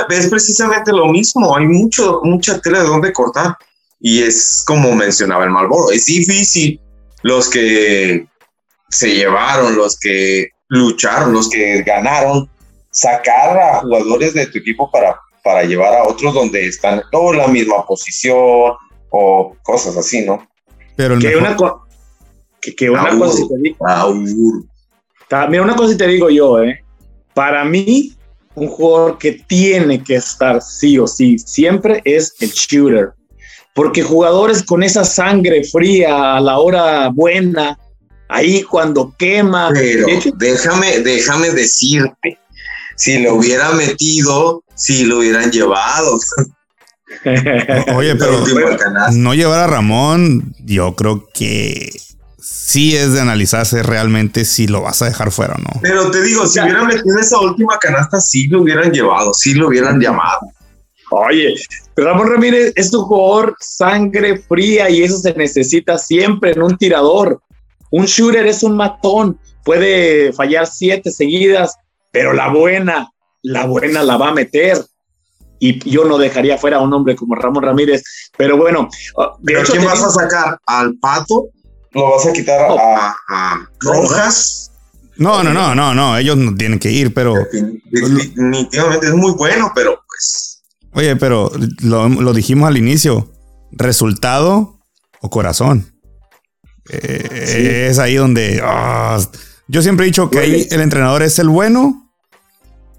que 0.08 0.16
es, 0.16 0.28
precisamente 0.30 0.92
lo 0.92 1.08
mismo. 1.08 1.56
Hay 1.56 1.66
mucho, 1.66 2.22
mucha 2.24 2.60
tela 2.62 2.82
de 2.82 2.88
dónde 2.88 3.12
cortar. 3.12 3.56
Y 4.00 4.22
es 4.22 4.64
como 4.66 4.96
mencionaba 4.96 5.44
el 5.44 5.50
Malboro. 5.50 5.92
Es 5.92 6.06
difícil 6.06 6.80
los 7.24 7.50
que 7.50 8.28
se 8.90 9.16
llevaron, 9.16 9.76
los 9.76 10.00
que 10.00 10.50
lucharon, 10.68 11.34
los 11.34 11.50
que 11.50 11.82
ganaron, 11.82 12.50
sacar 12.92 13.58
a 13.58 13.80
jugadores 13.82 14.34
de 14.36 14.48
tu 14.48 14.60
equipo 14.60 14.90
para, 14.92 15.20
para 15.44 15.64
llevar 15.64 15.96
a 15.96 16.04
otros 16.04 16.34
donde 16.34 16.68
están 16.68 17.02
todos 17.12 17.34
en 17.34 17.40
la 17.40 17.48
misma 17.48 17.86
posición 17.86 18.74
o 19.10 19.56
cosas 19.64 19.98
así, 19.98 20.26
¿no? 20.26 20.48
Pero 20.96 21.18
que 21.18 21.36
una, 21.36 21.56
que, 22.62 22.90
una 22.90 23.18
cosa 23.18 23.44
te 23.48 23.58
digo. 23.62 23.78
Mira, 25.50 25.64
una 25.64 25.76
cosa 25.76 25.98
te 25.98 26.08
digo 26.08 26.30
yo, 26.30 26.62
¿eh? 26.62 26.84
Para 27.34 27.64
mí, 27.64 28.14
un 28.56 28.68
jugador 28.68 29.18
que 29.18 29.44
tiene 29.48 30.04
que 30.04 30.16
estar 30.16 30.62
sí 30.62 30.98
o 31.00 31.08
sí 31.08 31.38
siempre 31.40 32.02
es 32.04 32.36
el 32.40 32.50
shooter. 32.50 33.14
Porque 33.74 34.04
jugadores 34.04 34.64
con 34.64 34.84
esa 34.84 35.06
sangre 35.06 35.64
fría 35.64 36.36
a 36.36 36.42
la 36.42 36.58
hora 36.58 37.10
buena, 37.10 37.78
ahí 38.28 38.64
cuando 38.64 39.16
quema. 39.18 39.70
Pero 39.74 40.08
déjame, 40.36 41.00
déjame 41.00 41.52
decirte, 41.52 42.38
si 42.96 43.20
lo 43.20 43.36
hubiera 43.36 43.72
metido, 43.72 44.64
si 44.76 45.06
lo 45.06 45.20
hubieran 45.20 45.52
llevado. 45.52 46.20
Oye, 47.96 48.16
pero 48.16 48.44
no 49.14 49.34
llevar 49.34 49.60
a 49.60 49.68
Ramón, 49.68 50.54
yo 50.64 50.96
creo 50.96 51.28
que 51.34 51.90
sí 52.40 52.96
es 52.96 53.14
de 53.14 53.22
analizarse 53.22 53.84
realmente 53.84 54.46
si 54.46 54.68
lo 54.68 54.82
vas 54.82 55.02
a 55.02 55.06
dejar 55.06 55.32
fuera 55.32 55.56
o 55.56 55.58
no. 55.58 55.82
Pero 55.82 56.12
te 56.12 56.22
digo, 56.22 56.46
si 56.48 56.60
hubieran 56.60 56.88
metido 56.88 57.20
esa 57.20 57.40
última 57.40 57.78
canasta, 57.80 58.20
sí 58.20 58.48
lo 58.48 58.62
hubieran 58.62 58.92
llevado, 58.92 59.34
sí 59.34 59.54
lo 59.54 59.68
hubieran 59.68 60.00
llamado. 60.00 60.40
Oye, 61.12 61.56
Ramón 61.96 62.30
Ramírez 62.30 62.74
es 62.76 62.94
un 62.94 63.04
jugador 63.04 63.56
sangre 63.60 64.38
fría 64.38 64.90
y 64.90 65.04
eso 65.04 65.18
se 65.18 65.34
necesita 65.34 65.98
siempre 65.98 66.52
en 66.52 66.62
un 66.62 66.78
tirador. 66.78 67.42
Un 67.90 68.06
shooter 68.06 68.46
es 68.46 68.62
un 68.62 68.78
matón, 68.78 69.40
puede 69.66 70.32
fallar 70.34 70.68
siete 70.68 71.10
seguidas, 71.10 71.76
pero 72.12 72.34
la 72.34 72.50
buena, 72.50 73.12
la 73.42 73.66
buena 73.66 74.04
la 74.04 74.18
va 74.18 74.30
a 74.30 74.34
meter 74.34 74.78
y 75.60 75.90
yo 75.90 76.06
no 76.06 76.18
dejaría 76.18 76.58
fuera 76.58 76.78
a 76.78 76.82
un 76.82 76.94
hombre 76.94 77.16
como 77.16 77.36
Ramón 77.36 77.64
Ramírez. 77.64 78.04
Pero 78.38 78.58
bueno, 78.58 78.90
ah, 79.18 79.36
de 79.40 79.60
hecho, 79.60 79.74
¿quién 79.74 79.86
vas 79.86 80.04
a 80.04 80.10
sacar? 80.10 80.58
¿Al 80.66 80.96
Pato? 80.96 81.50
¿Lo 81.92 82.12
vas 82.12 82.26
a 82.26 82.34
quitar 82.34 82.60
a, 83.30 83.68
Rojas? 83.82 84.72
No, 85.18 85.44
no, 85.44 85.54
no, 85.54 85.76
no, 85.76 85.94
no, 85.94 86.18
ellos 86.18 86.38
no 86.38 86.56
tienen 86.56 86.80
que 86.80 86.92
ir, 86.92 87.14
pero... 87.14 87.34
Definitivamente 87.92 89.08
es 89.08 89.14
muy 89.14 89.34
bueno, 89.34 89.72
pero 89.76 90.02
pues... 90.08 90.64
Oye, 90.94 91.16
pero 91.18 91.52
lo, 91.82 92.34
dijimos 92.34 92.70
al 92.70 92.78
inicio, 92.78 93.30
resultado 93.72 94.80
o 95.20 95.30
corazón. 95.30 95.94
Eh, 96.90 97.88
es 97.90 98.00
ahí 98.00 98.16
donde... 98.16 98.62
Ah, 98.64 99.20
yo 99.68 99.82
siempre 99.82 100.06
he 100.06 100.08
dicho 100.08 100.30
que 100.30 100.40
ahí 100.40 100.68
el 100.72 100.82
entrenador 100.82 101.22
es 101.22 101.38
el 101.38 101.50
bueno 101.50 102.09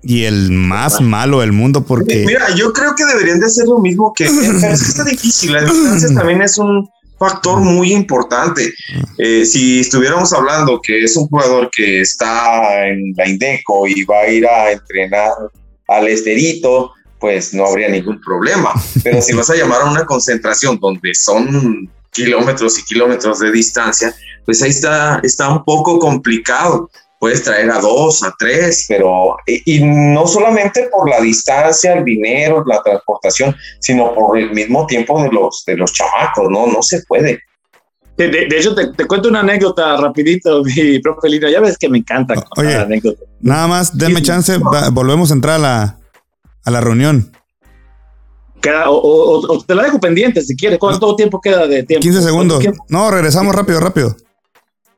y 0.02 0.24
el 0.24 0.50
más 0.50 1.00
malo 1.00 1.40
del 1.40 1.52
mundo 1.52 1.84
porque... 1.84 2.24
Mira, 2.26 2.54
yo 2.54 2.72
creo 2.72 2.94
que 2.94 3.04
deberían 3.04 3.40
de 3.40 3.48
ser 3.48 3.66
lo 3.66 3.78
mismo 3.78 4.12
que... 4.14 4.24
Es 4.24 4.82
que 4.82 4.88
está 4.88 5.04
difícil, 5.04 5.52
la 5.52 5.62
distancia 5.62 6.08
también 6.14 6.42
es 6.42 6.58
un 6.58 6.88
factor 7.18 7.60
muy 7.60 7.92
importante. 7.92 8.72
Eh, 9.18 9.44
si 9.44 9.80
estuviéramos 9.80 10.32
hablando 10.32 10.80
que 10.82 11.04
es 11.04 11.16
un 11.16 11.28
jugador 11.28 11.70
que 11.70 12.00
está 12.00 12.88
en 12.88 13.12
la 13.16 13.28
Indeco 13.28 13.86
y 13.86 14.04
va 14.04 14.20
a 14.20 14.28
ir 14.28 14.46
a 14.46 14.72
entrenar 14.72 15.32
al 15.88 16.08
Esterito, 16.08 16.92
pues 17.18 17.52
no 17.52 17.66
habría 17.66 17.90
ningún 17.90 18.18
problema. 18.22 18.72
Pero 19.04 19.20
si 19.20 19.34
vas 19.34 19.50
a 19.50 19.54
llamar 19.54 19.82
a 19.82 19.90
una 19.90 20.06
concentración 20.06 20.78
donde 20.80 21.14
son 21.14 21.90
kilómetros 22.10 22.78
y 22.78 22.84
kilómetros 22.84 23.38
de 23.40 23.52
distancia, 23.52 24.14
pues 24.46 24.62
ahí 24.62 24.70
está, 24.70 25.20
está 25.22 25.50
un 25.50 25.62
poco 25.62 25.98
complicado 25.98 26.90
puedes 27.20 27.44
traer 27.44 27.70
a 27.70 27.78
dos, 27.78 28.24
a 28.24 28.34
tres, 28.36 28.86
pero 28.88 29.36
y, 29.46 29.84
no 29.84 30.26
solamente 30.26 30.88
por 30.90 31.08
la 31.08 31.20
distancia, 31.20 31.92
el 31.92 32.04
dinero, 32.04 32.64
la 32.66 32.82
transportación, 32.82 33.54
sino 33.78 34.12
por 34.14 34.36
el 34.38 34.50
mismo 34.52 34.86
tiempo 34.86 35.22
de 35.22 35.28
los, 35.30 35.62
de 35.66 35.76
los 35.76 35.92
chamacos, 35.92 36.48
¿no? 36.50 36.66
No 36.66 36.82
se 36.82 37.02
puede. 37.06 37.40
De, 38.16 38.48
hecho, 38.50 38.74
te, 38.74 39.06
cuento 39.06 39.28
una 39.28 39.40
anécdota 39.40 39.96
rapidito, 39.98 40.64
mi 40.76 40.98
profe 40.98 41.28
Lino. 41.28 41.48
Ya 41.48 41.60
ves 41.60 41.76
que 41.78 41.90
me 41.90 41.98
encanta 41.98 42.34
Oye, 42.56 42.74
anécdotas. 42.74 43.28
Nada 43.40 43.66
más, 43.68 43.96
denme 43.96 44.22
chance, 44.22 44.58
volvemos 44.90 45.30
a 45.30 45.34
entrar 45.34 45.56
a 45.56 45.58
la, 45.58 45.98
a 46.64 46.70
la 46.70 46.80
reunión. 46.80 47.32
Queda, 48.62 48.84
o, 48.88 49.62
te 49.66 49.74
la 49.74 49.84
dejo 49.84 50.00
pendiente 50.00 50.40
si 50.40 50.56
quieres. 50.56 50.78
¿Cuánto 50.78 51.14
tiempo 51.16 51.38
queda 51.40 51.66
de 51.66 51.82
tiempo? 51.82 52.02
15 52.02 52.22
segundos. 52.22 52.64
No, 52.88 53.10
regresamos 53.10 53.54
rápido, 53.54 53.80
rápido. 53.80 54.16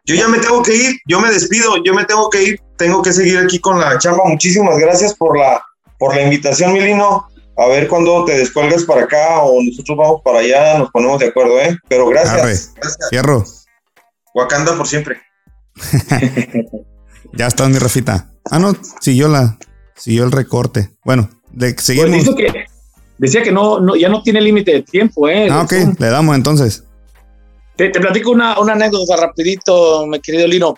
Yo 0.04 0.16
ya 0.16 0.26
me 0.26 0.38
tengo 0.38 0.62
que 0.62 0.74
ir, 0.74 0.96
yo 1.06 1.20
me 1.20 1.30
despido, 1.30 1.76
yo 1.84 1.94
me 1.94 2.04
tengo 2.04 2.28
que 2.28 2.42
ir, 2.42 2.60
tengo 2.76 3.02
que 3.02 3.12
seguir 3.12 3.38
aquí 3.38 3.60
con 3.60 3.78
la 3.78 3.98
chamba. 3.98 4.24
Muchísimas 4.24 4.76
gracias 4.78 5.14
por 5.14 5.38
la, 5.38 5.62
por 5.98 6.14
la 6.14 6.22
invitación, 6.22 6.72
Milino. 6.72 7.28
A 7.56 7.66
ver 7.66 7.86
cuándo 7.86 8.24
te 8.24 8.36
descuelgas 8.36 8.82
para 8.84 9.02
acá 9.02 9.42
o 9.42 9.62
nosotros 9.62 9.96
vamos 9.96 10.22
para 10.24 10.40
allá, 10.40 10.78
nos 10.78 10.90
ponemos 10.90 11.20
de 11.20 11.26
acuerdo, 11.26 11.60
¿eh? 11.60 11.76
Pero 11.88 12.08
gracias. 12.08 12.72
gracias. 12.74 13.08
Fierro. 13.10 13.44
Wakanda 14.34 14.76
por 14.76 14.88
siempre. 14.88 15.20
ya 17.34 17.46
está 17.46 17.68
mi 17.68 17.78
Rafita. 17.78 18.32
Ah, 18.50 18.58
no, 18.58 18.74
siguió 19.00 19.28
la, 19.28 19.58
siguió 19.94 20.24
el 20.24 20.32
recorte. 20.32 20.90
Bueno, 21.04 21.30
le 21.54 21.76
seguimos. 21.78 22.24
Pues 22.24 22.36
que, 22.36 22.64
decía 23.18 23.42
que 23.42 23.52
no, 23.52 23.78
no, 23.78 23.94
ya 23.94 24.08
no 24.08 24.22
tiene 24.22 24.40
límite 24.40 24.72
de 24.72 24.82
tiempo, 24.82 25.28
¿eh? 25.28 25.48
Ah, 25.50 25.62
ok, 25.62 25.72
le 25.98 26.06
damos 26.08 26.34
entonces. 26.34 26.84
Te, 27.76 27.90
platico 27.90 28.30
una, 28.30 28.58
una, 28.60 28.74
anécdota 28.74 29.16
rapidito, 29.16 30.06
mi 30.06 30.20
querido 30.20 30.46
Lino. 30.46 30.76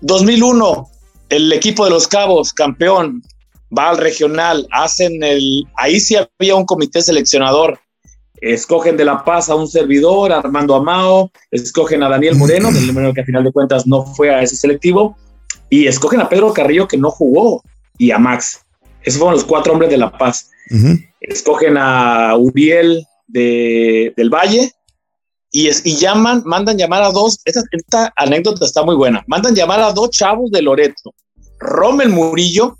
2001, 0.00 0.88
el 1.28 1.52
equipo 1.52 1.84
de 1.84 1.90
los 1.90 2.06
Cabos, 2.08 2.52
campeón, 2.52 3.22
va 3.76 3.90
al 3.90 3.98
regional, 3.98 4.66
hacen 4.70 5.22
el... 5.22 5.64
Ahí 5.76 6.00
sí 6.00 6.16
había 6.16 6.54
un 6.54 6.64
comité 6.64 7.02
seleccionador. 7.02 7.78
Escogen 8.40 8.96
de 8.96 9.04
La 9.04 9.22
Paz 9.24 9.50
a 9.50 9.54
un 9.54 9.68
servidor, 9.68 10.32
Armando 10.32 10.74
Amao, 10.74 11.30
escogen 11.50 12.02
a 12.02 12.08
Daniel 12.08 12.36
Moreno, 12.36 12.72
del 12.72 12.86
número 12.86 13.12
que 13.12 13.20
a 13.20 13.24
final 13.24 13.44
de 13.44 13.52
cuentas 13.52 13.86
no 13.86 14.06
fue 14.06 14.34
a 14.34 14.42
ese 14.42 14.56
selectivo, 14.56 15.16
y 15.68 15.86
escogen 15.86 16.20
a 16.20 16.28
Pedro 16.28 16.52
Carrillo, 16.54 16.88
que 16.88 16.96
no 16.96 17.10
jugó, 17.10 17.62
y 17.98 18.12
a 18.12 18.18
Max. 18.18 18.62
Esos 19.02 19.18
fueron 19.18 19.34
los 19.34 19.44
cuatro 19.44 19.72
hombres 19.74 19.90
de 19.90 19.98
La 19.98 20.10
Paz. 20.10 20.50
Escogen 21.20 21.76
a 21.76 22.34
Uriel 22.36 23.06
de, 23.26 24.14
del 24.16 24.30
Valle, 24.30 24.72
y, 25.52 25.68
es, 25.68 25.84
y 25.84 25.96
llaman, 25.96 26.42
mandan 26.44 26.78
llamar 26.78 27.02
a 27.02 27.10
dos, 27.10 27.40
esta, 27.44 28.12
anécdota 28.16 28.64
está 28.64 28.82
muy 28.82 28.94
buena, 28.94 29.24
mandan 29.26 29.54
llamar 29.54 29.80
a 29.80 29.92
dos 29.92 30.10
chavos 30.10 30.50
de 30.50 30.62
Loreto, 30.62 31.14
Rommel 31.58 32.08
Murillo 32.08 32.76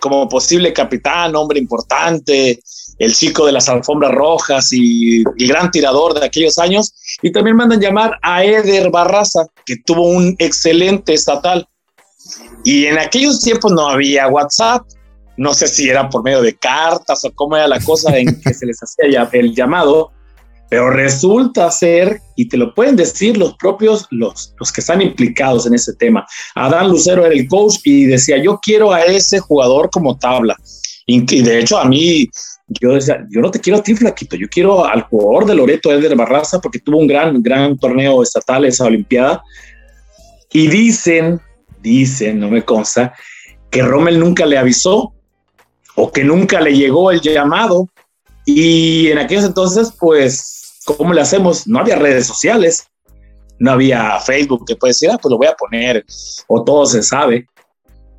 como 0.00 0.28
posible 0.28 0.72
capitán, 0.72 1.36
hombre 1.36 1.58
importante, 1.58 2.60
el 2.98 3.14
chico 3.14 3.46
de 3.46 3.52
las 3.52 3.68
alfombras 3.68 4.12
rojas 4.12 4.72
y 4.72 5.20
el 5.20 5.48
gran 5.48 5.70
tirador 5.70 6.18
de 6.18 6.26
aquellos 6.26 6.58
años. 6.58 6.94
Y 7.22 7.32
también 7.32 7.56
mandan 7.56 7.80
llamar 7.80 8.18
a 8.22 8.44
Eder 8.44 8.90
Barraza, 8.90 9.46
que 9.64 9.76
tuvo 9.84 10.08
un 10.08 10.34
excelente 10.38 11.14
estatal. 11.14 11.68
Y 12.64 12.86
en 12.86 12.98
aquellos 12.98 13.40
tiempos 13.40 13.72
no 13.72 13.88
había 13.88 14.28
WhatsApp. 14.28 14.86
No 15.36 15.54
sé 15.54 15.68
si 15.68 15.88
era 15.88 16.08
por 16.08 16.22
medio 16.22 16.42
de 16.42 16.54
cartas 16.56 17.24
o 17.24 17.32
cómo 17.34 17.56
era 17.56 17.68
la 17.68 17.80
cosa 17.80 18.16
en 18.16 18.40
que 18.40 18.52
se 18.52 18.66
les 18.66 18.78
hacía 18.82 19.28
el 19.32 19.54
llamado, 19.54 20.12
pero 20.70 20.88
resulta 20.88 21.68
ser, 21.72 22.22
y 22.36 22.48
te 22.48 22.56
lo 22.56 22.72
pueden 22.72 22.94
decir 22.94 23.36
los 23.36 23.54
propios, 23.56 24.06
los, 24.10 24.54
los 24.58 24.72
que 24.72 24.80
están 24.80 25.02
implicados 25.02 25.66
en 25.66 25.74
ese 25.74 25.94
tema. 25.94 26.24
Adán 26.54 26.88
Lucero 26.88 27.26
era 27.26 27.34
el 27.34 27.48
coach 27.48 27.80
y 27.82 28.04
decía, 28.04 28.40
yo 28.40 28.60
quiero 28.62 28.92
a 28.92 29.02
ese 29.02 29.40
jugador 29.40 29.90
como 29.90 30.16
tabla. 30.16 30.56
Y, 31.06 31.42
de 31.42 31.58
hecho 31.58 31.76
a 31.76 31.86
mí, 31.86 32.30
yo 32.68 32.94
decía, 32.94 33.26
yo 33.30 33.40
no 33.40 33.50
te 33.50 33.58
quiero 33.58 33.80
a 33.80 33.82
ti, 33.82 33.96
Flaquito, 33.96 34.36
yo 34.36 34.46
quiero 34.48 34.84
al 34.84 35.02
jugador 35.02 35.44
de 35.44 35.56
Loreto, 35.56 35.90
Eder 35.90 36.14
Barraza, 36.14 36.60
porque 36.60 36.78
tuvo 36.78 36.98
un 36.98 37.08
gran, 37.08 37.42
gran 37.42 37.76
torneo 37.76 38.22
estatal 38.22 38.64
esa 38.64 38.84
Olimpiada. 38.84 39.42
Y 40.52 40.68
dicen, 40.68 41.40
dicen, 41.82 42.38
no 42.38 42.48
me 42.48 42.64
consta, 42.64 43.12
que 43.70 43.82
Rommel 43.82 44.20
nunca 44.20 44.46
le 44.46 44.56
avisó 44.56 45.14
o 45.96 46.12
que 46.12 46.22
nunca 46.22 46.60
le 46.60 46.76
llegó 46.76 47.10
el 47.10 47.20
llamado. 47.20 47.88
Y 48.46 49.08
en 49.08 49.18
aquellos 49.18 49.44
entonces, 49.44 49.92
pues, 49.98 50.59
¿cómo 50.96 51.12
le 51.12 51.20
hacemos? 51.20 51.66
No 51.66 51.80
había 51.80 51.96
redes 51.96 52.26
sociales, 52.26 52.86
no 53.58 53.72
había 53.72 54.18
Facebook 54.20 54.64
que 54.66 54.76
puede 54.76 54.90
decir, 54.90 55.10
ah, 55.10 55.18
pues 55.20 55.30
lo 55.30 55.38
voy 55.38 55.46
a 55.46 55.54
poner, 55.54 56.04
o 56.48 56.64
todo 56.64 56.86
se 56.86 57.02
sabe. 57.02 57.46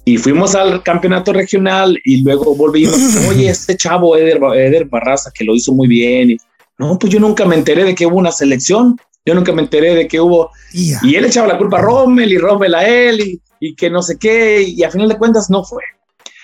Y 0.06 0.18
fuimos 0.18 0.56
al 0.56 0.82
campeonato 0.84 1.32
regional 1.34 2.00
y 2.04 2.22
luego 2.22 2.56
volvimos, 2.56 2.98
oye, 3.30 3.50
este 3.50 3.76
chavo 3.76 4.16
Eder, 4.16 4.40
Eder 4.56 4.86
Barraza 4.86 5.32
que 5.34 5.44
lo 5.44 5.56
hizo 5.56 5.74
muy 5.74 5.88
bien. 5.88 6.32
Y, 6.32 6.38
no, 6.78 6.98
pues 6.98 7.14
yo 7.14 7.20
nunca 7.20 7.46
me 7.46 7.56
enteré 7.56 7.84
de 7.84 7.94
que 7.94 8.06
hubo 8.06 8.18
una 8.18 8.32
selección, 8.32 8.98
yo 9.26 9.36
nunca 9.36 9.52
me 9.52 9.62
enteré 9.62 9.94
de 9.94 10.08
que 10.08 10.20
hubo... 10.20 10.50
Y 10.74 11.16
él 11.16 11.26
echaba 11.26 11.48
la 11.48 11.58
culpa 11.58 11.78
a 11.78 11.82
Rommel 11.82 12.32
y 12.32 12.38
Rommel 12.38 12.74
a 12.74 12.88
él 12.88 13.20
y, 13.20 13.42
y 13.60 13.76
que 13.76 13.90
no 13.90 14.02
sé 14.02 14.18
qué, 14.18 14.64
y 14.64 14.84
a 14.84 14.90
final 14.90 15.10
de 15.10 15.18
cuentas 15.18 15.50
no 15.50 15.64
fue. 15.64 15.84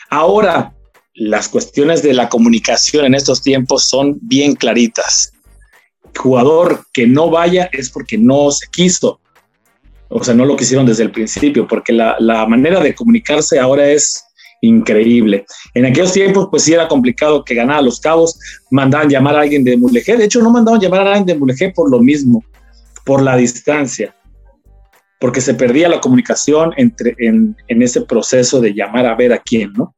Ahora, 0.09 0.73
las 1.15 1.49
cuestiones 1.49 2.03
de 2.03 2.13
la 2.13 2.29
comunicación 2.29 3.05
en 3.05 3.15
estos 3.15 3.41
tiempos 3.41 3.89
son 3.89 4.19
bien 4.21 4.53
claritas. 4.53 5.33
Jugador 6.15 6.85
que 6.93 7.07
no 7.07 7.29
vaya 7.29 7.69
es 7.71 7.89
porque 7.89 8.17
no 8.17 8.51
se 8.51 8.67
quiso. 8.71 9.19
O 10.09 10.23
sea, 10.23 10.33
no 10.33 10.45
lo 10.45 10.55
quisieron 10.55 10.85
desde 10.85 11.03
el 11.03 11.11
principio, 11.11 11.67
porque 11.67 11.91
la, 11.91 12.45
manera 12.47 12.79
de 12.79 12.95
comunicarse 12.95 13.59
ahora 13.59 13.89
es 13.89 14.23
increíble. 14.61 15.45
En 15.73 15.85
aquellos 15.85 16.13
tiempos, 16.13 16.47
pues 16.49 16.63
sí 16.63 16.73
era 16.73 16.87
complicado 16.87 17.43
que 17.43 17.55
ganara 17.55 17.81
los 17.81 17.99
cabos, 17.99 18.39
mandaban 18.71 19.09
llamar 19.09 19.35
a 19.35 19.41
alguien 19.41 19.63
de 19.63 19.77
Mulegé. 19.77 20.17
De 20.17 20.25
hecho, 20.25 20.41
no 20.41 20.49
mandaban 20.49 20.79
llamar 20.79 21.01
a 21.01 21.09
alguien 21.09 21.25
de 21.25 21.35
Mulegé 21.35 21.71
por 21.71 21.91
lo 21.91 21.99
mismo, 21.99 22.43
por 23.05 23.21
la 23.21 23.35
distancia, 23.35 24.15
porque 25.19 25.41
se 25.41 25.53
perdía 25.53 25.89
la 25.89 25.99
comunicación 25.99 26.73
entre, 26.77 27.15
en, 27.19 27.55
ese 27.67 28.01
proceso 28.01 28.61
de 28.61 28.73
llamar 28.73 29.05
a 29.05 29.15
ver 29.15 29.33
a 29.33 29.39
quién, 29.39 29.73
¿no? 29.73 29.93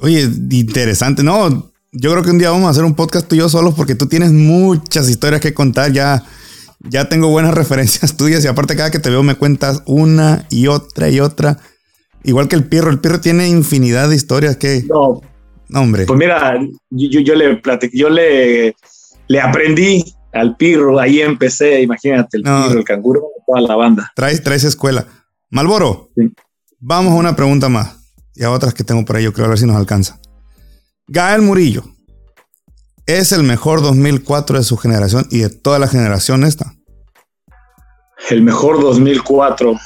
Oye, 0.00 0.28
interesante. 0.50 1.22
No, 1.22 1.72
yo 1.92 2.10
creo 2.10 2.22
que 2.22 2.30
un 2.30 2.38
día 2.38 2.50
vamos 2.50 2.66
a 2.66 2.70
hacer 2.70 2.84
un 2.84 2.94
podcast 2.94 3.28
tú 3.28 3.34
y 3.34 3.38
yo 3.38 3.48
solos 3.48 3.74
porque 3.74 3.94
tú 3.94 4.06
tienes 4.06 4.32
muchas 4.32 5.08
historias 5.08 5.40
que 5.40 5.54
contar. 5.54 5.92
Ya, 5.92 6.22
ya 6.80 7.08
tengo 7.08 7.28
buenas 7.28 7.54
referencias 7.54 8.16
tuyas 8.16 8.44
y 8.44 8.48
aparte 8.48 8.76
cada 8.76 8.90
que 8.90 8.98
te 8.98 9.10
veo 9.10 9.22
me 9.22 9.34
cuentas 9.34 9.82
una 9.86 10.46
y 10.50 10.66
otra 10.66 11.08
y 11.10 11.20
otra. 11.20 11.58
Igual 12.24 12.48
que 12.48 12.56
el 12.56 12.64
Pirro. 12.64 12.90
El 12.90 12.98
Pirro 12.98 13.20
tiene 13.20 13.48
infinidad 13.48 14.08
de 14.08 14.16
historias 14.16 14.56
que... 14.56 14.84
No. 14.88 15.20
no 15.68 15.80
hombre. 15.80 16.06
Pues 16.06 16.18
mira, 16.18 16.58
yo, 16.90 17.20
yo 17.20 17.34
le 17.34 17.56
platiqué, 17.56 17.96
yo 17.96 18.10
le, 18.10 18.74
le 19.28 19.40
aprendí 19.40 20.04
al 20.32 20.56
Pirro. 20.56 20.98
Ahí 20.98 21.20
empecé, 21.20 21.82
imagínate, 21.82 22.38
el 22.38 22.42
Pirro, 22.42 22.78
el 22.78 22.84
canguro, 22.84 23.22
toda 23.46 23.60
la 23.60 23.76
banda. 23.76 24.12
Traes, 24.16 24.42
traes 24.42 24.64
escuela. 24.64 25.06
Malboro, 25.50 26.10
vamos 26.80 27.12
a 27.12 27.16
una 27.16 27.36
pregunta 27.36 27.68
más 27.68 27.96
y 28.34 28.44
a 28.44 28.50
otras 28.50 28.74
que 28.74 28.84
tengo 28.84 29.04
por 29.04 29.16
ahí, 29.16 29.24
yo 29.24 29.32
creo 29.32 29.46
a 29.46 29.48
ver 29.48 29.58
si 29.58 29.66
nos 29.66 29.76
alcanza. 29.76 30.20
Gael 31.08 31.42
Murillo 31.42 31.84
es 33.06 33.30
el 33.30 33.44
mejor 33.44 33.80
2004 33.80 34.58
de 34.58 34.64
su 34.64 34.76
generación 34.76 35.26
y 35.30 35.38
de 35.38 35.50
toda 35.50 35.78
la 35.78 35.86
generación 35.86 36.42
esta. 36.42 36.74
El 38.28 38.42
mejor 38.42 38.80
2004, 38.80 39.78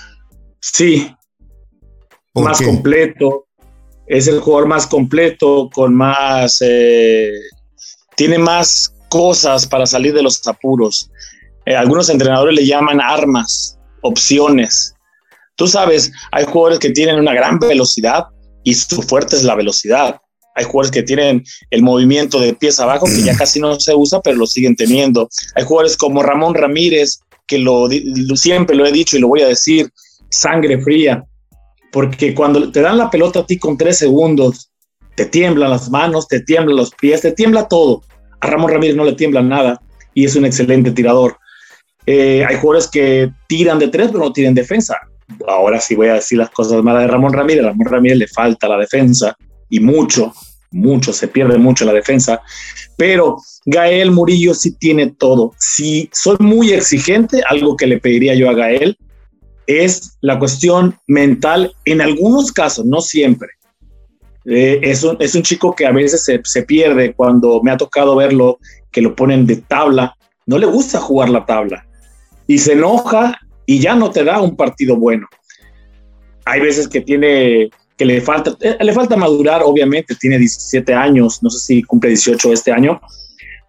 sí. 0.60 1.14
Más 2.34 2.62
completo. 2.62 3.46
Es 4.06 4.26
el 4.28 4.40
jugador 4.40 4.66
más 4.66 4.86
completo, 4.86 5.68
con 5.72 5.94
más... 5.94 6.58
Eh, 6.62 7.30
tiene 8.16 8.38
más 8.38 8.94
cosas 9.10 9.66
para 9.66 9.84
salir 9.84 10.14
de 10.14 10.22
los 10.22 10.46
apuros. 10.48 11.10
Eh, 11.66 11.76
algunos 11.76 12.08
entrenadores 12.08 12.54
le 12.54 12.66
llaman 12.66 13.00
armas, 13.00 13.78
opciones. 14.02 14.94
Tú 15.54 15.66
sabes, 15.66 16.10
hay 16.32 16.46
jugadores 16.46 16.78
que 16.78 16.90
tienen 16.90 17.20
una 17.20 17.34
gran 17.34 17.58
velocidad, 17.58 18.24
y 18.64 18.74
su 18.74 19.02
fuerte 19.02 19.36
es 19.36 19.44
la 19.44 19.54
velocidad. 19.54 20.20
Hay 20.54 20.64
jugadores 20.64 20.90
que 20.90 21.02
tienen 21.02 21.44
el 21.70 21.82
movimiento 21.82 22.40
de 22.40 22.54
pies 22.54 22.80
abajo 22.80 23.06
que 23.06 23.22
ya 23.22 23.36
casi 23.38 23.60
no 23.60 23.78
se 23.78 23.94
usa, 23.94 24.20
pero 24.20 24.36
lo 24.36 24.46
siguen 24.46 24.76
teniendo. 24.76 25.28
Hay 25.54 25.64
jugadores 25.64 25.96
como 25.96 26.22
Ramón 26.22 26.54
Ramírez, 26.54 27.20
que 27.46 27.58
lo, 27.58 27.88
siempre 28.36 28.76
lo 28.76 28.86
he 28.86 28.92
dicho 28.92 29.16
y 29.16 29.20
lo 29.20 29.28
voy 29.28 29.42
a 29.42 29.48
decir, 29.48 29.90
sangre 30.30 30.80
fría, 30.80 31.24
porque 31.92 32.34
cuando 32.34 32.70
te 32.70 32.80
dan 32.80 32.98
la 32.98 33.10
pelota 33.10 33.40
a 33.40 33.46
ti 33.46 33.58
con 33.58 33.76
tres 33.76 33.98
segundos, 33.98 34.70
te 35.16 35.26
tiemblan 35.26 35.70
las 35.70 35.90
manos, 35.90 36.28
te 36.28 36.40
tiemblan 36.40 36.76
los 36.76 36.92
pies, 36.94 37.20
te 37.22 37.32
tiembla 37.32 37.66
todo. 37.66 38.02
A 38.40 38.46
Ramón 38.46 38.70
Ramírez 38.70 38.96
no 38.96 39.04
le 39.04 39.14
tiembla 39.14 39.42
nada 39.42 39.80
y 40.14 40.24
es 40.24 40.36
un 40.36 40.44
excelente 40.44 40.92
tirador. 40.92 41.36
Eh, 42.06 42.44
hay 42.48 42.56
jugadores 42.56 42.88
que 42.88 43.30
tiran 43.48 43.78
de 43.78 43.88
tres, 43.88 44.08
pero 44.08 44.20
no 44.20 44.32
tienen 44.32 44.54
defensa 44.54 44.96
ahora 45.46 45.80
sí 45.80 45.94
voy 45.94 46.08
a 46.08 46.14
decir 46.14 46.38
las 46.38 46.50
cosas 46.50 46.82
malas 46.82 47.02
de 47.02 47.08
Ramón 47.08 47.32
Ramírez, 47.32 47.64
Ramón 47.64 47.86
Ramírez 47.86 48.18
le 48.18 48.28
falta 48.28 48.68
la 48.68 48.78
defensa 48.78 49.36
y 49.70 49.80
mucho, 49.80 50.32
mucho, 50.70 51.12
se 51.12 51.28
pierde 51.28 51.58
mucho 51.58 51.84
la 51.84 51.92
defensa, 51.92 52.42
pero 52.96 53.38
Gael 53.64 54.10
Murillo 54.10 54.52
sí 54.54 54.72
tiene 54.72 55.10
todo. 55.10 55.54
Si 55.58 56.10
soy 56.12 56.36
muy 56.38 56.72
exigente, 56.72 57.42
algo 57.48 57.76
que 57.76 57.86
le 57.86 57.98
pediría 57.98 58.34
yo 58.34 58.50
a 58.50 58.54
Gael 58.54 58.98
es 59.66 60.18
la 60.20 60.38
cuestión 60.38 60.96
mental 61.06 61.74
en 61.84 62.00
algunos 62.00 62.52
casos, 62.52 62.84
no 62.84 63.00
siempre. 63.00 63.48
Eh, 64.44 64.80
es, 64.82 65.04
un, 65.04 65.16
es, 65.20 65.34
un, 65.34 65.42
chico 65.42 65.74
que 65.74 65.86
a 65.86 65.92
veces 65.92 66.24
se, 66.24 66.40
se 66.44 66.62
pierde 66.62 67.12
cuando 67.12 67.62
me 67.62 67.70
ha 67.70 67.76
tocado 67.76 68.16
verlo, 68.16 68.58
que 68.90 69.02
lo 69.02 69.14
ponen 69.14 69.46
de 69.46 69.56
tabla, 69.56 70.16
no 70.46 70.58
le 70.58 70.66
gusta 70.66 70.98
jugar 70.98 71.28
la 71.28 71.46
tabla 71.46 71.86
y 72.50 72.58
se 72.58 72.72
enoja 72.72 73.38
y 73.64 73.78
ya 73.78 73.94
no 73.94 74.10
te 74.10 74.24
da 74.24 74.40
un 74.40 74.56
partido 74.56 74.96
bueno. 74.96 75.28
Hay 76.44 76.60
veces 76.60 76.88
que 76.88 77.00
tiene 77.00 77.70
que 78.00 78.06
le 78.06 78.22
falta, 78.22 78.56
eh, 78.62 78.78
le 78.80 78.94
falta 78.94 79.14
madurar, 79.14 79.60
obviamente, 79.62 80.14
tiene 80.14 80.38
17 80.38 80.94
años, 80.94 81.42
no 81.42 81.50
sé 81.50 81.58
si 81.58 81.82
cumple 81.82 82.08
18 82.08 82.50
este 82.50 82.72
año, 82.72 82.98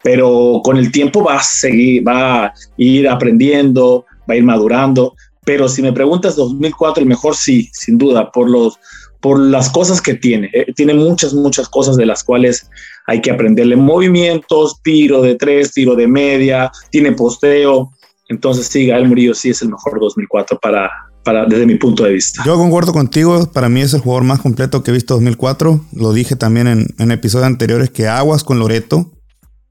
pero 0.02 0.62
con 0.64 0.78
el 0.78 0.90
tiempo 0.90 1.22
va 1.22 1.36
a 1.36 1.44
seguir, 1.44 2.08
va 2.08 2.46
a 2.46 2.54
ir 2.78 3.10
aprendiendo, 3.10 4.06
va 4.22 4.36
a 4.36 4.38
ir 4.38 4.44
madurando. 4.46 5.16
Pero 5.44 5.68
si 5.68 5.82
me 5.82 5.92
preguntas 5.92 6.38
2004, 6.38 7.04
el 7.04 7.10
mejor 7.10 7.36
sí, 7.36 7.70
sin 7.74 7.98
duda, 7.98 8.32
por 8.32 8.50
los 8.50 8.80
por 9.20 9.38
las 9.38 9.70
cosas 9.70 10.02
que 10.02 10.14
tiene. 10.14 10.50
Eh, 10.54 10.72
tiene 10.78 10.94
muchas, 10.94 11.34
muchas 11.34 11.68
cosas 11.68 11.98
de 11.98 12.06
las 12.06 12.24
cuales 12.24 12.70
hay 13.08 13.20
que 13.20 13.32
aprenderle. 13.32 13.76
Movimientos, 13.76 14.82
tiro 14.82 15.22
de 15.22 15.36
tres, 15.36 15.74
tiro 15.74 15.94
de 15.94 16.08
media, 16.08 16.72
tiene 16.90 17.12
posteo. 17.12 17.92
Entonces, 18.30 18.68
sí, 18.68 18.88
Gael 18.88 19.10
Murillo 19.10 19.36
sí 19.36 19.50
es 19.50 19.62
el 19.62 19.70
mejor 19.70 20.00
2004 20.00 20.58
para, 20.58 20.90
para, 21.24 21.46
desde 21.46 21.66
mi 21.66 21.76
punto 21.76 22.04
de 22.04 22.14
vista. 22.14 22.44
Yo 22.46 22.56
concuerdo 22.58 22.94
contigo, 22.94 23.52
para 23.52 23.70
mí 23.70 23.82
es 23.82 23.94
el 23.94 24.02
jugador 24.02 24.24
más 24.24 24.40
completo 24.40 24.84
que 24.84 24.92
he 24.92 24.94
visto 24.94 25.14
2004. 25.16 25.86
Lo 25.94 26.14
dije 26.14 26.36
también 26.36 26.68
en, 26.68 26.88
en 26.98 27.12
episodios 27.12 27.48
anteriores 27.48 27.90
que 27.90 28.08
Aguas 28.08 28.44
con 28.44 28.60
Loreto, 28.60 29.12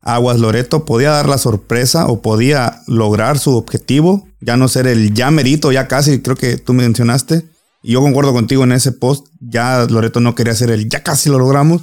Aguas 0.02 0.38
Loreto 0.38 0.84
podía 0.84 1.10
dar 1.10 1.28
la 1.28 1.38
sorpresa 1.38 2.06
o 2.06 2.22
podía 2.22 2.80
lograr 2.86 3.38
su 3.38 3.56
objetivo, 3.56 4.26
ya 4.40 4.56
no 4.56 4.68
ser 4.68 4.86
el 4.86 5.12
ya 5.12 5.30
merito, 5.30 5.72
ya 5.72 5.88
casi, 5.88 6.20
creo 6.20 6.36
que 6.36 6.56
tú 6.56 6.72
mencionaste. 6.72 7.44
Y 7.82 7.92
yo 7.92 8.00
concuerdo 8.00 8.32
contigo 8.32 8.64
en 8.64 8.72
ese 8.72 8.92
post, 8.92 9.26
ya 9.40 9.86
Loreto 9.88 10.20
no 10.20 10.34
quería 10.34 10.54
ser 10.54 10.70
el 10.70 10.88
ya 10.88 11.02
casi 11.02 11.28
lo 11.28 11.38
logramos. 11.38 11.82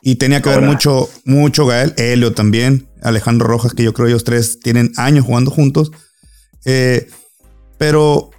Y 0.00 0.14
tenía 0.14 0.40
que 0.40 0.50
ver 0.50 0.62
mucho, 0.62 1.08
mucho 1.24 1.66
Gael, 1.66 1.92
Helio 1.96 2.32
también. 2.32 2.88
Alejandro 3.02 3.46
Rojas, 3.46 3.74
que 3.74 3.82
yo 3.82 3.92
creo 3.92 4.08
ellos 4.08 4.24
tres 4.24 4.60
tienen 4.60 4.92
años 4.96 5.24
jugando 5.24 5.50
juntos. 5.50 5.90
Eh, 6.64 7.08
pero 7.78 8.30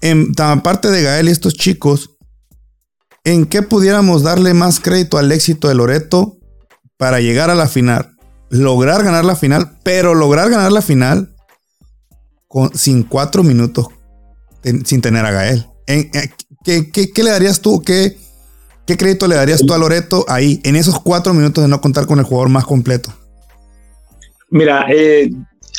en, 0.00 0.32
aparte 0.38 0.90
de 0.90 1.02
Gael 1.02 1.28
y 1.28 1.32
estos 1.32 1.54
chicos, 1.54 2.16
¿en 3.24 3.46
qué 3.46 3.62
pudiéramos 3.62 4.22
darle 4.22 4.54
más 4.54 4.80
crédito 4.80 5.18
al 5.18 5.32
éxito 5.32 5.68
de 5.68 5.74
Loreto 5.74 6.38
para 6.96 7.20
llegar 7.20 7.50
a 7.50 7.54
la 7.54 7.68
final? 7.68 8.16
Lograr 8.48 9.02
ganar 9.02 9.24
la 9.24 9.36
final, 9.36 9.78
pero 9.82 10.14
lograr 10.14 10.50
ganar 10.50 10.72
la 10.72 10.82
final 10.82 11.34
con, 12.46 12.76
sin 12.76 13.02
cuatro 13.02 13.42
minutos 13.42 13.88
sin 14.84 15.00
tener 15.00 15.24
a 15.24 15.30
Gael. 15.30 15.66
¿En, 15.86 16.10
eh, 16.14 16.30
qué, 16.64 17.22
le 17.22 17.30
darías 17.30 17.60
tú? 17.60 17.82
¿Qué, 17.82 18.16
¿Qué 18.86 18.96
crédito 18.96 19.28
le 19.28 19.36
darías 19.36 19.64
tú 19.64 19.72
a 19.72 19.78
Loreto 19.78 20.24
ahí, 20.28 20.60
en 20.64 20.76
esos 20.76 21.00
cuatro 21.00 21.34
minutos 21.34 21.62
de 21.62 21.68
no 21.68 21.80
contar 21.80 22.06
con 22.06 22.18
el 22.18 22.24
jugador 22.24 22.48
más 22.48 22.64
completo? 22.64 23.12
Mira, 24.50 24.86
eh, 24.92 25.30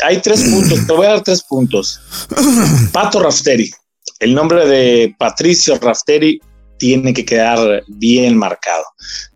hay 0.05 0.22
tres 0.22 0.43
puntos, 0.43 0.86
te 0.86 0.93
voy 0.93 1.05
a 1.05 1.09
dar 1.11 1.22
tres 1.22 1.41
puntos. 1.41 2.01
Pato 2.91 3.22
Rafteri, 3.22 3.72
el 4.20 4.34
nombre 4.34 4.65
de 4.65 5.15
Patricio 5.18 5.78
Rafteri 5.80 6.39
tiene 6.78 7.13
que 7.13 7.26
quedar 7.26 7.84
bien 7.88 8.38
marcado. 8.38 8.84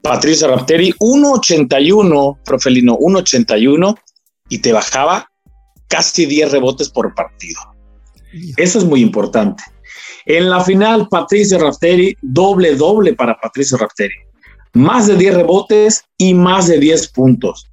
Patricio 0.01 0.47
Rafteri, 0.47 0.93
1.81, 0.99 2.37
profelino, 2.43 2.97
1.81 2.97 3.97
y 4.49 4.59
te 4.59 4.73
bajaba 4.73 5.29
casi 5.87 6.25
10 6.25 6.51
rebotes 6.51 6.89
por 6.89 7.13
partido. 7.13 7.59
Eso 8.57 8.79
es 8.79 8.85
muy 8.85 9.01
importante. 9.01 9.63
En 10.25 10.49
la 10.49 10.63
final, 10.63 11.07
Patricio 11.09 11.57
Rafteri, 11.57 12.15
doble, 12.21 12.75
doble 12.75 13.13
para 13.13 13.39
Patricio 13.39 13.77
Rafteri. 13.77 14.13
Más 14.73 15.07
de 15.07 15.17
10 15.17 15.35
rebotes 15.35 16.05
y 16.17 16.33
más 16.33 16.67
de 16.67 16.79
10 16.79 17.07
puntos. 17.09 17.69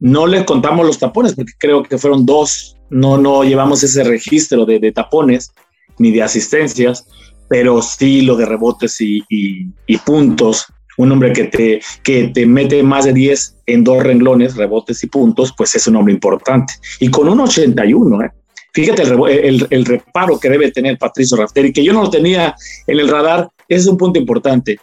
No 0.00 0.26
le 0.26 0.44
contamos 0.44 0.84
los 0.84 0.98
tapones 0.98 1.34
porque 1.34 1.52
creo 1.58 1.82
que 1.82 1.98
fueron 1.98 2.26
dos. 2.26 2.76
No, 2.90 3.16
no 3.16 3.44
llevamos 3.44 3.82
ese 3.82 4.04
registro 4.04 4.66
de, 4.66 4.92
tapones 4.92 5.52
ni 5.98 6.10
de 6.10 6.22
asistencias, 6.22 7.06
pero 7.48 7.82
sí 7.82 8.22
lo 8.22 8.36
de 8.36 8.46
rebotes 8.46 8.96
y, 9.00 9.66
puntos. 10.04 10.66
Un 10.96 11.10
hombre 11.10 11.32
que 11.32 11.44
te, 11.44 11.80
que 12.04 12.28
te 12.28 12.46
mete 12.46 12.82
más 12.84 13.04
de 13.04 13.12
10 13.12 13.56
en 13.66 13.82
dos 13.82 14.02
renglones, 14.02 14.54
rebotes 14.54 15.02
y 15.02 15.08
puntos, 15.08 15.52
pues 15.56 15.74
es 15.74 15.86
un 15.88 15.96
hombre 15.96 16.14
importante. 16.14 16.74
Y 17.00 17.08
con 17.10 17.28
un 17.28 17.40
81, 17.40 18.22
¿eh? 18.22 18.30
Fíjate 18.74 19.02
el, 19.02 19.84
reparo 19.84 20.38
que 20.40 20.50
debe 20.50 20.72
tener 20.72 20.98
Patricio 20.98 21.36
Rafteri, 21.36 21.72
que 21.72 21.84
yo 21.84 21.92
no 21.92 22.02
lo 22.02 22.10
tenía 22.10 22.56
en 22.88 22.98
el 22.98 23.08
radar, 23.08 23.48
es 23.68 23.86
un 23.86 23.96
punto 23.96 24.18
importante. 24.18 24.80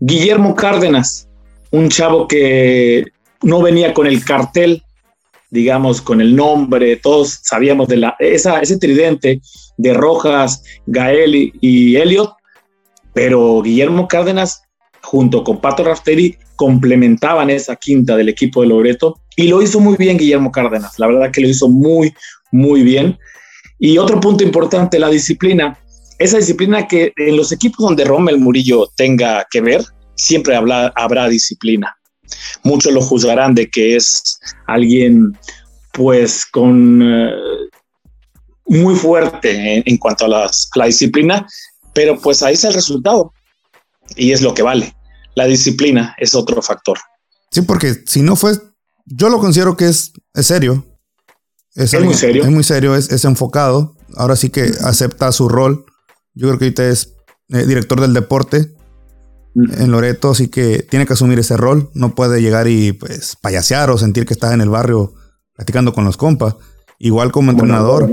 Guillermo 0.00 0.56
Cárdenas, 0.56 1.28
un 1.70 1.88
chavo 1.88 2.26
que 2.26 3.04
no 3.42 3.62
venía 3.62 3.94
con 3.94 4.08
el 4.08 4.24
cartel, 4.24 4.82
digamos, 5.50 6.00
con 6.00 6.20
el 6.20 6.34
nombre, 6.36 6.96
todos 6.96 7.40
sabíamos 7.42 7.88
de 7.88 7.96
la, 7.98 8.16
esa, 8.18 8.60
ese 8.60 8.78
tridente 8.78 9.40
de 9.76 9.94
Rojas, 9.94 10.62
Gael 10.86 11.52
y 11.60 11.96
Elliot, 11.96 12.32
pero 13.12 13.62
Guillermo 13.62 14.08
Cárdenas 14.08 14.62
junto 15.02 15.42
con 15.42 15.60
Pato 15.60 15.82
Rafteri 15.84 16.36
complementaban 16.56 17.50
esa 17.50 17.76
quinta 17.76 18.16
del 18.16 18.28
equipo 18.28 18.62
de 18.62 18.68
Loreto 18.68 19.20
y 19.36 19.48
lo 19.48 19.62
hizo 19.62 19.80
muy 19.80 19.96
bien 19.96 20.18
Guillermo 20.18 20.52
Cárdenas, 20.52 20.98
la 20.98 21.06
verdad 21.06 21.30
que 21.32 21.40
lo 21.40 21.48
hizo 21.48 21.68
muy, 21.68 22.12
muy 22.52 22.82
bien. 22.82 23.18
Y 23.78 23.96
otro 23.96 24.20
punto 24.20 24.44
importante, 24.44 24.98
la 24.98 25.08
disciplina. 25.08 25.78
Esa 26.18 26.36
disciplina 26.36 26.86
que 26.86 27.14
en 27.16 27.36
los 27.36 27.50
equipos 27.50 27.78
donde 27.78 28.04
Rommel 28.04 28.38
Murillo 28.38 28.90
tenga 28.94 29.46
que 29.50 29.62
ver, 29.62 29.82
siempre 30.16 30.54
habrá 30.54 31.28
disciplina. 31.28 31.96
Muchos 32.62 32.92
lo 32.92 33.00
juzgarán 33.00 33.54
de 33.54 33.68
que 33.68 33.96
es 33.96 34.38
alguien 34.66 35.36
pues 35.92 36.46
con 36.46 37.02
eh, 37.02 37.30
muy 38.66 38.94
fuerte 38.94 39.82
en, 39.84 39.98
cuanto 39.98 40.26
a, 40.26 40.50
la 40.76 40.86
disciplina, 40.86 41.46
pero 41.92 42.18
pues 42.20 42.42
ahí 42.42 42.54
es 42.54 42.64
el 42.64 42.74
resultado 42.74 43.32
y 44.16 44.32
es 44.32 44.42
lo 44.42 44.54
que 44.54 44.62
vale. 44.62 44.94
La 45.34 45.46
disciplina 45.46 46.14
es 46.18 46.34
otro 46.34 46.62
factor. 46.62 46.98
Sí, 47.50 47.62
porque 47.62 48.02
si 48.06 48.22
no 48.22 48.36
fue, 48.36 48.52
yo 49.06 49.28
lo 49.28 49.38
considero 49.38 49.76
que 49.76 49.86
es, 49.86 50.12
es 50.34 50.46
serio. 50.46 50.86
Es, 51.74 51.98
muy 52.00 52.14
serio. 52.14 52.44
Es 52.44 52.50
muy 52.50 52.64
serio, 52.64 52.94
es, 52.94 53.24
enfocado. 53.24 53.96
Ahora 54.16 54.36
sí 54.36 54.50
que 54.50 54.70
acepta 54.84 55.32
su 55.32 55.48
rol. 55.48 55.84
Yo 56.34 56.48
creo 56.48 56.58
que 56.58 56.64
ahorita 56.66 56.88
es 56.88 57.14
eh, 57.48 57.66
director 57.66 58.00
del 58.00 58.12
deporte 58.12 58.72
en 59.54 59.90
Loreto, 59.90 60.30
así 60.30 60.48
que 60.48 60.86
tiene 60.88 61.06
que 61.06 61.14
asumir 61.14 61.38
ese 61.38 61.56
rol. 61.56 61.90
No 61.94 62.14
puede 62.14 62.40
llegar 62.40 62.68
y 62.68 62.92
pues 62.92 63.36
payasear 63.36 63.90
o 63.90 63.98
sentir 63.98 64.26
que 64.26 64.34
está 64.34 64.54
en 64.54 64.60
el 64.60 64.70
barrio 64.70 65.12
platicando 65.54 65.92
con 65.92 66.04
los 66.04 66.16
compas. 66.16 66.56
Igual 66.98 67.32
como 67.32 67.50
entrenador. 67.50 68.12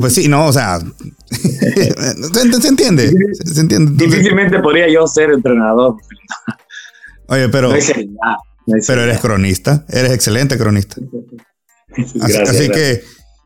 Pues 0.00 0.14
sí, 0.14 0.28
no, 0.28 0.46
o 0.46 0.52
sea, 0.52 0.78
se, 1.30 2.68
entiende. 2.68 3.12
Se, 3.44 3.60
entiende. 3.60 4.04
Difícilmente 4.04 4.60
podría 4.60 4.88
yo 4.88 5.06
ser 5.06 5.30
entrenador. 5.30 5.96
Oye, 7.26 7.48
pero, 7.48 7.72
pero 8.86 9.02
eres 9.02 9.20
cronista, 9.20 9.84
eres 9.88 10.12
excelente 10.12 10.56
cronista. 10.56 10.96
Así, 12.22 12.68
que 12.70 13.02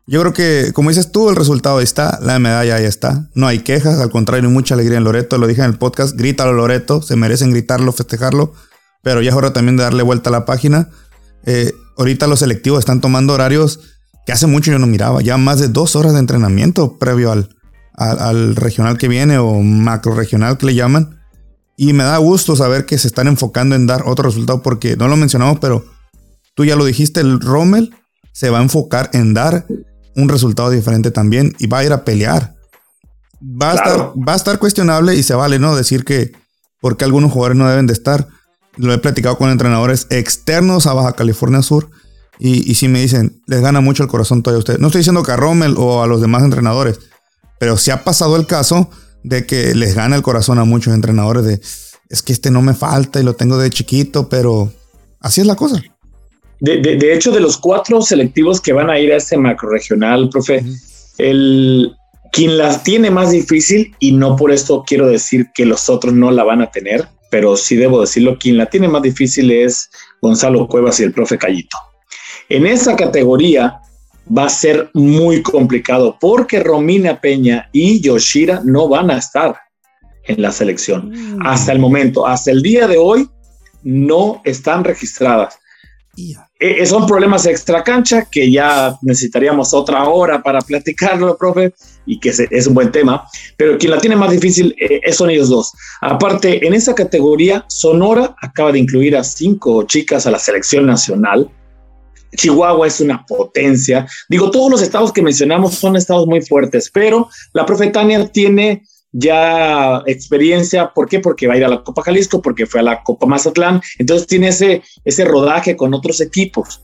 yo 0.07 0.21
creo 0.21 0.33
que, 0.33 0.71
como 0.73 0.89
dices 0.89 1.11
tú, 1.11 1.29
el 1.29 1.35
resultado 1.35 1.79
ahí 1.79 1.83
está, 1.83 2.19
la 2.21 2.37
medalla 2.37 2.75
ahí 2.75 2.85
está. 2.85 3.27
No 3.33 3.47
hay 3.47 3.59
quejas, 3.59 3.99
al 3.99 4.11
contrario, 4.11 4.49
mucha 4.51 4.75
alegría 4.75 4.99
en 4.99 5.03
Loreto. 5.03 5.39
Lo 5.39 5.47
dije 5.47 5.61
en 5.61 5.71
el 5.71 5.77
podcast, 5.77 6.15
grítalo 6.15 6.53
Loreto, 6.53 7.01
se 7.01 7.15
merecen 7.15 7.51
gritarlo, 7.51 7.91
festejarlo. 7.91 8.53
Pero 9.01 9.21
ya 9.21 9.31
es 9.31 9.35
hora 9.35 9.51
también 9.51 9.77
de 9.77 9.83
darle 9.83 10.03
vuelta 10.03 10.29
a 10.29 10.31
la 10.31 10.45
página. 10.45 10.89
Eh, 11.45 11.73
ahorita 11.97 12.27
los 12.27 12.39
selectivos 12.39 12.79
están 12.79 13.01
tomando 13.01 13.33
horarios 13.33 13.79
que 14.27 14.31
hace 14.31 14.45
mucho 14.45 14.71
yo 14.71 14.77
no 14.77 14.87
miraba. 14.87 15.21
Ya 15.21 15.37
más 15.37 15.59
de 15.59 15.69
dos 15.69 15.95
horas 15.95 16.13
de 16.13 16.19
entrenamiento 16.19 16.97
previo 16.99 17.31
al, 17.31 17.49
al, 17.95 18.55
regional 18.55 18.97
que 18.97 19.07
viene 19.07 19.39
o 19.39 19.59
macro 19.61 20.13
regional 20.13 20.57
que 20.57 20.67
le 20.67 20.75
llaman. 20.75 21.19
Y 21.77 21.93
me 21.93 22.03
da 22.03 22.17
gusto 22.17 22.55
saber 22.55 22.85
que 22.85 22.97
se 22.97 23.07
están 23.07 23.27
enfocando 23.27 23.75
en 23.75 23.87
dar 23.87 24.03
otro 24.05 24.25
resultado 24.25 24.61
porque 24.61 24.97
no 24.97 25.07
lo 25.07 25.17
mencionamos, 25.17 25.59
pero 25.59 25.85
tú 26.53 26.63
ya 26.63 26.75
lo 26.75 26.85
dijiste, 26.85 27.19
el 27.19 27.39
Rommel 27.39 27.93
se 28.31 28.49
va 28.49 28.59
a 28.59 28.63
enfocar 28.63 29.09
en 29.13 29.33
dar 29.33 29.65
un 30.15 30.29
resultado 30.29 30.69
diferente 30.69 31.11
también 31.11 31.55
y 31.59 31.67
va 31.67 31.79
a 31.79 31.83
ir 31.83 31.93
a 31.93 32.03
pelear. 32.03 32.55
Va 33.41 33.71
a, 33.71 33.75
estar, 33.75 34.13
va 34.17 34.33
a 34.33 34.35
estar 34.35 34.59
cuestionable 34.59 35.15
y 35.15 35.23
se 35.23 35.35
vale, 35.35 35.59
¿no? 35.59 35.75
Decir 35.75 36.03
que 36.03 36.31
porque 36.81 37.03
algunos 37.03 37.31
jugadores 37.31 37.57
no 37.57 37.67
deben 37.67 37.87
de 37.87 37.93
estar. 37.93 38.27
Lo 38.77 38.93
he 38.93 38.97
platicado 38.97 39.37
con 39.37 39.49
entrenadores 39.49 40.07
externos 40.09 40.87
a 40.87 40.93
Baja 40.93 41.13
California 41.13 41.61
Sur 41.61 41.89
y, 42.39 42.69
y 42.69 42.75
si 42.75 42.87
me 42.87 43.01
dicen, 43.01 43.41
les 43.45 43.61
gana 43.61 43.81
mucho 43.81 44.03
el 44.03 44.09
corazón 44.09 44.41
todavía 44.41 44.57
a 44.57 44.59
ustedes. 44.59 44.79
No 44.79 44.87
estoy 44.87 44.99
diciendo 44.99 45.23
que 45.23 45.31
a 45.31 45.37
Rommel 45.37 45.75
o 45.77 46.01
a 46.01 46.07
los 46.07 46.21
demás 46.21 46.43
entrenadores, 46.43 46.99
pero 47.59 47.77
sí 47.77 47.91
ha 47.91 48.03
pasado 48.03 48.35
el 48.35 48.47
caso 48.47 48.89
de 49.23 49.45
que 49.45 49.73
les 49.75 49.95
gana 49.95 50.15
el 50.15 50.21
corazón 50.21 50.59
a 50.59 50.65
muchos 50.65 50.93
entrenadores 50.93 51.43
de, 51.43 51.61
es 52.09 52.21
que 52.21 52.33
este 52.33 52.51
no 52.51 52.61
me 52.61 52.73
falta 52.73 53.19
y 53.19 53.23
lo 53.23 53.35
tengo 53.35 53.57
de 53.57 53.69
chiquito, 53.69 54.29
pero 54.29 54.71
así 55.19 55.41
es 55.41 55.47
la 55.47 55.55
cosa. 55.55 55.81
De, 56.65 57.13
hecho, 57.13 57.31
de 57.31 57.39
los 57.39 57.57
cuatro 57.57 58.01
selectivos 58.01 58.59
que 58.59 58.73
van 58.73 58.89
a 58.89 58.99
ir 58.99 59.13
a 59.13 59.17
este 59.17 59.37
macro 59.37 59.69
regional, 59.69 60.29
profe, 60.29 60.63
el, 61.19 61.95
quien 62.31 62.57
la 62.57 62.81
tiene 62.81 63.11
más 63.11 63.31
difícil, 63.31 63.95
y 63.99 64.13
no 64.13 64.35
por 64.35 64.51
esto 64.51 64.83
quiero 64.85 65.07
decir 65.07 65.51
que 65.53 65.65
los 65.65 65.89
otros 65.89 66.13
no 66.13 66.31
la 66.31 66.43
van 66.43 66.63
a 66.63 66.71
tener, 66.71 67.07
pero 67.29 67.55
sí 67.55 67.75
debo 67.75 68.01
decirlo, 68.01 68.37
quien 68.39 68.57
la 68.57 68.65
tiene 68.65 68.87
más 68.87 69.03
difícil 69.03 69.51
es 69.51 69.89
Gonzalo 70.21 70.67
Cuevas 70.67 70.99
y 70.99 71.03
el 71.03 71.13
profe 71.13 71.37
Callito. 71.37 71.77
En 72.49 72.65
esa 72.65 72.95
categoría 72.95 73.79
va 74.35 74.45
a 74.45 74.49
ser 74.49 74.89
muy 74.93 75.43
complicado 75.43 76.17
porque 76.19 76.59
Romina 76.59 77.21
Peña 77.21 77.69
y 77.71 78.01
Yoshira 78.01 78.61
no 78.63 78.87
van 78.87 79.11
a 79.11 79.17
estar 79.17 79.55
en 80.23 80.41
la 80.41 80.51
selección. 80.51 81.11
Mm. 81.11 81.45
Hasta 81.45 81.71
el 81.71 81.79
momento, 81.79 82.25
hasta 82.25 82.49
el 82.49 82.63
día 82.63 82.87
de 82.87 82.97
hoy, 82.97 83.29
no 83.83 84.41
están 84.43 84.83
registradas. 84.83 85.59
Eh, 86.17 86.33
eh, 86.57 86.85
son 86.85 87.05
problemas 87.05 87.45
extra 87.45 87.83
cancha 87.83 88.25
que 88.31 88.49
ya 88.49 88.97
necesitaríamos 89.01 89.73
otra 89.73 90.07
hora 90.07 90.41
para 90.41 90.61
platicarlo, 90.61 91.37
profe, 91.39 91.73
y 92.05 92.19
que 92.19 92.29
es 92.29 92.67
un 92.67 92.73
buen 92.73 92.91
tema, 92.91 93.27
pero 93.57 93.77
quien 93.77 93.91
la 93.91 93.99
tiene 93.99 94.15
más 94.15 94.31
difícil 94.31 94.75
eh, 94.79 95.11
son 95.11 95.29
ellos 95.29 95.49
dos. 95.49 95.73
Aparte, 96.01 96.65
en 96.65 96.73
esa 96.73 96.93
categoría, 96.95 97.65
Sonora 97.67 98.35
acaba 98.41 98.71
de 98.71 98.79
incluir 98.79 99.17
a 99.17 99.23
cinco 99.23 99.83
chicas 99.83 100.25
a 100.27 100.31
la 100.31 100.39
selección 100.39 100.85
nacional. 100.85 101.49
Chihuahua 102.37 102.87
es 102.87 103.01
una 103.01 103.25
potencia. 103.25 104.05
Digo, 104.29 104.51
todos 104.51 104.69
los 104.69 104.81
estados 104.81 105.11
que 105.11 105.21
mencionamos 105.21 105.75
son 105.75 105.95
estados 105.95 106.27
muy 106.27 106.41
fuertes, 106.41 106.89
pero 106.93 107.29
la 107.53 107.65
profe 107.65 107.87
Tania 107.87 108.27
tiene 108.27 108.83
ya 109.17 110.03
experiencia. 110.05 110.91
¿Por 110.93 111.07
qué? 111.07 111.19
Porque 111.19 111.47
va 111.47 111.53
a 111.53 111.57
ir 111.57 111.65
a 111.65 111.69
la 111.69 111.83
Copa 111.83 112.03
Jalisco, 112.03 112.41
porque 112.41 112.65
fue 112.65 112.81
a 112.81 112.83
la 112.83 113.01
Copa 113.01 113.25
Mazatlán. 113.25 113.81
Entonces 113.97 114.27
tiene 114.27 114.49
ese, 114.49 114.83
ese 115.05 115.23
rodaje 115.25 115.77
con 115.77 115.93
otros 115.93 116.19
equipos. 116.19 116.81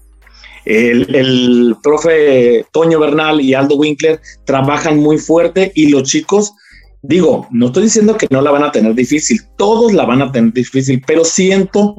El, 0.64 1.14
el, 1.14 1.76
profe 1.84 2.66
Toño 2.72 3.00
Bernal 3.00 3.42
y 3.42 3.54
Aldo 3.54 3.76
Winkler 3.76 4.22
trabajan 4.46 5.00
muy 5.00 5.18
fuerte 5.18 5.72
y 5.74 5.90
los 5.90 6.04
chicos, 6.04 6.54
digo, 7.02 7.48
no 7.50 7.68
estoy 7.68 7.84
diciendo 7.84 8.16
que 8.16 8.28
no 8.30 8.42
la 8.42 8.52
van 8.52 8.64
a 8.64 8.72
tener 8.72 8.94
difícil, 8.94 9.42
todos 9.58 9.92
la 9.92 10.06
van 10.06 10.22
a 10.22 10.32
tener 10.32 10.54
difícil, 10.54 11.04
pero 11.06 11.26
siento 11.26 11.96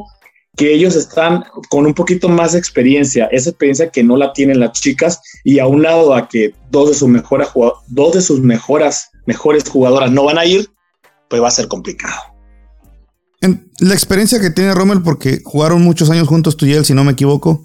que 0.57 0.73
ellos 0.75 0.97
están 0.97 1.45
con 1.71 1.87
un 1.87 1.95
poquito 1.95 2.29
más 2.29 2.53
de 2.53 2.59
experiencia, 2.59 3.27
esa 3.33 3.51
experiencia 3.51 3.91
que 3.91 4.03
no 4.03 4.17
la 4.17 4.33
tienen 4.33 4.61
las 4.61 4.73
chicas 4.73 5.21
y 5.45 5.59
a 5.59 5.67
un 5.67 5.83
lado 5.83 6.15
a 6.15 6.29
que 6.29 6.55
dos 6.71 6.91
de 6.91 6.95
sus 6.95 7.09
mejores 7.09 7.49
dos 7.89 8.15
de 8.15 8.21
sus 8.21 8.41
mejoras, 8.41 9.11
mejores 9.27 9.69
jugadoras 9.69 10.11
no 10.11 10.25
van 10.25 10.39
a 10.39 10.45
ir, 10.45 10.69
pues 11.29 11.43
va 11.43 11.49
a 11.49 11.53
ser 11.53 11.69
complicado. 11.69 12.21
En 13.41 13.71
la 13.79 13.95
experiencia 13.95 14.41
que 14.41 14.51
tiene 14.51 14.75
Rommel, 14.75 15.03
porque 15.03 15.41
jugaron 15.43 15.83
muchos 15.83 16.11
años 16.11 16.29
juntos 16.29 16.57
tú 16.57 16.67
y 16.67 16.75
él, 16.75 16.85
si 16.85 16.95
no 16.95 17.03
me 17.03 17.13
equivoco, 17.13 17.65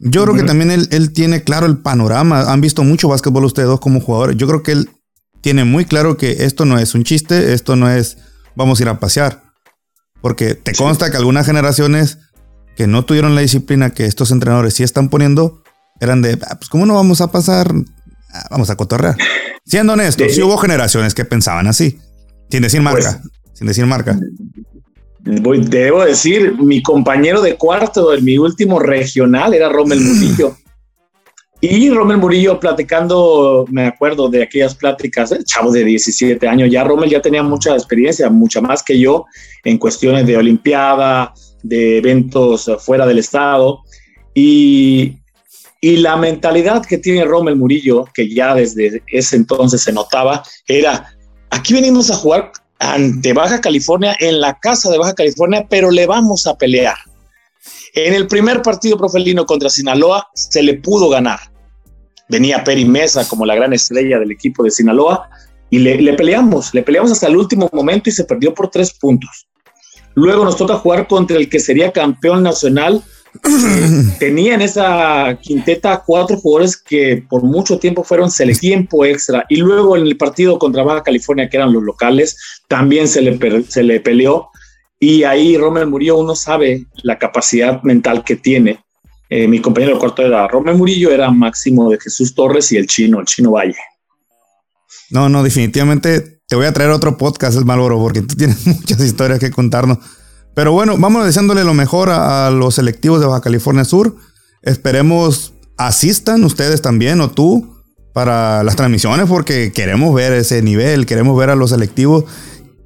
yo 0.00 0.24
creo 0.24 0.34
que 0.34 0.42
también 0.42 0.70
él, 0.70 0.88
él, 0.90 1.12
tiene 1.12 1.44
claro 1.44 1.66
el 1.66 1.78
panorama. 1.78 2.52
Han 2.52 2.60
visto 2.60 2.82
mucho 2.82 3.08
básquetbol 3.08 3.44
ustedes 3.44 3.68
dos 3.68 3.80
como 3.80 4.00
jugadores. 4.00 4.36
Yo 4.36 4.46
creo 4.48 4.62
que 4.62 4.72
él 4.72 4.90
tiene 5.40 5.64
muy 5.64 5.84
claro 5.84 6.16
que 6.16 6.44
esto 6.44 6.64
no 6.64 6.78
es 6.78 6.94
un 6.94 7.04
chiste, 7.04 7.54
esto 7.54 7.76
no 7.76 7.90
es 7.90 8.18
vamos 8.56 8.78
a 8.78 8.82
ir 8.82 8.88
a 8.88 9.00
pasear 9.00 9.42
Porque 10.20 10.54
te 10.54 10.74
consta 10.74 11.10
que 11.10 11.16
algunas 11.16 11.46
generaciones 11.46 12.18
que 12.76 12.86
no 12.86 13.04
tuvieron 13.04 13.34
la 13.34 13.40
disciplina 13.40 13.90
que 13.90 14.06
estos 14.06 14.30
entrenadores 14.30 14.74
sí 14.74 14.82
están 14.82 15.08
poniendo, 15.08 15.62
eran 16.00 16.22
de, 16.22 16.38
ah, 16.48 16.56
pues 16.56 16.68
¿cómo 16.68 16.86
no 16.86 16.94
vamos 16.94 17.20
a 17.20 17.30
pasar? 17.30 17.72
Ah, 18.32 18.46
vamos 18.50 18.70
a 18.70 18.76
cotorrear. 18.76 19.16
Siendo 19.64 19.94
honestos, 19.94 20.34
sí 20.34 20.42
hubo 20.42 20.56
generaciones 20.58 21.14
que 21.14 21.24
pensaban 21.24 21.66
así, 21.66 21.98
sin 22.50 22.62
decir 22.62 22.82
marca, 22.82 23.20
pues, 23.22 23.32
sin 23.54 23.66
decir 23.66 23.86
marca. 23.86 24.18
Voy, 25.20 25.64
debo 25.64 26.04
decir, 26.04 26.54
mi 26.58 26.82
compañero 26.82 27.40
de 27.40 27.56
cuarto 27.56 28.12
en 28.12 28.24
mi 28.24 28.36
último 28.36 28.78
regional 28.78 29.54
era 29.54 29.70
Rommel 29.70 30.00
Murillo. 30.00 30.54
Y 31.62 31.88
Rommel 31.88 32.18
Murillo 32.18 32.60
platicando, 32.60 33.64
me 33.70 33.86
acuerdo 33.86 34.28
de 34.28 34.42
aquellas 34.42 34.74
pláticas, 34.74 35.32
el 35.32 35.44
chavo 35.44 35.72
de 35.72 35.82
17 35.82 36.46
años, 36.46 36.68
ya 36.70 36.84
Rommel 36.84 37.08
ya 37.08 37.22
tenía 37.22 37.42
mucha 37.42 37.72
experiencia, 37.72 38.28
mucha 38.28 38.60
más 38.60 38.82
que 38.82 38.98
yo 38.98 39.24
en 39.64 39.78
cuestiones 39.78 40.26
de 40.26 40.36
Olimpiada, 40.36 41.32
de 41.64 41.98
eventos 41.98 42.70
fuera 42.78 43.06
del 43.06 43.18
estado. 43.18 43.80
Y, 44.34 45.16
y 45.80 45.96
la 45.96 46.16
mentalidad 46.16 46.84
que 46.84 46.98
tiene 46.98 47.24
Rommel 47.24 47.56
Murillo, 47.56 48.04
que 48.14 48.32
ya 48.32 48.54
desde 48.54 49.02
ese 49.08 49.36
entonces 49.36 49.82
se 49.82 49.92
notaba, 49.92 50.44
era, 50.68 51.12
aquí 51.50 51.74
venimos 51.74 52.10
a 52.10 52.16
jugar 52.16 52.52
ante 52.78 53.32
Baja 53.32 53.60
California, 53.60 54.16
en 54.20 54.40
la 54.40 54.58
casa 54.60 54.90
de 54.90 54.98
Baja 54.98 55.14
California, 55.14 55.66
pero 55.68 55.90
le 55.90 56.06
vamos 56.06 56.46
a 56.46 56.56
pelear. 56.56 56.96
En 57.94 58.12
el 58.12 58.26
primer 58.26 58.60
partido 58.60 58.98
profelino 58.98 59.46
contra 59.46 59.70
Sinaloa 59.70 60.28
se 60.34 60.62
le 60.62 60.74
pudo 60.74 61.08
ganar. 61.08 61.38
Venía 62.28 62.64
Peri 62.64 62.84
Mesa 62.84 63.26
como 63.28 63.46
la 63.46 63.54
gran 63.54 63.72
estrella 63.72 64.18
del 64.18 64.32
equipo 64.32 64.64
de 64.64 64.70
Sinaloa 64.70 65.28
y 65.70 65.78
le, 65.78 66.00
le 66.00 66.14
peleamos, 66.14 66.74
le 66.74 66.82
peleamos 66.82 67.12
hasta 67.12 67.28
el 67.28 67.36
último 67.36 67.70
momento 67.72 68.10
y 68.10 68.12
se 68.12 68.24
perdió 68.24 68.52
por 68.52 68.70
tres 68.70 68.92
puntos. 68.92 69.46
Luego 70.14 70.44
nos 70.44 70.56
toca 70.56 70.76
jugar 70.76 71.06
contra 71.08 71.36
el 71.36 71.48
que 71.48 71.58
sería 71.58 71.92
campeón 71.92 72.42
nacional. 72.42 73.02
Tenía 74.18 74.54
en 74.54 74.62
esa 74.62 75.38
quinteta 75.42 76.02
cuatro 76.06 76.36
jugadores 76.36 76.76
que 76.76 77.24
por 77.28 77.42
mucho 77.42 77.78
tiempo 77.78 78.04
fueron 78.04 78.30
el 78.38 78.58
tiempo 78.58 79.04
extra. 79.04 79.44
Y 79.48 79.56
luego 79.56 79.96
en 79.96 80.06
el 80.06 80.16
partido 80.16 80.58
contra 80.58 80.84
Baja 80.84 81.02
California 81.02 81.48
que 81.48 81.56
eran 81.56 81.72
los 81.72 81.82
locales 81.82 82.36
también 82.68 83.08
se 83.08 83.22
le, 83.22 83.64
se 83.64 83.82
le 83.82 84.00
peleó. 84.00 84.50
Y 85.00 85.24
ahí 85.24 85.56
Romer 85.56 85.86
Murillo 85.86 86.16
uno 86.16 86.36
sabe 86.36 86.86
la 87.02 87.18
capacidad 87.18 87.82
mental 87.82 88.22
que 88.24 88.36
tiene. 88.36 88.84
Eh, 89.28 89.48
mi 89.48 89.60
compañero 89.60 89.94
de 89.94 89.98
cuarto 89.98 90.22
era 90.22 90.46
Romer 90.46 90.76
Murillo 90.76 91.10
era 91.10 91.30
Máximo 91.30 91.90
de 91.90 91.98
Jesús 91.98 92.34
Torres 92.34 92.70
y 92.70 92.76
el 92.76 92.86
chino 92.86 93.18
el 93.18 93.26
chino 93.26 93.50
Valle. 93.50 93.74
No 95.10 95.28
no 95.28 95.42
definitivamente 95.42 96.33
te 96.46 96.56
voy 96.56 96.66
a 96.66 96.72
traer 96.72 96.90
otro 96.90 97.16
podcast 97.16 97.56
el 97.56 97.64
Maloro 97.64 97.98
porque 97.98 98.22
tú 98.22 98.34
tienes 98.34 98.66
muchas 98.66 99.00
historias 99.00 99.38
que 99.38 99.50
contarnos 99.50 99.98
pero 100.54 100.72
bueno, 100.72 100.96
vamos 100.96 101.26
deseándole 101.26 101.64
lo 101.64 101.74
mejor 101.74 102.10
a, 102.10 102.50
los 102.50 102.76
selectivos 102.76 103.20
de 103.20 103.26
Baja 103.26 103.40
California 103.40 103.84
Sur. 103.84 104.14
Esperemos 104.62 105.52
asistan 105.76 106.44
ustedes 106.44 106.80
también 106.80 107.20
o 107.20 107.30
tú 107.30 107.82
para 108.12 108.62
las 108.62 108.76
transmisiones 108.76 109.26
porque 109.28 109.72
queremos 109.72 110.14
ver 110.14 110.32
ese 110.32 110.62
nivel, 110.62 111.06
queremos 111.06 111.36
ver 111.36 111.50
a 111.50 111.56
los 111.56 111.70
selectivos, 111.70 112.24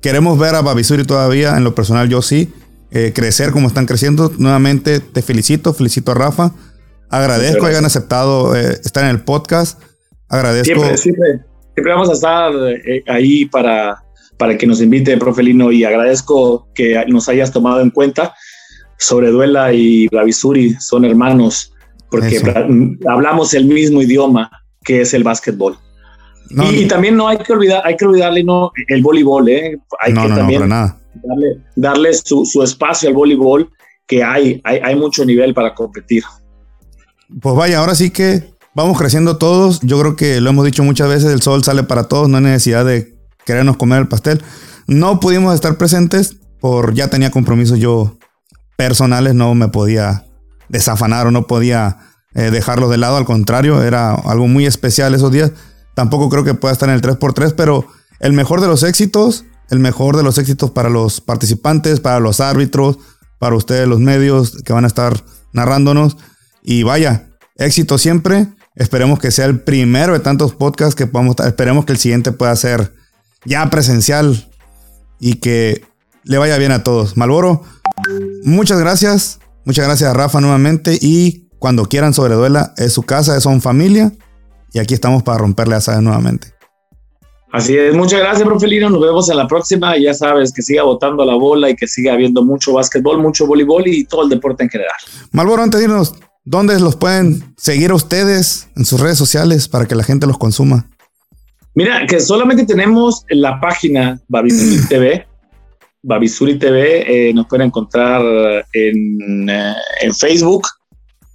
queremos 0.01 0.39
ver 0.39 0.55
a 0.55 0.63
Babisuri 0.63 1.05
todavía, 1.05 1.57
en 1.59 1.65
lo 1.65 1.75
personal 1.75 2.09
yo 2.09 2.23
sí, 2.23 2.53
eh, 2.91 3.13
crecer 3.15 3.53
como 3.53 3.69
están 3.69 3.85
creciendo. 3.85 4.33
Nuevamente 4.39 5.01
te 5.01 5.21
felicito, 5.21 5.75
felicito 5.75 6.13
a 6.13 6.15
Rafa. 6.15 6.53
Agradezco 7.11 7.65
que 7.65 7.71
hayan 7.71 7.85
aceptado 7.85 8.57
eh, 8.57 8.81
estar 8.83 9.05
en 9.05 9.11
el 9.11 9.21
podcast. 9.21 9.79
Agradezco. 10.29 10.75
Siempre, 10.75 10.97
siempre, 10.97 11.41
siempre 11.79 11.93
vamos 11.93 12.11
a 12.11 12.15
estar 12.15 12.53
eh, 12.85 13.05
ahí 13.07 13.45
para 13.45 14.03
para 14.37 14.57
que 14.57 14.67
nos 14.67 14.81
invite, 14.81 15.17
profe 15.17 15.43
Lino, 15.43 15.73
y 15.73 15.85
agradezco 15.85 16.69
que 16.75 17.05
nos 17.09 17.29
hayas 17.29 17.53
tomado 17.53 17.81
en 17.81 17.91
cuenta. 17.91 18.35
Sobre 18.97 19.31
Duela 19.31 19.73
y 19.73 20.07
Bravisuri 20.09 20.75
son 20.75 21.05
hermanos, 21.05 21.73
porque 22.09 22.41
hablamos 23.09 23.53
el 23.55 23.65
mismo 23.67 24.01
idioma 24.01 24.51
que 24.85 25.01
es 25.03 25.13
el 25.13 25.25
básquetbol. 25.25 25.77
y, 26.51 26.87
también 26.87 27.17
no 27.17 27.27
hay 27.29 27.39
que 27.39 27.53
olvidar, 27.53 27.83
hay 27.85 27.97
que 27.97 28.07
olvidarle 28.07 28.45
no 28.45 28.71
el 28.87 29.03
voleibol, 29.03 29.49
¿eh? 29.49 29.77
hay 30.01 30.15
que 30.15 30.29
también 30.29 30.69
darle, 30.69 31.61
darle 31.75 32.15
su, 32.15 32.47
su, 32.47 32.63
espacio 32.63 33.09
al 33.09 33.15
voleibol, 33.17 33.71
que 34.07 34.23
hay, 34.23 34.61
hay, 34.65 34.79
hay 34.83 34.95
mucho 34.95 35.25
nivel 35.25 35.53
para 35.53 35.75
competir. 35.75 36.23
Pues 37.41 37.57
vaya, 37.57 37.81
ahora 37.81 37.97
sí 37.97 38.11
que 38.11 38.58
vamos 38.79 38.97
creciendo 38.97 39.39
todos. 39.39 39.81
Yo 39.81 39.99
creo 39.99 40.15
que 40.15 40.41
lo 40.41 40.51
hemos 40.51 40.65
dicho 40.65 40.85
muchas 40.85 41.09
veces, 41.09 41.33
el 41.33 41.43
sol 41.43 41.65
sale 41.65 41.83
para 41.83 42.05
todos, 42.05 42.29
no 42.29 42.37
hay 42.37 42.45
necesidad 42.45 42.85
de 42.85 43.19
querernos 43.45 43.77
comer 43.77 43.99
el 43.99 44.09
pastel. 44.09 44.41
No 44.87 45.19
pudimos 45.19 45.53
estar 45.53 45.77
presentes 45.77 46.37
por 46.61 46.95
ya 46.95 47.11
tenía 47.11 47.33
compromisos 47.33 47.81
yo 47.81 48.19
personales, 48.77 49.35
no 49.35 49.53
me 49.57 49.67
podía 49.67 50.27
desafanar 50.69 51.27
o 51.27 51.33
no 51.33 51.49
podía 51.49 51.99
eh, 52.35 52.53
dejarlos 52.53 52.89
de 52.91 52.99
lado, 52.99 53.17
al 53.17 53.25
contrario, 53.25 53.83
era 53.83 54.15
algo 54.15 54.47
muy 54.47 54.65
especial 54.65 55.13
esos 55.13 55.33
días. 55.33 55.51
Tampoco 55.97 56.29
creo 56.29 56.45
que 56.45 56.55
pueda 56.55 56.73
estar 56.73 56.89
en 56.89 56.95
el 56.95 57.03
3x3, 57.03 57.55
pero 57.57 57.85
el 58.21 58.33
mejor 58.33 58.61
de 58.61 58.69
los 58.69 58.85
éxitos, 58.85 59.45
el 59.71 59.81
mejor 59.81 60.17
de 60.17 60.23
los 60.23 60.39
éxitos 60.39 60.71
para 60.71 60.89
los 60.89 61.21
participantes, 61.21 61.99
para 61.99 62.21
los 62.21 62.39
árbitros, 62.39 62.99
para 63.41 63.57
ustedes 63.57 63.89
los 63.89 63.99
medios 63.99 64.63
que 64.65 64.73
van 64.73 64.85
a 64.85 64.89
estar 64.89 65.25
narrándonos. 65.53 66.17
Y 66.63 66.85
vaya, 66.85 67.31
éxito 67.57 67.99
siempre. 67.99 68.47
Esperemos 68.79 69.19
que 69.19 69.33
sea 69.33 69.47
el 69.47 69.61
primero 69.61 70.13
de 70.13 70.21
tantos 70.21 70.55
podcasts 70.55 70.95
que 70.95 71.09
podamos 71.09 71.35
Esperemos 71.41 71.85
que 71.85 71.93
el 71.93 71.99
siguiente 71.99 72.31
pueda 72.31 72.55
ser 72.55 72.93
ya 73.45 73.69
presencial 73.71 74.49
y 75.19 75.35
que 75.35 75.83
le 76.23 76.39
vaya 76.39 76.57
bien 76.59 76.71
a 76.71 76.85
todos. 76.85 77.17
Malboro, 77.17 77.65
muchas 78.45 78.79
gracias. 78.79 79.41
Muchas 79.65 79.85
gracias 79.85 80.11
a 80.11 80.15
Rafa 80.15 80.41
nuevamente 80.41 80.97
y 81.01 81.49
cuando 81.59 81.87
quieran 81.87 82.15
sobreduela 82.15 82.73
es 82.77 82.93
su 82.93 83.03
casa, 83.03 83.39
son 83.41 83.61
familia 83.61 84.13
y 84.73 84.79
aquí 84.79 84.95
estamos 84.95 85.25
para 85.25 85.39
romperle 85.39 85.75
a 85.75 85.81
saber 85.81 86.03
nuevamente. 86.03 86.55
Así 87.51 87.77
es, 87.77 87.95
muchas 87.95 88.21
gracias, 88.21 88.47
profe 88.47 88.69
Lino. 88.69 88.91
Nos 88.91 89.01
vemos 89.01 89.29
en 89.29 89.39
la 89.39 89.49
próxima. 89.49 89.99
Ya 89.99 90.15
sabes 90.15 90.53
que 90.53 90.63
siga 90.63 90.85
botando 90.85 91.25
la 91.25 91.35
bola 91.35 91.69
y 91.69 91.75
que 91.75 91.89
siga 91.89 92.13
habiendo 92.13 92.45
mucho 92.45 92.75
básquetbol, 92.75 93.19
mucho 93.19 93.47
voleibol 93.47 93.89
y 93.89 94.05
todo 94.05 94.23
el 94.23 94.29
deporte 94.29 94.63
en 94.63 94.71
general. 94.71 94.95
Malboro, 95.33 95.63
antes 95.63 95.81
de 95.81 95.87
irnos, 95.87 96.15
¿dónde 96.49 96.81
los 96.81 96.97
pueden 96.97 97.55
seguir 97.57 97.91
a 97.91 97.95
ustedes 97.95 98.69
en 98.75 98.85
sus 98.85 99.01
redes 99.01 99.19
sociales 99.19 99.69
para 99.69 99.87
que 99.87 99.95
la 99.95 100.03
gente 100.03 100.27
los 100.27 100.39
consuma? 100.39 100.89
Mira, 101.75 102.07
que 102.07 102.21
solamente 102.21 102.65
tenemos 102.65 103.25
la 103.29 103.61
página 103.61 104.21
Babisuri 104.29 104.89
TV. 104.89 105.27
Babisuri 106.03 106.59
TV 106.59 107.29
eh, 107.29 107.35
nos 107.35 107.47
pueden 107.47 107.67
encontrar 107.67 108.23
en, 108.73 109.51
eh, 109.51 109.75
en, 110.01 110.15
Facebook 110.15 110.67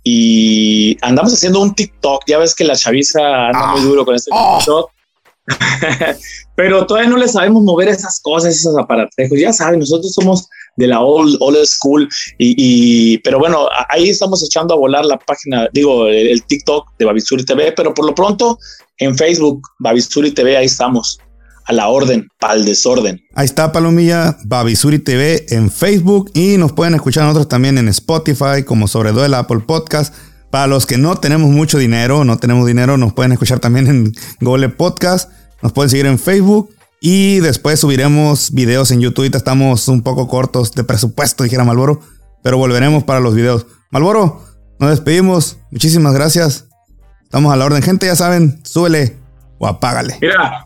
y 0.04 0.98
andamos 1.02 1.34
haciendo 1.34 1.62
un 1.62 1.76
TikTok. 1.76 2.24
Ya 2.28 2.40
ves 2.40 2.56
que 2.56 2.64
la 2.64 2.76
chaviza 2.76 3.48
anda 3.48 3.68
muy 3.74 3.82
ah. 3.82 3.84
duro 3.84 4.06
con 4.06 4.16
este 4.16 4.32
oh. 4.34 4.58
TikTok. 4.58 4.90
Pero 6.56 6.86
todavía 6.88 7.10
no 7.10 7.18
le 7.18 7.28
sabemos 7.28 7.62
mover 7.64 7.90
esas 7.90 8.20
cosas, 8.22 8.56
esos 8.56 8.78
aparatejos. 8.78 9.38
Ya 9.40 9.54
saben, 9.54 9.80
nosotros 9.80 10.14
somos 10.14 10.48
de 10.76 10.88
la 10.88 11.02
old, 11.02 11.38
old 11.40 11.66
school. 11.66 12.08
Y, 12.38 13.18
pero 13.20 13.40
bueno, 13.40 13.68
ahí 13.90 14.10
estamos 14.10 14.44
echando 14.44 14.74
a 14.74 14.78
volar 14.78 15.06
la 15.06 15.18
página, 15.18 15.68
digo, 15.74 16.08
el, 16.08 16.44
TikTok 16.44 16.88
de 16.98 17.06
Babisuri 17.06 17.46
TV, 17.46 17.72
pero 17.74 17.94
por 17.94 18.06
lo 18.06 18.16
pronto 18.16 18.58
en 18.98 19.18
Facebook, 19.18 19.62
Babisuri 19.80 20.32
TV, 20.32 20.58
ahí 20.58 20.66
estamos. 20.66 21.20
A 21.66 21.72
la 21.72 21.88
orden, 21.88 22.28
para 22.42 22.56
el 22.56 22.66
desorden. 22.66 23.22
Ahí 23.36 23.46
está 23.46 23.72
Palomilla, 23.72 24.38
Babisuri 24.44 25.00
TV 25.00 25.46
en 25.48 25.72
Facebook 25.72 26.30
y 26.34 26.58
nos 26.58 26.74
pueden 26.74 26.94
escuchar 26.94 27.24
nosotros 27.24 27.48
también 27.48 27.78
en 27.78 27.88
Spotify 27.88 28.64
como 28.66 28.90
sobre 28.90 29.14
Duela 29.14 29.40
Apple 29.40 29.62
Podcast. 29.66 30.14
Para 30.52 30.68
los 30.68 30.86
que 30.86 30.98
no 30.98 31.16
tenemos 31.16 31.50
mucho 31.50 31.78
dinero, 31.78 32.26
no 32.26 32.38
tenemos 32.38 32.68
dinero, 32.68 32.98
nos 32.98 33.14
pueden 33.14 33.32
escuchar 33.32 33.60
también 33.60 33.88
en 33.88 34.12
Google 34.42 34.70
Podcast. 34.70 35.32
Nos 35.62 35.72
pueden 35.72 35.90
seguir 35.90 36.06
en 36.06 36.20
Facebook 36.20 36.70
y 37.06 37.42
después 37.42 37.82
subiremos 37.82 38.54
videos 38.54 38.90
en 38.92 39.02
YouTube. 39.02 39.36
Estamos 39.36 39.90
un 39.90 40.04
poco 40.04 40.30
cortos 40.30 40.72
de 40.72 40.86
presupuesto, 40.86 41.44
dijera 41.44 41.66
Malboro, 41.66 42.00
pero 42.42 42.58
volveremos 42.58 43.04
para 43.04 43.20
los 43.20 43.36
videos. 43.36 43.68
Malboro, 43.92 44.42
nos 44.80 44.90
despedimos. 44.90 45.58
Muchísimas 45.70 46.14
gracias. 46.14 46.70
Estamos 47.24 47.52
a 47.52 47.58
la 47.58 47.66
orden. 47.66 47.82
Gente, 47.82 48.06
ya 48.06 48.16
saben, 48.16 48.62
súbele 48.64 49.18
o 49.58 49.68
apágale. 49.68 50.18
Mira, 50.22 50.66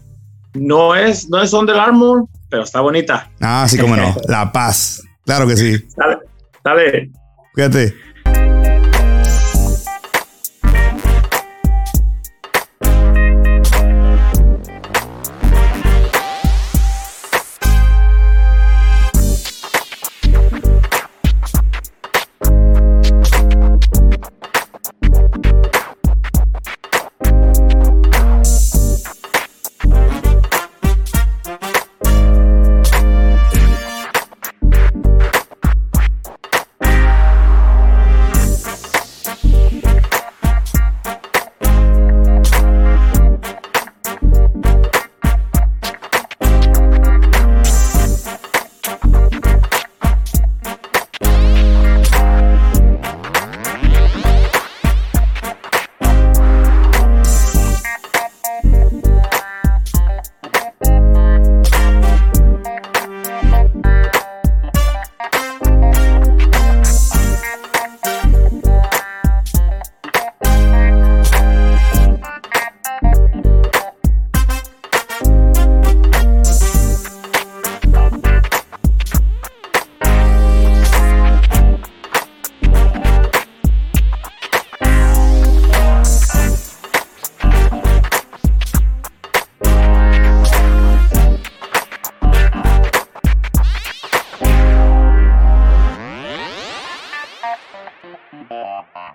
no 0.53 0.93
es, 0.95 1.27
no 1.27 1.41
es 1.41 1.51
Under 1.53 1.75
Armour, 1.75 2.27
pero 2.49 2.65
está 2.65 2.81
bonita. 2.81 3.31
Ah, 3.41 3.65
sí, 3.67 3.79
como 3.79 3.95
no. 3.95 4.15
La 4.27 4.51
paz. 4.51 5.01
Claro 5.25 5.47
que 5.47 5.57
sí. 5.57 5.87
Dale, 5.97 6.19
dale. 6.63 7.11
Cuídate. 7.55 7.95